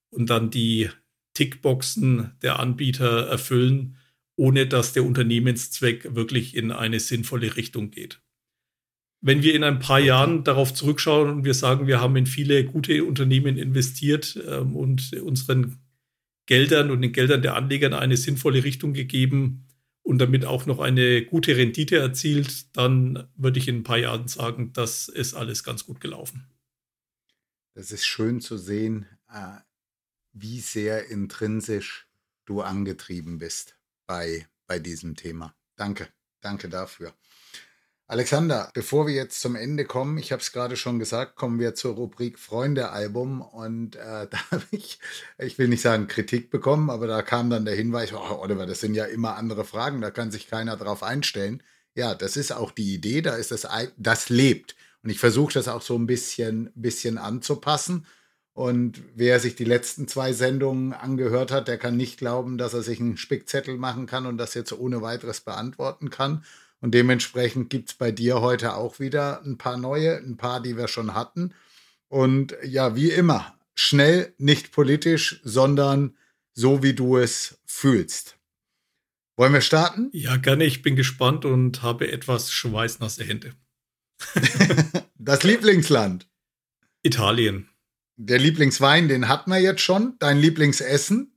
und 0.10 0.30
dann 0.30 0.50
die 0.52 0.89
Tickboxen 1.34 2.32
der 2.41 2.60
Anbieter 2.60 3.28
erfüllen, 3.28 3.98
ohne 4.36 4.68
dass 4.68 4.93
der 4.93 5.04
Unternehmenszweck 5.04 6.16
wirklich 6.16 6.56
in 6.56 6.72
eine 6.72 7.00
sinnvolle 7.00 7.56
Richtung 7.56 7.91
geht. 7.91 8.22
Wenn 9.22 9.41
wir 9.41 9.55
in 9.55 9.63
ein 9.63 9.80
paar 9.80 9.99
Jahren 9.99 10.43
darauf 10.43 10.74
zurückschauen 10.74 11.30
und 11.30 11.43
wir 11.43 11.53
sagen, 11.53 11.88
wir 11.88 11.99
haben 11.99 12.15
in 12.15 12.28
viele 12.28 12.65
gute 12.65 13.03
Unternehmen 13.03 13.57
investiert 13.57 14.39
ähm, 14.47 14.76
und 14.76 15.13
unseren 15.13 15.80
Geldern 16.45 16.91
und 16.91 17.01
den 17.01 17.11
Geldern 17.11 17.41
der 17.41 17.55
Anleger 17.55 17.99
eine 17.99 18.15
sinnvolle 18.15 18.63
Richtung 18.63 18.93
gegeben, 18.93 19.68
und 20.07 20.20
damit 20.20 20.45
auch 20.45 20.65
noch 20.65 20.80
eine 20.80 21.26
gute 21.26 21.57
Rendite 21.57 21.97
erzielt, 21.97 22.78
dann 22.78 23.28
würde 23.36 23.59
ich 23.59 23.68
in 23.68 23.80
ein 23.80 23.84
paar 23.84 23.97
Jahren 23.97 24.30
sagen, 24.30 24.72
das 24.72 25.09
ist 25.09 25.34
alles 25.34 25.65
ganz 25.65 25.86
gut 25.86 25.99
gelaufen. 25.99 26.47
Das 27.74 27.91
ist 27.91 28.05
schön 28.05 28.39
zu 28.39 28.57
sehen, 28.57 29.05
äh, 29.30 29.57
wie 30.32 30.61
sehr 30.61 31.09
intrinsisch 31.09 32.07
du 32.45 32.61
angetrieben 32.61 33.38
bist 33.38 33.78
bei, 34.05 34.47
bei 34.65 34.80
diesem 34.80 35.18
Thema. 35.18 35.53
Danke, 35.76 36.07
danke 36.39 36.70
dafür. 36.70 37.13
Alexander, 38.10 38.72
bevor 38.74 39.05
wir 39.05 39.14
jetzt 39.14 39.41
zum 39.41 39.58
Ende 39.58 39.84
kommen, 39.84 40.18
ich 40.18 40.32
habe 40.32 40.41
es 40.41 40.53
gerade 40.53 40.78
schon 40.78 40.97
gesagt, 40.97 41.36
kommen 41.36 41.60
wir 41.60 41.76
zur 41.76 41.95
Rubrik 41.95 42.39
Freunde-Album 42.39 43.41
und 43.41 43.97
äh, 43.97 44.28
da 44.32 44.38
habe 44.51 44.64
ich, 44.72 44.99
ich 45.38 45.58
will 45.58 45.68
nicht 45.68 45.82
sagen 45.82 46.08
Kritik 46.08 46.49
bekommen, 46.49 46.89
aber 46.89 47.08
da 47.08 47.22
kam 47.22 47.49
dann 47.49 47.66
der 47.66 47.76
Hinweis, 47.76 48.14
oh, 48.14 48.39
Oliver, 48.39 48.66
das 48.66 48.80
sind 48.80 48.93
ja 48.95 49.03
immer 49.03 49.36
andere 49.36 49.66
Fragen, 49.66 49.99
da 49.99 50.10
kann 50.10 50.32
sich 50.32 50.47
keiner 50.47 50.78
drauf 50.78 51.03
einstellen. 51.03 51.62
Ja, 51.95 52.16
das 52.16 52.38
ist 52.38 52.53
auch 52.53 52.72
die 52.72 52.93
Idee, 52.93 53.22
da 53.22 53.36
ist 53.36 53.51
das, 53.51 53.68
das 53.97 54.30
lebt. 54.30 54.76
Und 55.03 55.10
ich 55.10 55.20
versuche 55.20 55.53
das 55.53 55.68
auch 55.68 55.82
so 55.82 55.97
ein 55.97 56.08
bisschen, 56.08 56.72
bisschen 56.76 57.18
anzupassen. 57.18 58.05
Und 58.53 59.03
wer 59.16 59.39
sich 59.39 59.55
die 59.55 59.66
letzten 59.66 60.08
zwei 60.08 60.32
Sendungen 60.32 60.93
angehört 60.93 61.51
hat, 61.51 61.68
der 61.68 61.78
kann 61.78 61.97
nicht 61.97 62.18
glauben, 62.18 62.58
dass 62.58 62.74
er 62.74 62.84
sich 62.84 62.99
einen 62.99 63.18
Spickzettel 63.18 63.78
machen 63.78 64.05
kann 64.05 64.26
und 64.26 64.38
das 64.38 64.53
jetzt 64.53 64.72
ohne 64.72 65.01
weiteres 65.01 65.41
beantworten 65.41 66.10
kann. 66.10 66.43
Und 66.80 66.91
dementsprechend 66.93 67.69
gibt 67.69 67.89
es 67.89 67.95
bei 67.95 68.11
dir 68.11 68.41
heute 68.41 68.75
auch 68.75 68.99
wieder 68.99 69.41
ein 69.43 69.57
paar 69.57 69.78
neue, 69.78 70.17
ein 70.17 70.38
paar, 70.38 70.61
die 70.61 70.78
wir 70.78 70.88
schon 70.88 71.13
hatten. 71.13 71.53
Und 72.07 72.55
ja, 72.63 72.95
wie 72.95 73.11
immer, 73.11 73.57
schnell, 73.75 74.34
nicht 74.38 74.71
politisch, 74.71 75.41
sondern 75.43 76.15
so, 76.53 76.84
wie 76.84 76.93
du 76.93 77.17
es 77.17 77.59
fühlst. 77.65 78.38
Wollen 79.36 79.53
wir 79.53 79.61
starten? 79.61 80.09
Ja, 80.13 80.38
gerne. 80.38 80.65
Ich 80.65 80.82
bin 80.82 80.95
gespannt 80.95 81.45
und 81.45 81.84
habe 81.84 82.11
etwas 82.11 82.51
schweißnasse 82.51 83.23
Hände. 83.23 83.53
das 85.19 85.43
Lieblingsland? 85.43 86.28
Italien. 87.03 87.69
Der 88.15 88.39
Lieblingswein, 88.39 89.07
den 89.07 89.28
hatten 89.28 89.51
wir 89.51 89.59
jetzt 89.59 89.82
schon. 89.82 90.15
Dein 90.17 90.39
Lieblingsessen? 90.39 91.37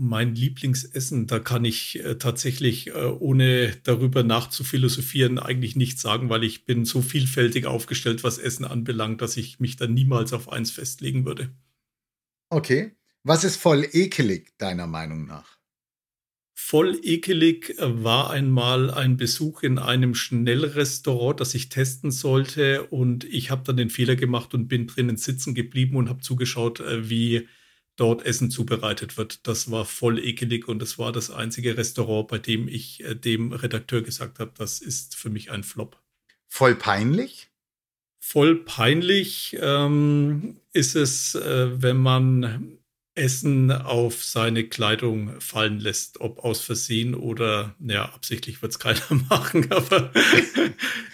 Mein 0.00 0.34
Lieblingsessen, 0.34 1.26
da 1.26 1.38
kann 1.40 1.66
ich 1.66 2.02
äh, 2.02 2.16
tatsächlich, 2.16 2.88
äh, 2.88 3.04
ohne 3.04 3.76
darüber 3.82 4.22
nachzuphilosophieren, 4.22 5.38
eigentlich 5.38 5.76
nichts 5.76 6.00
sagen, 6.00 6.30
weil 6.30 6.42
ich 6.42 6.64
bin 6.64 6.86
so 6.86 7.02
vielfältig 7.02 7.66
aufgestellt, 7.66 8.24
was 8.24 8.38
Essen 8.38 8.64
anbelangt, 8.64 9.20
dass 9.20 9.36
ich 9.36 9.60
mich 9.60 9.76
da 9.76 9.86
niemals 9.86 10.32
auf 10.32 10.50
eins 10.50 10.70
festlegen 10.70 11.26
würde. 11.26 11.50
Okay. 12.48 12.92
Was 13.24 13.44
ist 13.44 13.56
voll 13.56 13.86
ekelig, 13.92 14.56
deiner 14.56 14.86
Meinung 14.86 15.26
nach? 15.26 15.58
Voll 16.54 16.98
ekelig 17.02 17.78
äh, 17.78 18.02
war 18.02 18.30
einmal 18.30 18.90
ein 18.90 19.18
Besuch 19.18 19.62
in 19.62 19.78
einem 19.78 20.14
Schnellrestaurant, 20.14 21.40
das 21.40 21.54
ich 21.54 21.68
testen 21.68 22.10
sollte. 22.10 22.84
Und 22.86 23.24
ich 23.24 23.50
habe 23.50 23.64
dann 23.64 23.76
den 23.76 23.90
Fehler 23.90 24.16
gemacht 24.16 24.54
und 24.54 24.66
bin 24.66 24.86
drinnen 24.86 25.18
sitzen 25.18 25.54
geblieben 25.54 25.96
und 25.96 26.08
habe 26.08 26.22
zugeschaut, 26.22 26.80
äh, 26.80 27.10
wie 27.10 27.48
dort 28.00 28.24
Essen 28.24 28.50
zubereitet 28.50 29.18
wird. 29.18 29.46
Das 29.46 29.70
war 29.70 29.84
voll 29.84 30.18
ekelig 30.18 30.66
und 30.68 30.80
das 30.80 30.98
war 30.98 31.12
das 31.12 31.30
einzige 31.30 31.76
Restaurant, 31.76 32.28
bei 32.28 32.38
dem 32.38 32.66
ich 32.66 33.04
äh, 33.04 33.14
dem 33.14 33.52
Redakteur 33.52 34.02
gesagt 34.02 34.38
habe, 34.38 34.52
das 34.56 34.80
ist 34.80 35.14
für 35.14 35.28
mich 35.28 35.50
ein 35.50 35.62
Flop. 35.62 36.00
Voll 36.48 36.74
peinlich? 36.74 37.50
Voll 38.18 38.56
peinlich 38.56 39.56
ähm, 39.60 40.56
ist 40.72 40.96
es, 40.96 41.34
äh, 41.34 41.82
wenn 41.82 41.98
man 41.98 42.78
Essen 43.14 43.70
auf 43.70 44.24
seine 44.24 44.64
Kleidung 44.64 45.38
fallen 45.40 45.78
lässt, 45.78 46.20
ob 46.20 46.38
aus 46.38 46.60
Versehen 46.60 47.14
oder, 47.14 47.74
naja, 47.78 48.06
absichtlich 48.06 48.62
wird 48.62 48.72
es 48.72 48.78
keiner 48.78 49.02
machen, 49.28 49.70
aber 49.72 50.10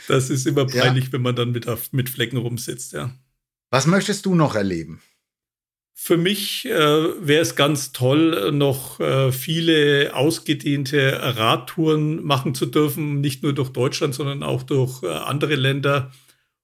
das 0.07 0.31
ist 0.31 0.47
immer 0.47 0.67
peinlich, 0.67 1.07
ja. 1.07 1.13
wenn 1.13 1.23
man 1.23 1.35
dann 1.35 1.51
mit, 1.51 1.67
mit 1.93 2.11
Flecken 2.11 2.37
rumsitzt, 2.37 2.93
ja. 2.93 3.13
Was 3.71 3.87
möchtest 3.87 4.25
du 4.27 4.37
noch 4.37 4.55
erleben? 4.55 5.03
Für 5.99 6.19
mich 6.19 6.67
äh, 6.67 6.71
wäre 7.27 7.41
es 7.41 7.57
ganz 7.57 7.91
toll, 7.91 8.53
noch 8.53 9.01
äh, 9.01 9.33
viele 9.33 10.15
ausgedehnte 10.15 11.19
Radtouren 11.39 12.23
machen 12.23 12.55
zu 12.55 12.67
dürfen, 12.67 13.23
nicht 13.23 13.43
nur 13.43 13.55
durch 13.55 13.71
Deutschland, 13.71 14.15
sondern 14.15 14.43
auch 14.43 14.63
durch 14.63 15.03
äh, 15.03 15.07
andere 15.09 15.55
Länder. 15.55 16.13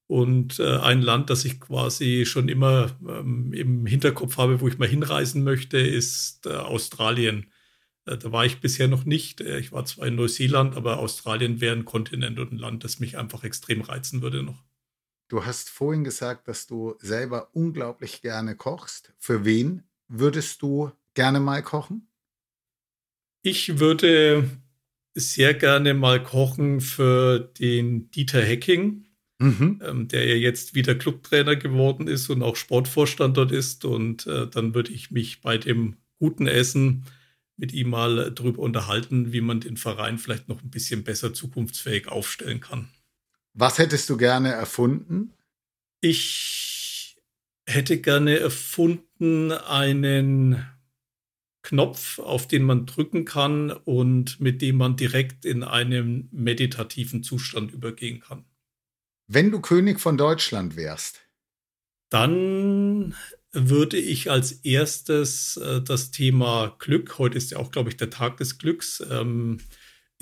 Und 0.07 0.61
äh, 0.61 0.77
ein 0.79 1.01
Land, 1.01 1.31
das 1.31 1.47
ich 1.47 1.61
quasi 1.61 2.27
schon 2.27 2.51
immer 2.51 2.95
ähm, 3.09 3.55
im 3.55 3.87
Hinterkopf 3.87 4.37
habe, 4.37 4.61
wo 4.61 4.69
ich 4.69 4.79
mal 4.79 4.87
hinreisen 4.87 5.45
möchte, 5.45 5.79
ist 5.79 6.47
äh, 6.47 6.51
Australien. 6.51 7.47
Äh, 8.05 8.19
da 8.19 8.33
war 8.33 8.45
ich 8.45 8.61
bisher 8.61 8.87
noch 8.87 9.07
nicht. 9.07 9.41
ich 9.41 9.73
war 9.73 9.87
zwar 9.87 10.09
in 10.09 10.17
Neuseeland, 10.17 10.77
aber 10.77 10.99
Australien 10.99 11.61
wäre 11.63 11.75
ein 11.75 11.87
Kontinent 11.87 12.39
und 12.39 12.53
ein 12.53 12.59
Land, 12.59 12.85
das 12.85 13.01
mich 13.01 13.17
einfach 13.17 13.45
extrem 13.45 13.81
reizen 13.81 14.21
würde 14.21 14.43
noch. 14.43 14.63
Du 15.33 15.47
hast 15.47 15.71
vorhin 15.71 16.05
gesagt, 16.05 16.47
dass 16.47 16.67
du 16.67 16.95
selber 16.99 17.49
unglaublich 17.55 18.21
gerne 18.21 18.55
kochst. 18.55 19.15
Für 19.17 19.47
wen 19.47 19.83
würdest 20.07 20.61
du 20.61 20.93
gerne 21.15 21.41
mal 21.41 21.63
kochen? 21.63 22.07
Ich 23.41 23.79
würde 23.79 24.51
sehr 25.15 25.55
gerne 25.55 25.95
mal 25.95 26.23
kochen 26.23 26.83
für 26.83 27.39
den 27.39 28.11
Dieter 28.11 28.43
Hecking, 28.43 29.07
mhm. 29.39 29.81
ähm, 29.83 30.09
der 30.09 30.27
ja 30.27 30.35
jetzt 30.35 30.75
wieder 30.75 30.95
Clubtrainer 30.95 31.57
geworden 31.57 32.09
ist 32.09 32.29
und 32.29 32.43
auch 32.43 32.57
Sportvorstand 32.57 33.39
dort 33.39 33.53
ist. 33.53 33.87
Und 33.87 34.27
äh, 34.27 34.47
dann 34.49 34.75
würde 34.75 34.93
ich 34.93 35.13
mich 35.13 35.41
bei 35.41 35.57
dem 35.57 35.97
guten 36.19 36.47
Essen 36.47 37.07
mit 37.57 37.73
ihm 37.73 37.89
mal 37.89 38.33
darüber 38.33 38.61
unterhalten, 38.61 39.33
wie 39.33 39.41
man 39.41 39.61
den 39.61 39.79
Verein 39.79 40.19
vielleicht 40.19 40.51
noch 40.51 40.63
ein 40.63 40.71
bisschen 40.71 41.05
besser 41.05 41.33
zukunftsfähig 41.33 42.09
aufstellen 42.09 42.61
kann. 42.61 42.91
Was 43.55 43.79
hättest 43.79 44.09
du 44.09 44.17
gerne 44.17 44.53
erfunden? 44.53 45.35
Ich 46.01 47.17
hätte 47.67 48.01
gerne 48.01 48.39
erfunden 48.39 49.53
einen 49.53 50.67
Knopf, 51.63 52.19
auf 52.19 52.49
den 52.49 52.65
man 52.65 52.87
drücken 52.87 53.25
kann 53.25 53.71
und 53.71 54.41
mit 54.41 54.63
dem 54.63 54.77
man 54.77 54.97
direkt 54.97 55.45
in 55.45 55.63
einen 55.63 56.29
meditativen 56.33 57.23
Zustand 57.23 57.73
übergehen 57.73 58.21
kann. 58.21 58.45
Wenn 59.29 59.51
du 59.51 59.61
König 59.61 60.01
von 60.01 60.17
Deutschland 60.19 60.77
wärst, 60.77 61.21
dann 62.11 63.15
würde 63.53 63.97
ich 63.99 64.31
als 64.31 64.53
erstes 64.53 65.57
äh, 65.59 65.81
das 65.83 66.11
Thema 66.11 66.75
Glück, 66.79 67.19
heute 67.19 67.39
ist 67.39 67.53
ja 67.53 67.59
auch, 67.59 67.71
glaube 67.71 67.91
ich, 67.91 67.97
der 67.97 68.11
Tag 68.11 68.39
des 68.39 68.59
Glücks, 68.59 69.03
ähm, 69.09 69.59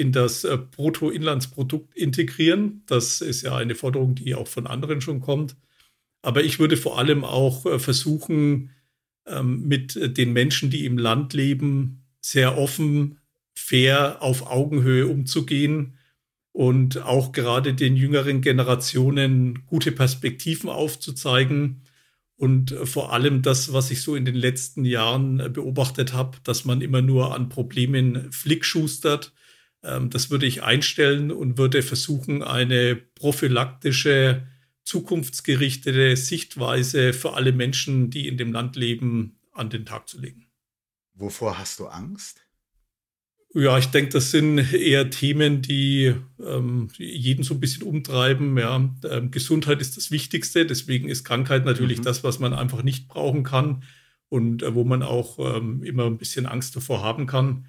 in 0.00 0.12
das 0.12 0.44
äh, 0.44 0.56
Bruttoinlandsprodukt 0.56 1.94
integrieren. 1.94 2.82
Das 2.86 3.20
ist 3.20 3.42
ja 3.42 3.54
eine 3.54 3.74
Forderung, 3.74 4.14
die 4.14 4.34
auch 4.34 4.48
von 4.48 4.66
anderen 4.66 5.02
schon 5.02 5.20
kommt. 5.20 5.56
Aber 6.22 6.42
ich 6.42 6.58
würde 6.58 6.78
vor 6.78 6.98
allem 6.98 7.22
auch 7.22 7.66
äh, 7.66 7.78
versuchen, 7.78 8.70
ähm, 9.26 9.68
mit 9.68 9.96
äh, 9.96 10.10
den 10.10 10.32
Menschen, 10.32 10.70
die 10.70 10.86
im 10.86 10.96
Land 10.96 11.34
leben, 11.34 12.02
sehr 12.22 12.56
offen, 12.56 13.18
fair, 13.54 14.22
auf 14.22 14.46
Augenhöhe 14.50 15.06
umzugehen 15.06 15.98
und 16.52 17.02
auch 17.02 17.32
gerade 17.32 17.74
den 17.74 17.94
jüngeren 17.94 18.40
Generationen 18.40 19.66
gute 19.66 19.92
Perspektiven 19.92 20.70
aufzuzeigen. 20.70 21.82
Und 22.36 22.74
vor 22.84 23.12
allem 23.12 23.42
das, 23.42 23.74
was 23.74 23.90
ich 23.90 24.00
so 24.00 24.16
in 24.16 24.24
den 24.24 24.34
letzten 24.34 24.86
Jahren 24.86 25.52
beobachtet 25.52 26.14
habe, 26.14 26.38
dass 26.42 26.64
man 26.64 26.80
immer 26.80 27.02
nur 27.02 27.34
an 27.34 27.50
Problemen 27.50 28.32
flickschustert 28.32 29.34
das 29.82 30.30
würde 30.30 30.46
ich 30.46 30.62
einstellen 30.62 31.30
und 31.30 31.56
würde 31.56 31.82
versuchen, 31.82 32.42
eine 32.42 32.96
prophylaktische, 32.96 34.46
zukunftsgerichtete 34.84 36.16
Sichtweise 36.16 37.12
für 37.12 37.34
alle 37.34 37.52
Menschen, 37.52 38.10
die 38.10 38.28
in 38.28 38.36
dem 38.36 38.52
Land 38.52 38.76
leben, 38.76 39.38
an 39.52 39.70
den 39.70 39.86
Tag 39.86 40.08
zu 40.08 40.20
legen. 40.20 40.46
Wovor 41.14 41.58
hast 41.58 41.78
du 41.78 41.86
Angst? 41.86 42.42
Ja, 43.52 43.78
ich 43.78 43.86
denke, 43.86 44.12
das 44.12 44.30
sind 44.30 44.58
eher 44.72 45.10
Themen, 45.10 45.60
die 45.60 46.14
ähm, 46.38 46.88
jeden 46.98 47.42
so 47.42 47.54
ein 47.54 47.60
bisschen 47.60 47.82
umtreiben. 47.82 48.56
Ja. 48.56 48.76
Ähm, 49.04 49.30
Gesundheit 49.32 49.80
ist 49.80 49.96
das 49.96 50.12
Wichtigste, 50.12 50.66
deswegen 50.66 51.08
ist 51.08 51.24
Krankheit 51.24 51.64
natürlich 51.64 51.98
mhm. 51.98 52.04
das, 52.04 52.22
was 52.22 52.38
man 52.38 52.54
einfach 52.54 52.82
nicht 52.82 53.08
brauchen 53.08 53.42
kann 53.42 53.82
und 54.28 54.62
äh, 54.62 54.74
wo 54.74 54.84
man 54.84 55.02
auch 55.02 55.56
ähm, 55.56 55.82
immer 55.82 56.06
ein 56.06 56.18
bisschen 56.18 56.46
Angst 56.46 56.76
davor 56.76 57.02
haben 57.02 57.26
kann. 57.26 57.66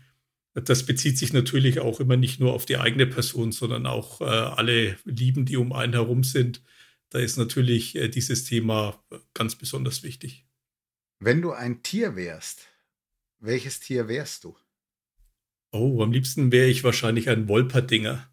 Das 0.53 0.85
bezieht 0.85 1.17
sich 1.17 1.31
natürlich 1.31 1.79
auch 1.79 1.99
immer 1.99 2.17
nicht 2.17 2.39
nur 2.39 2.53
auf 2.53 2.65
die 2.65 2.77
eigene 2.77 3.07
Person, 3.07 3.51
sondern 3.51 3.85
auch 3.85 4.19
äh, 4.19 4.25
alle 4.25 4.97
Lieben, 5.05 5.45
die 5.45 5.57
um 5.57 5.71
einen 5.71 5.93
herum 5.93 6.23
sind. 6.23 6.61
Da 7.09 7.19
ist 7.19 7.37
natürlich 7.37 7.95
äh, 7.95 8.09
dieses 8.09 8.43
Thema 8.43 9.01
ganz 9.33 9.55
besonders 9.55 10.03
wichtig. 10.03 10.45
Wenn 11.19 11.41
du 11.41 11.51
ein 11.51 11.83
Tier 11.83 12.15
wärst, 12.15 12.67
welches 13.39 13.79
Tier 13.79 14.07
wärst 14.07 14.43
du? 14.43 14.57
Oh, 15.71 16.03
am 16.03 16.11
liebsten 16.11 16.51
wäre 16.51 16.67
ich 16.67 16.83
wahrscheinlich 16.83 17.29
ein 17.29 17.47
Wolperdinger. 17.47 18.27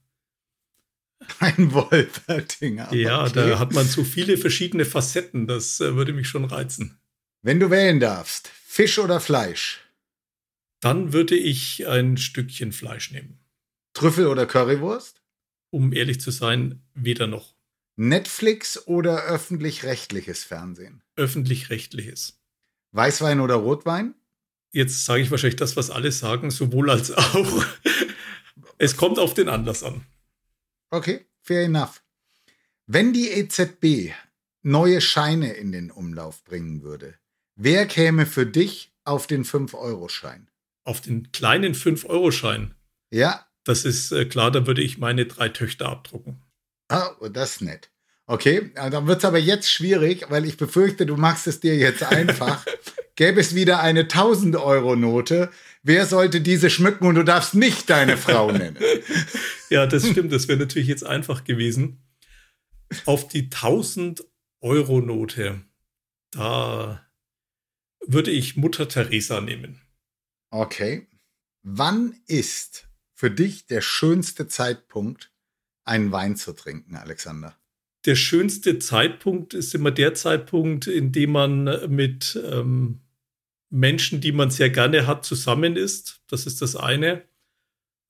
Ein 1.41 1.73
Wolperdinger. 1.73 2.87
Okay. 2.87 3.03
Ja, 3.03 3.29
da 3.29 3.59
hat 3.59 3.73
man 3.73 3.87
so 3.87 4.05
viele 4.05 4.39
verschiedene 4.39 4.85
Facetten. 4.85 5.49
Das 5.49 5.81
äh, 5.81 5.97
würde 5.97 6.13
mich 6.13 6.29
schon 6.29 6.45
reizen. 6.45 7.01
Wenn 7.43 7.61
du 7.61 7.71
wählen 7.71 8.01
darfst, 8.01 8.49
Fisch 8.49 8.99
oder 8.99 9.21
Fleisch? 9.21 9.81
Dann 10.81 11.13
würde 11.13 11.37
ich 11.37 11.87
ein 11.89 12.17
Stückchen 12.17 12.73
Fleisch 12.73 13.11
nehmen. 13.11 13.41
Trüffel 13.95 14.27
oder 14.27 14.47
Currywurst? 14.47 15.23
Um 15.71 15.93
ehrlich 15.93 16.21
zu 16.21 16.31
sein, 16.31 16.83
weder 16.95 17.27
noch. 17.27 17.55
Netflix 17.97 18.87
oder 18.87 19.25
öffentlich-rechtliches 19.25 20.45
Fernsehen? 20.45 21.03
Öffentlich-rechtliches. 21.17 22.41
Weißwein 22.93 23.41
oder 23.41 23.57
Rotwein? 23.57 24.15
Jetzt 24.71 25.05
sage 25.05 25.23
ich 25.23 25.31
wahrscheinlich 25.31 25.57
das, 25.57 25.77
was 25.77 25.91
alle 25.91 26.13
sagen, 26.13 26.51
sowohl 26.51 26.91
als 26.91 27.11
auch. 27.11 27.65
es 28.79 28.97
kommt 28.97 29.19
auf 29.19 29.35
den 29.35 29.49
Anlass 29.49 29.83
an. 29.83 30.07
Okay, 30.91 31.27
fair 31.43 31.65
enough. 31.65 32.03
Wenn 32.87 33.13
die 33.13 33.31
EZB 33.31 34.15
neue 34.63 35.01
Scheine 35.01 35.53
in 35.55 35.73
den 35.73 35.91
Umlauf 35.91 36.45
bringen 36.45 36.83
würde, 36.83 37.15
wer 37.57 37.87
käme 37.87 38.27
für 38.27 38.47
dich 38.47 38.93
auf 39.05 39.27
den 39.27 39.45
5-Euro-Schein? 39.45 40.49
Auf 40.89 41.01
den 41.03 41.31
kleinen 41.33 41.75
5-Euro-Schein? 41.75 42.75
Ja. 43.11 43.47
Das 43.65 43.85
ist 43.85 44.11
äh, 44.11 44.25
klar, 44.25 44.51
da 44.51 44.67
würde 44.67 44.81
ich 44.81 44.97
meine 44.97 45.27
drei 45.27 45.51
Töchter 45.51 45.87
abdrucken. 45.87 46.41
Ah, 46.89 47.11
oh, 47.21 47.29
das 47.29 47.57
ist 47.57 47.61
nett. 47.61 47.91
Okay, 48.27 48.71
dann 48.75 49.07
wird 49.07 49.19
es 49.19 49.27
aber 49.27 49.37
jetzt 49.37 49.71
schwierig, 49.71 50.25
weil 50.31 50.47
ich 50.47 50.57
befürchte, 50.57 51.05
du 51.05 51.19
machst 51.19 51.47
es 51.47 51.61
dir 51.61 51.77
jetzt 51.77 52.03
einfach. 52.05 52.65
Gäbe 53.17 53.39
es 53.39 53.55
wieder 53.55 53.81
eine 53.81 54.05
1000-Euro-Note, 54.05 55.51
wer 55.83 56.07
sollte 56.07 56.41
diese 56.41 56.71
schmücken 56.71 57.07
und 57.07 57.17
du 57.17 57.23
darfst 57.23 57.55
nicht 57.55 57.91
deine 57.91 58.17
Frau 58.17 58.51
nennen? 58.53 58.79
ja, 59.69 59.87
das 59.87 60.09
stimmt, 60.09 60.33
das 60.33 60.49
wäre 60.49 60.59
natürlich 60.59 60.89
jetzt 60.89 61.05
einfach 61.05 61.45
gewesen. 61.45 62.03
Auf 63.05 63.29
die 63.29 63.51
1000-Euro-Note, 63.51 65.61
da 66.31 67.07
würde 68.07 68.31
ich 68.31 68.57
Mutter 68.57 68.89
Teresa 68.89 69.43
nehmen. 69.43 69.83
Okay. 70.51 71.07
Wann 71.63 72.15
ist 72.27 72.89
für 73.15 73.31
dich 73.31 73.67
der 73.67 73.81
schönste 73.81 74.49
Zeitpunkt, 74.49 75.33
einen 75.85 76.13
Wein 76.13 76.37
zu 76.37 76.53
trinken, 76.53 76.97
Alexander? 76.97 77.57
Der 78.07 78.15
schönste 78.15 78.79
Zeitpunkt 78.79 79.55
ist 79.55 79.75
immer 79.75 79.91
der 79.91 80.15
Zeitpunkt, 80.15 80.87
in 80.87 81.13
dem 81.13 81.33
man 81.33 81.65
mit 81.89 82.41
ähm, 82.51 83.01
Menschen, 83.71 84.21
die 84.21 84.33
man 84.33 84.51
sehr 84.51 84.71
gerne 84.71 85.07
hat, 85.07 85.25
zusammen 85.25 85.77
ist. 85.77 86.23
Das 86.29 86.47
ist 86.47 86.63
das 86.63 86.77
eine. 86.77 87.25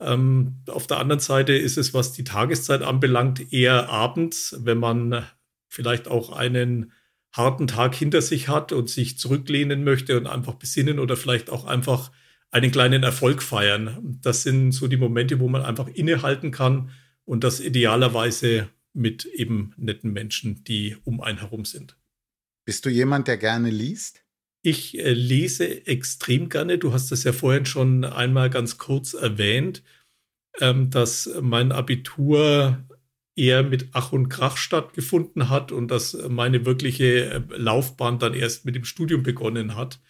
Ähm, 0.00 0.62
auf 0.68 0.86
der 0.86 0.98
anderen 0.98 1.20
Seite 1.20 1.54
ist 1.54 1.78
es, 1.78 1.94
was 1.94 2.12
die 2.12 2.24
Tageszeit 2.24 2.82
anbelangt, 2.82 3.52
eher 3.52 3.88
abends, 3.88 4.56
wenn 4.60 4.78
man 4.78 5.26
vielleicht 5.68 6.06
auch 6.06 6.30
einen 6.30 6.92
harten 7.32 7.66
Tag 7.66 7.94
hinter 7.94 8.22
sich 8.22 8.48
hat 8.48 8.72
und 8.72 8.88
sich 8.88 9.18
zurücklehnen 9.18 9.84
möchte 9.84 10.16
und 10.16 10.26
einfach 10.26 10.54
besinnen 10.54 10.98
oder 10.98 11.16
vielleicht 11.16 11.50
auch 11.50 11.64
einfach 11.64 12.12
einen 12.50 12.70
kleinen 12.70 13.02
Erfolg 13.02 13.42
feiern. 13.42 14.18
Das 14.22 14.42
sind 14.42 14.72
so 14.72 14.88
die 14.88 14.96
Momente, 14.96 15.40
wo 15.40 15.48
man 15.48 15.62
einfach 15.62 15.88
innehalten 15.88 16.50
kann 16.50 16.90
und 17.24 17.44
das 17.44 17.60
idealerweise 17.60 18.68
mit 18.94 19.26
eben 19.26 19.74
netten 19.76 20.12
Menschen, 20.12 20.64
die 20.64 20.96
um 21.04 21.20
einen 21.20 21.38
herum 21.38 21.64
sind. 21.64 21.96
Bist 22.64 22.84
du 22.84 22.90
jemand, 22.90 23.28
der 23.28 23.36
gerne 23.36 23.70
liest? 23.70 24.24
Ich 24.62 24.98
äh, 24.98 25.12
lese 25.12 25.86
extrem 25.86 26.48
gerne. 26.48 26.78
Du 26.78 26.92
hast 26.92 27.12
das 27.12 27.24
ja 27.24 27.32
vorhin 27.32 27.66
schon 27.66 28.04
einmal 28.04 28.50
ganz 28.50 28.76
kurz 28.76 29.14
erwähnt, 29.14 29.82
ähm, 30.60 30.90
dass 30.90 31.30
mein 31.40 31.70
Abitur 31.72 32.84
eher 33.36 33.62
mit 33.62 33.88
Ach 33.92 34.12
und 34.12 34.28
Krach 34.28 34.56
stattgefunden 34.56 35.48
hat 35.48 35.70
und 35.70 35.88
dass 35.88 36.14
meine 36.28 36.66
wirkliche 36.66 37.30
äh, 37.30 37.42
Laufbahn 37.56 38.18
dann 38.18 38.34
erst 38.34 38.64
mit 38.64 38.74
dem 38.74 38.84
Studium 38.84 39.22
begonnen 39.22 39.76
hat. 39.76 40.00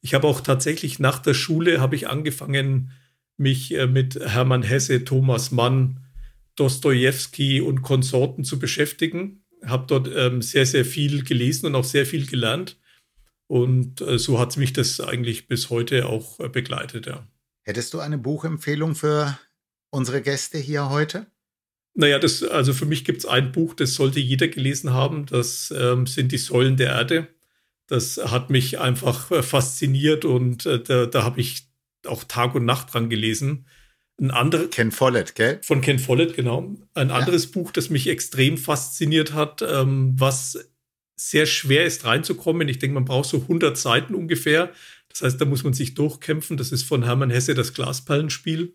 Ich 0.00 0.14
habe 0.14 0.26
auch 0.26 0.40
tatsächlich 0.40 0.98
nach 0.98 1.18
der 1.18 1.34
Schule 1.34 1.80
habe 1.80 1.96
ich 1.96 2.08
angefangen, 2.08 2.92
mich 3.36 3.74
äh, 3.74 3.86
mit 3.86 4.16
Hermann 4.16 4.62
Hesse, 4.62 5.04
Thomas 5.04 5.50
Mann, 5.50 6.04
Dostoevsky 6.56 7.60
und 7.60 7.82
Konsorten 7.82 8.44
zu 8.44 8.58
beschäftigen. 8.58 9.44
Habe 9.64 9.86
dort 9.86 10.10
ähm, 10.14 10.42
sehr, 10.42 10.66
sehr 10.66 10.84
viel 10.84 11.24
gelesen 11.24 11.66
und 11.66 11.74
auch 11.74 11.84
sehr 11.84 12.06
viel 12.06 12.26
gelernt. 12.26 12.78
Und 13.48 14.00
äh, 14.00 14.18
so 14.18 14.38
hat 14.38 14.56
mich 14.56 14.72
das 14.72 15.00
eigentlich 15.00 15.48
bis 15.48 15.70
heute 15.70 16.06
auch 16.06 16.38
äh, 16.40 16.48
begleitet, 16.48 17.06
ja. 17.06 17.26
Hättest 17.62 17.92
du 17.92 18.00
eine 18.00 18.18
Buchempfehlung 18.18 18.94
für 18.94 19.38
unsere 19.90 20.22
Gäste 20.22 20.58
hier 20.58 20.88
heute? 20.90 21.26
Naja, 21.94 22.18
das, 22.18 22.42
also 22.42 22.72
für 22.72 22.86
mich 22.86 23.04
gibt 23.04 23.18
es 23.18 23.26
ein 23.26 23.52
Buch, 23.52 23.74
das 23.74 23.94
sollte 23.94 24.20
jeder 24.20 24.48
gelesen 24.48 24.92
haben. 24.92 25.26
Das 25.26 25.72
ähm, 25.76 26.06
sind 26.06 26.32
die 26.32 26.38
Säulen 26.38 26.76
der 26.76 26.92
Erde. 26.92 27.28
Das 27.88 28.18
hat 28.18 28.50
mich 28.50 28.78
einfach 28.78 29.30
äh, 29.30 29.42
fasziniert 29.42 30.24
und 30.24 30.66
äh, 30.66 30.80
da, 30.80 31.06
da 31.06 31.24
habe 31.24 31.40
ich 31.40 31.66
auch 32.06 32.22
Tag 32.24 32.54
und 32.54 32.64
Nacht 32.64 32.94
dran 32.94 33.10
gelesen. 33.10 33.66
Ein 34.20 34.30
anderes. 34.30 34.70
Ken 34.70 34.92
Follett, 34.92 35.34
gell? 35.34 35.60
Von 35.62 35.80
Ken 35.80 35.98
Follett, 35.98 36.34
genau. 36.34 36.74
Ein 36.94 37.10
anderes 37.10 37.46
ja. 37.46 37.50
Buch, 37.52 37.72
das 37.72 37.88
mich 37.88 38.08
extrem 38.08 38.58
fasziniert 38.58 39.32
hat, 39.32 39.62
ähm, 39.62 40.14
was 40.16 40.70
sehr 41.16 41.46
schwer 41.46 41.84
ist 41.84 42.04
reinzukommen. 42.04 42.68
Ich 42.68 42.78
denke, 42.78 42.94
man 42.94 43.04
braucht 43.04 43.28
so 43.28 43.38
100 43.38 43.76
Seiten 43.76 44.14
ungefähr. 44.14 44.72
Das 45.08 45.22
heißt, 45.22 45.40
da 45.40 45.44
muss 45.44 45.64
man 45.64 45.72
sich 45.72 45.94
durchkämpfen. 45.94 46.56
Das 46.56 46.72
ist 46.72 46.82
von 46.82 47.04
Hermann 47.04 47.30
Hesse 47.30 47.54
das 47.54 47.74
Glasperlenspiel. 47.74 48.74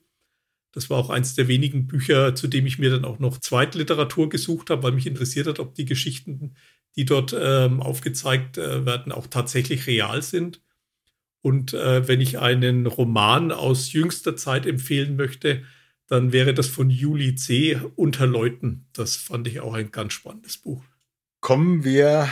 Das 0.74 0.90
war 0.90 0.98
auch 0.98 1.10
eins 1.10 1.36
der 1.36 1.48
wenigen 1.48 1.88
Bücher, 1.88 2.36
zu 2.36 2.48
dem 2.48 2.66
ich 2.66 2.80
mir 2.80 2.90
dann 2.90 3.06
auch 3.06 3.20
noch 3.20 3.38
Zweitliteratur 3.38 4.30
gesucht 4.30 4.70
habe, 4.70 4.84
weil 4.84 4.92
mich 4.94 5.06
interessiert 5.06 5.48
hat, 5.48 5.60
ob 5.60 5.76
die 5.76 5.86
Geschichten, 5.86 6.56
die 6.96 7.06
dort 7.06 7.36
ähm, 7.38 7.82
aufgezeigt 7.82 8.58
äh, 8.58 8.86
werden, 8.86 9.12
auch 9.12 9.28
tatsächlich 9.28 9.88
real 9.88 10.22
sind. 10.22 10.62
Und 11.42 11.74
äh, 11.74 12.08
wenn 12.08 12.22
ich 12.22 12.40
einen 12.40 12.86
Roman 12.86 13.52
aus 13.52 13.92
jüngster 13.92 14.38
Zeit 14.38 14.66
empfehlen 14.66 15.16
möchte, 15.16 15.64
dann 16.08 16.32
wäre 16.32 16.54
das 16.54 16.68
von 16.68 16.90
Juli 16.90 17.36
C. 17.36 17.80
Unter 17.96 18.28
Leuten. 18.28 18.88
Das 18.94 19.16
fand 19.16 19.48
ich 19.48 19.60
auch 19.60 19.74
ein 19.74 19.92
ganz 19.92 20.14
spannendes 20.14 20.58
Buch. 20.58 20.84
Kommen 21.42 21.84
wir 21.84 22.30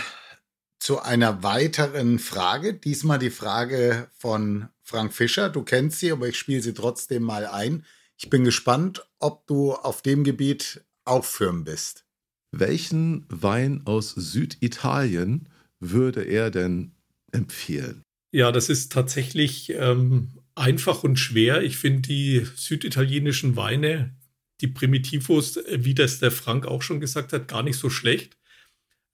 zu 0.80 1.02
einer 1.02 1.44
weiteren 1.44 2.20
Frage. 2.20 2.74
Diesmal 2.74 3.20
die 3.20 3.30
Frage 3.30 4.10
von 4.18 4.70
Frank 4.84 5.14
Fischer. 5.14 5.50
Du 5.50 5.64
kennst 5.64 6.00
sie, 6.00 6.12
aber 6.12 6.28
ich 6.28 6.38
spiele 6.38 6.62
sie 6.62 6.74
trotzdem 6.74 7.24
mal 7.24 7.46
ein. 7.46 7.86
Ich 8.18 8.30
bin 8.30 8.44
gespannt, 8.44 9.06
ob 9.20 9.48
du 9.48 9.74
auf 9.74 10.02
dem 10.02 10.24
Gebiet 10.24 10.86
auch 11.06 11.26
firm 11.26 11.64
bist. 11.64 12.06
Welchen 12.52 13.26
Wein 13.30 13.82
aus 13.86 14.12
Süditalien 14.12 15.48
würde 15.80 16.24
er 16.24 16.52
denn 16.52 16.92
empfehlen? 17.32 18.04
Ja, 18.34 18.52
das 18.52 18.70
ist 18.70 18.92
tatsächlich 18.92 19.72
ähm, 19.72 20.30
einfach 20.56 21.04
und 21.04 21.18
schwer. 21.18 21.64
Ich 21.64 21.78
finde 21.78 22.02
die 22.02 22.46
süditalienischen 22.56 23.56
Weine, 23.56 24.16
die 24.62 24.68
Primitivos, 24.68 25.60
wie 25.70 25.96
das 25.96 26.20
der 26.20 26.32
Frank 26.32 26.66
auch 26.66 26.82
schon 26.82 27.00
gesagt 27.00 27.34
hat, 27.34 27.48
gar 27.48 27.64
nicht 27.64 27.78
so 27.78 27.90
schlecht. 27.90 28.38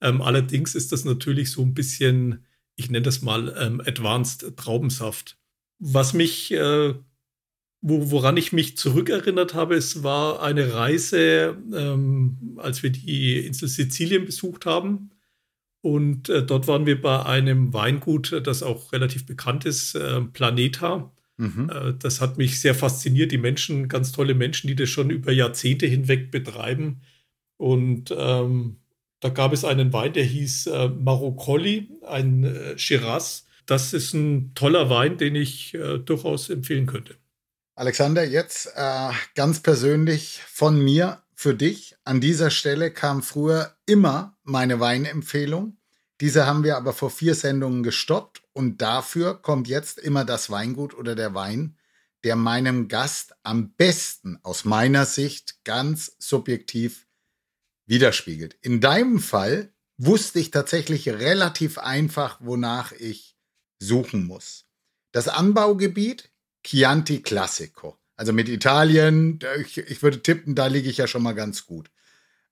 Ähm, 0.00 0.22
allerdings 0.22 0.74
ist 0.74 0.92
das 0.92 1.04
natürlich 1.04 1.50
so 1.50 1.62
ein 1.62 1.74
bisschen, 1.74 2.44
ich 2.76 2.90
nenne 2.90 3.02
das 3.02 3.22
mal 3.22 3.54
ähm, 3.58 3.80
Advanced 3.80 4.56
Traubensaft. 4.56 5.36
Was 5.80 6.12
mich, 6.12 6.52
äh, 6.52 6.94
wo, 7.80 8.10
woran 8.10 8.36
ich 8.36 8.52
mich 8.52 8.76
zurückerinnert 8.76 9.54
habe, 9.54 9.76
es 9.76 10.02
war 10.02 10.42
eine 10.42 10.74
Reise, 10.74 11.56
ähm, 11.72 12.56
als 12.56 12.82
wir 12.82 12.90
die 12.90 13.38
Insel 13.38 13.68
Sizilien 13.68 14.24
besucht 14.24 14.66
haben. 14.66 15.10
Und 15.80 16.28
äh, 16.28 16.44
dort 16.44 16.66
waren 16.66 16.86
wir 16.86 17.00
bei 17.00 17.24
einem 17.24 17.72
Weingut, 17.72 18.42
das 18.44 18.62
auch 18.62 18.92
relativ 18.92 19.26
bekannt 19.26 19.64
ist, 19.64 19.94
äh, 19.94 20.20
Planeta. 20.22 21.12
Mhm. 21.36 21.70
Äh, 21.70 21.94
das 21.98 22.20
hat 22.20 22.36
mich 22.36 22.60
sehr 22.60 22.74
fasziniert. 22.74 23.30
Die 23.30 23.38
Menschen, 23.38 23.88
ganz 23.88 24.10
tolle 24.10 24.34
Menschen, 24.34 24.66
die 24.66 24.74
das 24.74 24.88
schon 24.88 25.10
über 25.10 25.30
Jahrzehnte 25.30 25.86
hinweg 25.86 26.32
betreiben. 26.32 27.02
Und 27.58 28.12
ähm, 28.16 28.78
da 29.20 29.28
gab 29.28 29.52
es 29.52 29.64
einen 29.64 29.92
Wein, 29.92 30.12
der 30.12 30.24
hieß 30.24 30.66
äh, 30.66 30.88
Maroccolli, 30.88 31.88
ein 32.06 32.44
äh, 32.44 32.78
Shiraz. 32.78 33.46
Das 33.66 33.92
ist 33.92 34.14
ein 34.14 34.52
toller 34.54 34.90
Wein, 34.90 35.16
den 35.16 35.36
ich 35.36 35.74
äh, 35.74 35.98
durchaus 35.98 36.50
empfehlen 36.50 36.86
könnte. 36.86 37.16
Alexander, 37.78 38.24
jetzt 38.24 38.72
äh, 38.74 39.10
ganz 39.36 39.60
persönlich 39.60 40.42
von 40.48 40.82
mir 40.82 41.22
für 41.36 41.54
dich. 41.54 41.94
An 42.02 42.20
dieser 42.20 42.50
Stelle 42.50 42.90
kam 42.90 43.22
früher 43.22 43.76
immer 43.86 44.36
meine 44.42 44.80
Weinempfehlung. 44.80 45.76
Diese 46.20 46.44
haben 46.44 46.64
wir 46.64 46.76
aber 46.76 46.92
vor 46.92 47.08
vier 47.08 47.36
Sendungen 47.36 47.84
gestoppt 47.84 48.42
und 48.52 48.82
dafür 48.82 49.40
kommt 49.40 49.68
jetzt 49.68 50.00
immer 50.00 50.24
das 50.24 50.50
Weingut 50.50 50.92
oder 50.92 51.14
der 51.14 51.34
Wein, 51.34 51.76
der 52.24 52.34
meinem 52.34 52.88
Gast 52.88 53.36
am 53.44 53.70
besten 53.74 54.40
aus 54.42 54.64
meiner 54.64 55.06
Sicht 55.06 55.62
ganz 55.62 56.16
subjektiv 56.18 57.06
widerspiegelt. 57.86 58.56
In 58.60 58.80
deinem 58.80 59.20
Fall 59.20 59.72
wusste 59.98 60.40
ich 60.40 60.50
tatsächlich 60.50 61.08
relativ 61.10 61.78
einfach, 61.78 62.40
wonach 62.40 62.90
ich 62.90 63.36
suchen 63.78 64.26
muss. 64.26 64.64
Das 65.12 65.28
Anbaugebiet 65.28 66.32
Chianti 66.68 67.22
Classico. 67.22 67.98
Also 68.14 68.34
mit 68.34 68.46
Italien, 68.50 69.38
ich, 69.58 69.78
ich 69.78 70.02
würde 70.02 70.22
tippen, 70.22 70.54
da 70.54 70.66
liege 70.66 70.90
ich 70.90 70.98
ja 70.98 71.06
schon 71.06 71.22
mal 71.22 71.32
ganz 71.32 71.64
gut. 71.64 71.90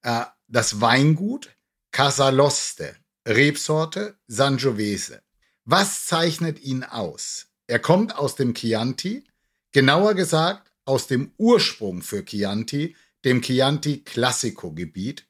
Äh, 0.00 0.22
das 0.48 0.80
Weingut 0.80 1.50
Casaloste, 1.92 2.96
Rebsorte 3.28 4.16
Sangiovese. 4.26 5.20
Was 5.66 6.06
zeichnet 6.06 6.62
ihn 6.62 6.82
aus? 6.82 7.48
Er 7.66 7.78
kommt 7.78 8.16
aus 8.16 8.36
dem 8.36 8.54
Chianti, 8.54 9.24
genauer 9.72 10.14
gesagt 10.14 10.72
aus 10.86 11.08
dem 11.08 11.32
Ursprung 11.36 12.00
für 12.00 12.24
Chianti, 12.24 12.96
dem 13.22 13.42
Chianti 13.42 14.02
Classico 14.02 14.72
Gebiet, 14.72 15.26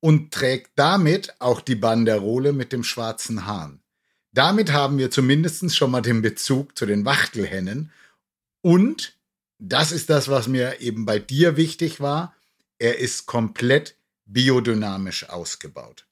und 0.00 0.32
trägt 0.32 0.70
damit 0.76 1.38
auch 1.38 1.60
die 1.60 1.74
Banderole 1.74 2.54
mit 2.54 2.72
dem 2.72 2.82
schwarzen 2.82 3.44
Hahn. 3.44 3.82
Damit 4.32 4.72
haben 4.72 4.96
wir 4.96 5.10
zumindest 5.10 5.76
schon 5.76 5.90
mal 5.90 6.00
den 6.00 6.22
Bezug 6.22 6.78
zu 6.78 6.86
den 6.86 7.04
Wachtelhennen. 7.04 7.90
Und 8.62 9.18
das 9.58 9.92
ist 9.92 10.08
das, 10.10 10.28
was 10.28 10.48
mir 10.48 10.80
eben 10.80 11.04
bei 11.04 11.18
dir 11.18 11.56
wichtig 11.56 12.00
war. 12.00 12.34
Er 12.78 12.98
ist 12.98 13.26
komplett 13.26 13.96
biodynamisch 14.24 15.28
ausgebaut. 15.28 16.06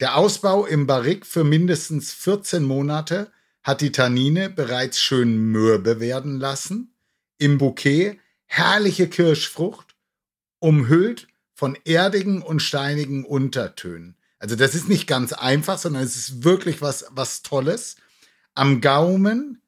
Der 0.00 0.16
Ausbau 0.16 0.66
im 0.66 0.86
Barrik 0.86 1.26
für 1.26 1.44
mindestens 1.44 2.12
14 2.12 2.64
Monate 2.64 3.30
hat 3.62 3.80
die 3.80 3.92
Tannine 3.92 4.50
bereits 4.50 5.00
schön 5.00 5.52
mürbe 5.52 6.00
werden 6.00 6.40
lassen. 6.40 6.94
Im 7.38 7.58
Bouquet 7.58 8.18
herrliche 8.46 9.08
Kirschfrucht, 9.08 9.94
umhüllt 10.58 11.28
von 11.54 11.78
erdigen 11.84 12.42
und 12.42 12.60
steinigen 12.60 13.24
Untertönen. 13.24 14.16
Also 14.40 14.56
das 14.56 14.74
ist 14.74 14.88
nicht 14.88 15.06
ganz 15.06 15.32
einfach, 15.32 15.78
sondern 15.78 16.02
es 16.02 16.16
ist 16.16 16.42
wirklich 16.42 16.82
was, 16.82 17.06
was 17.10 17.42
Tolles. 17.42 17.94
Am 18.54 18.80
Gaumen 18.80 19.61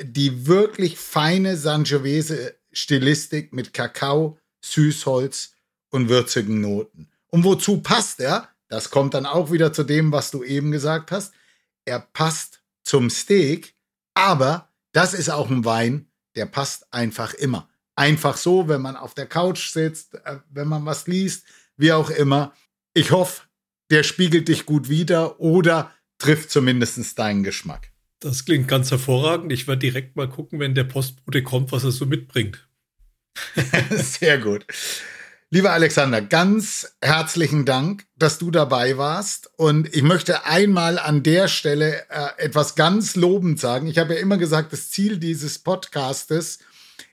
die 0.00 0.46
wirklich 0.46 0.98
feine 0.98 1.56
Sangiovese-Stilistik 1.56 3.52
mit 3.52 3.72
Kakao, 3.72 4.38
Süßholz 4.60 5.54
und 5.90 6.08
würzigen 6.08 6.60
Noten. 6.60 7.08
Und 7.28 7.44
wozu 7.44 7.80
passt 7.80 8.20
er? 8.20 8.48
Das 8.68 8.90
kommt 8.90 9.14
dann 9.14 9.26
auch 9.26 9.50
wieder 9.52 9.72
zu 9.72 9.84
dem, 9.84 10.12
was 10.12 10.30
du 10.30 10.42
eben 10.42 10.72
gesagt 10.72 11.12
hast. 11.12 11.32
Er 11.84 12.00
passt 12.00 12.60
zum 12.82 13.10
Steak, 13.10 13.74
aber 14.14 14.72
das 14.92 15.14
ist 15.14 15.28
auch 15.28 15.50
ein 15.50 15.64
Wein, 15.64 16.08
der 16.34 16.46
passt 16.46 16.92
einfach 16.92 17.34
immer. 17.34 17.68
Einfach 17.94 18.36
so, 18.36 18.68
wenn 18.68 18.82
man 18.82 18.96
auf 18.96 19.14
der 19.14 19.26
Couch 19.26 19.70
sitzt, 19.70 20.14
äh, 20.14 20.38
wenn 20.50 20.68
man 20.68 20.84
was 20.84 21.06
liest, 21.06 21.44
wie 21.76 21.92
auch 21.92 22.10
immer. 22.10 22.52
Ich 22.92 23.10
hoffe, 23.10 23.42
der 23.90 24.02
spiegelt 24.02 24.48
dich 24.48 24.66
gut 24.66 24.88
wider 24.88 25.40
oder 25.40 25.92
trifft 26.18 26.50
zumindest 26.50 27.18
deinen 27.18 27.42
Geschmack. 27.42 27.90
Das 28.26 28.44
klingt 28.44 28.66
ganz 28.66 28.90
hervorragend. 28.90 29.52
Ich 29.52 29.68
werde 29.68 29.78
direkt 29.78 30.16
mal 30.16 30.28
gucken, 30.28 30.58
wenn 30.58 30.74
der 30.74 30.82
Postbote 30.82 31.44
kommt, 31.44 31.70
was 31.70 31.84
er 31.84 31.92
so 31.92 32.06
mitbringt. 32.06 32.66
Sehr 33.90 34.38
gut. 34.38 34.66
Lieber 35.50 35.70
Alexander, 35.70 36.20
ganz 36.20 36.96
herzlichen 37.00 37.64
Dank, 37.64 38.04
dass 38.16 38.38
du 38.38 38.50
dabei 38.50 38.98
warst. 38.98 39.48
Und 39.56 39.94
ich 39.94 40.02
möchte 40.02 40.44
einmal 40.44 40.98
an 40.98 41.22
der 41.22 41.46
Stelle 41.46 42.04
äh, 42.10 42.30
etwas 42.38 42.74
ganz 42.74 43.14
lobend 43.14 43.60
sagen. 43.60 43.86
Ich 43.86 43.98
habe 43.98 44.14
ja 44.14 44.20
immer 44.20 44.38
gesagt, 44.38 44.72
das 44.72 44.90
Ziel 44.90 45.18
dieses 45.18 45.60
Podcastes 45.60 46.58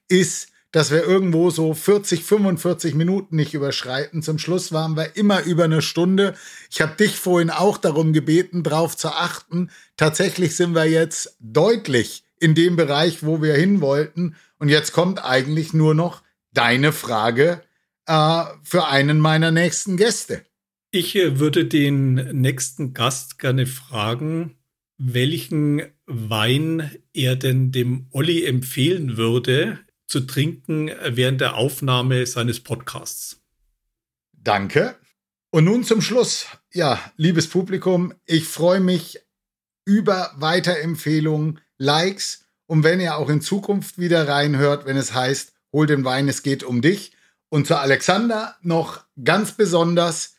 ist, 0.08 0.48
dass 0.74 0.90
wir 0.90 1.04
irgendwo 1.04 1.52
so 1.52 1.74
40, 1.74 2.24
45 2.24 2.96
Minuten 2.96 3.36
nicht 3.36 3.54
überschreiten. 3.54 4.24
Zum 4.24 4.40
Schluss 4.40 4.72
waren 4.74 4.98
wir 4.98 5.16
immer 5.16 5.44
über 5.44 5.66
eine 5.66 5.84
Stunde. 5.84 6.34
Ich 6.72 6.82
habe 6.82 6.96
dich 6.96 7.16
vorhin 7.16 7.52
auch 7.52 7.78
darum 7.78 8.12
gebeten, 8.12 8.64
darauf 8.64 8.98
zu 8.98 9.10
achten. 9.10 9.70
Tatsächlich 9.98 10.56
sind 10.56 10.74
wir 10.74 10.86
jetzt 10.86 11.38
deutlich 11.40 12.24
in 12.40 12.56
dem 12.56 12.76
Bereich, 12.76 13.22
wo 13.22 13.42
wir 13.42 13.54
hin 13.54 13.82
wollten. 13.82 14.36
Und 14.58 14.70
jetzt 14.70 14.94
kommt 14.94 15.24
eigentlich 15.24 15.74
nur 15.74 15.94
noch 15.94 16.24
deine 16.54 16.92
Frage 16.92 17.62
äh, 18.08 18.44
für 18.64 18.88
einen 18.88 19.20
meiner 19.20 19.52
nächsten 19.52 19.96
Gäste. 19.96 20.44
Ich 20.90 21.16
äh, 21.16 21.38
würde 21.40 21.66
den 21.66 22.16
nächsten 22.42 22.96
Gast 22.96 23.38
gerne 23.38 23.68
fragen, 23.68 24.56
welchen 24.98 25.84
Wein 26.08 26.90
er 27.14 27.36
denn 27.36 27.72
dem 27.72 28.08
Olli 28.10 28.44
empfehlen 28.44 29.18
würde, 29.18 29.80
zu 30.08 30.22
trinken 30.22 30.92
während 31.10 31.42
der 31.42 31.56
Aufnahme 31.56 32.26
seines 32.26 32.60
Podcasts. 32.60 33.42
Danke. 34.32 34.96
Und 35.50 35.66
nun 35.66 35.84
zum 35.84 36.02
Schluss. 36.02 36.48
Ja, 36.72 37.00
liebes 37.16 37.48
Publikum, 37.50 38.14
ich 38.26 38.48
freue 38.48 38.80
mich 38.80 39.20
über 39.86 40.32
Weiterempfehlungen, 40.36 41.60
Likes 41.78 42.44
und 42.66 42.84
wenn 42.84 43.00
ihr 43.00 43.18
auch 43.18 43.30
in 43.30 43.42
Zukunft 43.42 43.98
wieder 43.98 44.28
reinhört, 44.28 44.86
wenn 44.86 44.98
es 44.98 45.14
heißt, 45.14 45.54
hol 45.72 45.86
den 45.86 46.06
Wein, 46.06 46.28
es 46.28 46.44
geht 46.44 46.64
um 46.64 46.82
dich. 46.82 47.12
Und 47.50 47.68
zu 47.68 47.78
Alexander 47.78 48.56
noch 48.62 49.06
ganz 49.24 49.52
besonders, 49.52 50.36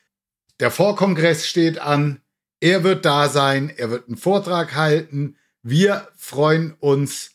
der 0.61 0.71
Vorkongress 0.71 1.47
steht 1.47 1.79
an, 1.79 2.21
er 2.61 2.83
wird 2.83 3.05
da 3.05 3.29
sein, 3.29 3.69
er 3.71 3.91
wird 3.91 4.09
einen 4.09 4.17
Vortrag 4.17 4.75
halten. 4.75 5.37
Wir 5.63 6.09
freuen 6.17 6.75
uns, 6.75 7.33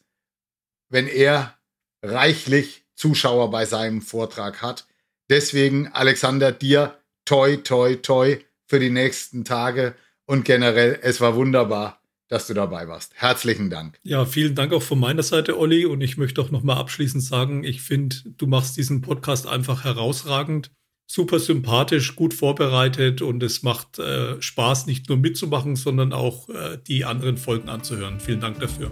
wenn 0.90 1.08
er 1.08 1.59
reichlich 2.02 2.84
Zuschauer 2.96 3.50
bei 3.52 3.66
seinem 3.66 4.02
Vortrag 4.02 4.62
hat. 4.62 4.86
Deswegen, 5.30 5.88
Alexander, 5.88 6.52
dir 6.52 6.98
toi, 7.26 7.58
toi, 7.58 7.96
toi 7.96 8.38
für 8.66 8.80
die 8.80 8.90
nächsten 8.90 9.46
Tage 9.46 9.96
und 10.26 10.46
generell, 10.46 11.00
es 11.02 11.22
war 11.22 11.36
wunderbar, 11.36 12.00
dass 12.28 12.48
du 12.48 12.54
dabei 12.54 12.88
warst. 12.88 13.14
Herzlichen 13.16 13.70
Dank. 13.70 14.00
Ja, 14.04 14.26
vielen 14.26 14.56
Dank 14.56 14.72
auch 14.72 14.84
von 14.84 15.00
meiner 15.00 15.24
Seite, 15.24 15.58
Olli. 15.58 15.86
Und 15.86 16.02
ich 16.02 16.18
möchte 16.18 16.42
auch 16.42 16.52
nochmal 16.52 16.78
abschließend 16.78 17.24
sagen, 17.24 17.64
ich 17.64 17.82
finde, 17.82 18.16
du 18.38 18.48
machst 18.48 18.78
diesen 18.78 19.02
Podcast 19.02 19.48
einfach 19.48 19.84
herausragend. 19.84 20.72
Super 21.08 21.40
sympathisch, 21.40 22.16
gut 22.16 22.36
vorbereitet 22.36 23.24
und 23.24 23.42
es 23.42 23.64
macht 23.64 23.98
äh, 23.98 24.40
Spaß, 24.40 24.86
nicht 24.86 25.10
nur 25.10 25.18
mitzumachen, 25.18 25.76
sondern 25.76 26.14
auch 26.14 26.50
äh, 26.50 26.78
die 26.88 27.04
anderen 27.04 27.38
Folgen 27.38 27.68
anzuhören. 27.68 28.20
Vielen 28.20 28.42
Dank 28.42 28.60
dafür. 28.60 28.92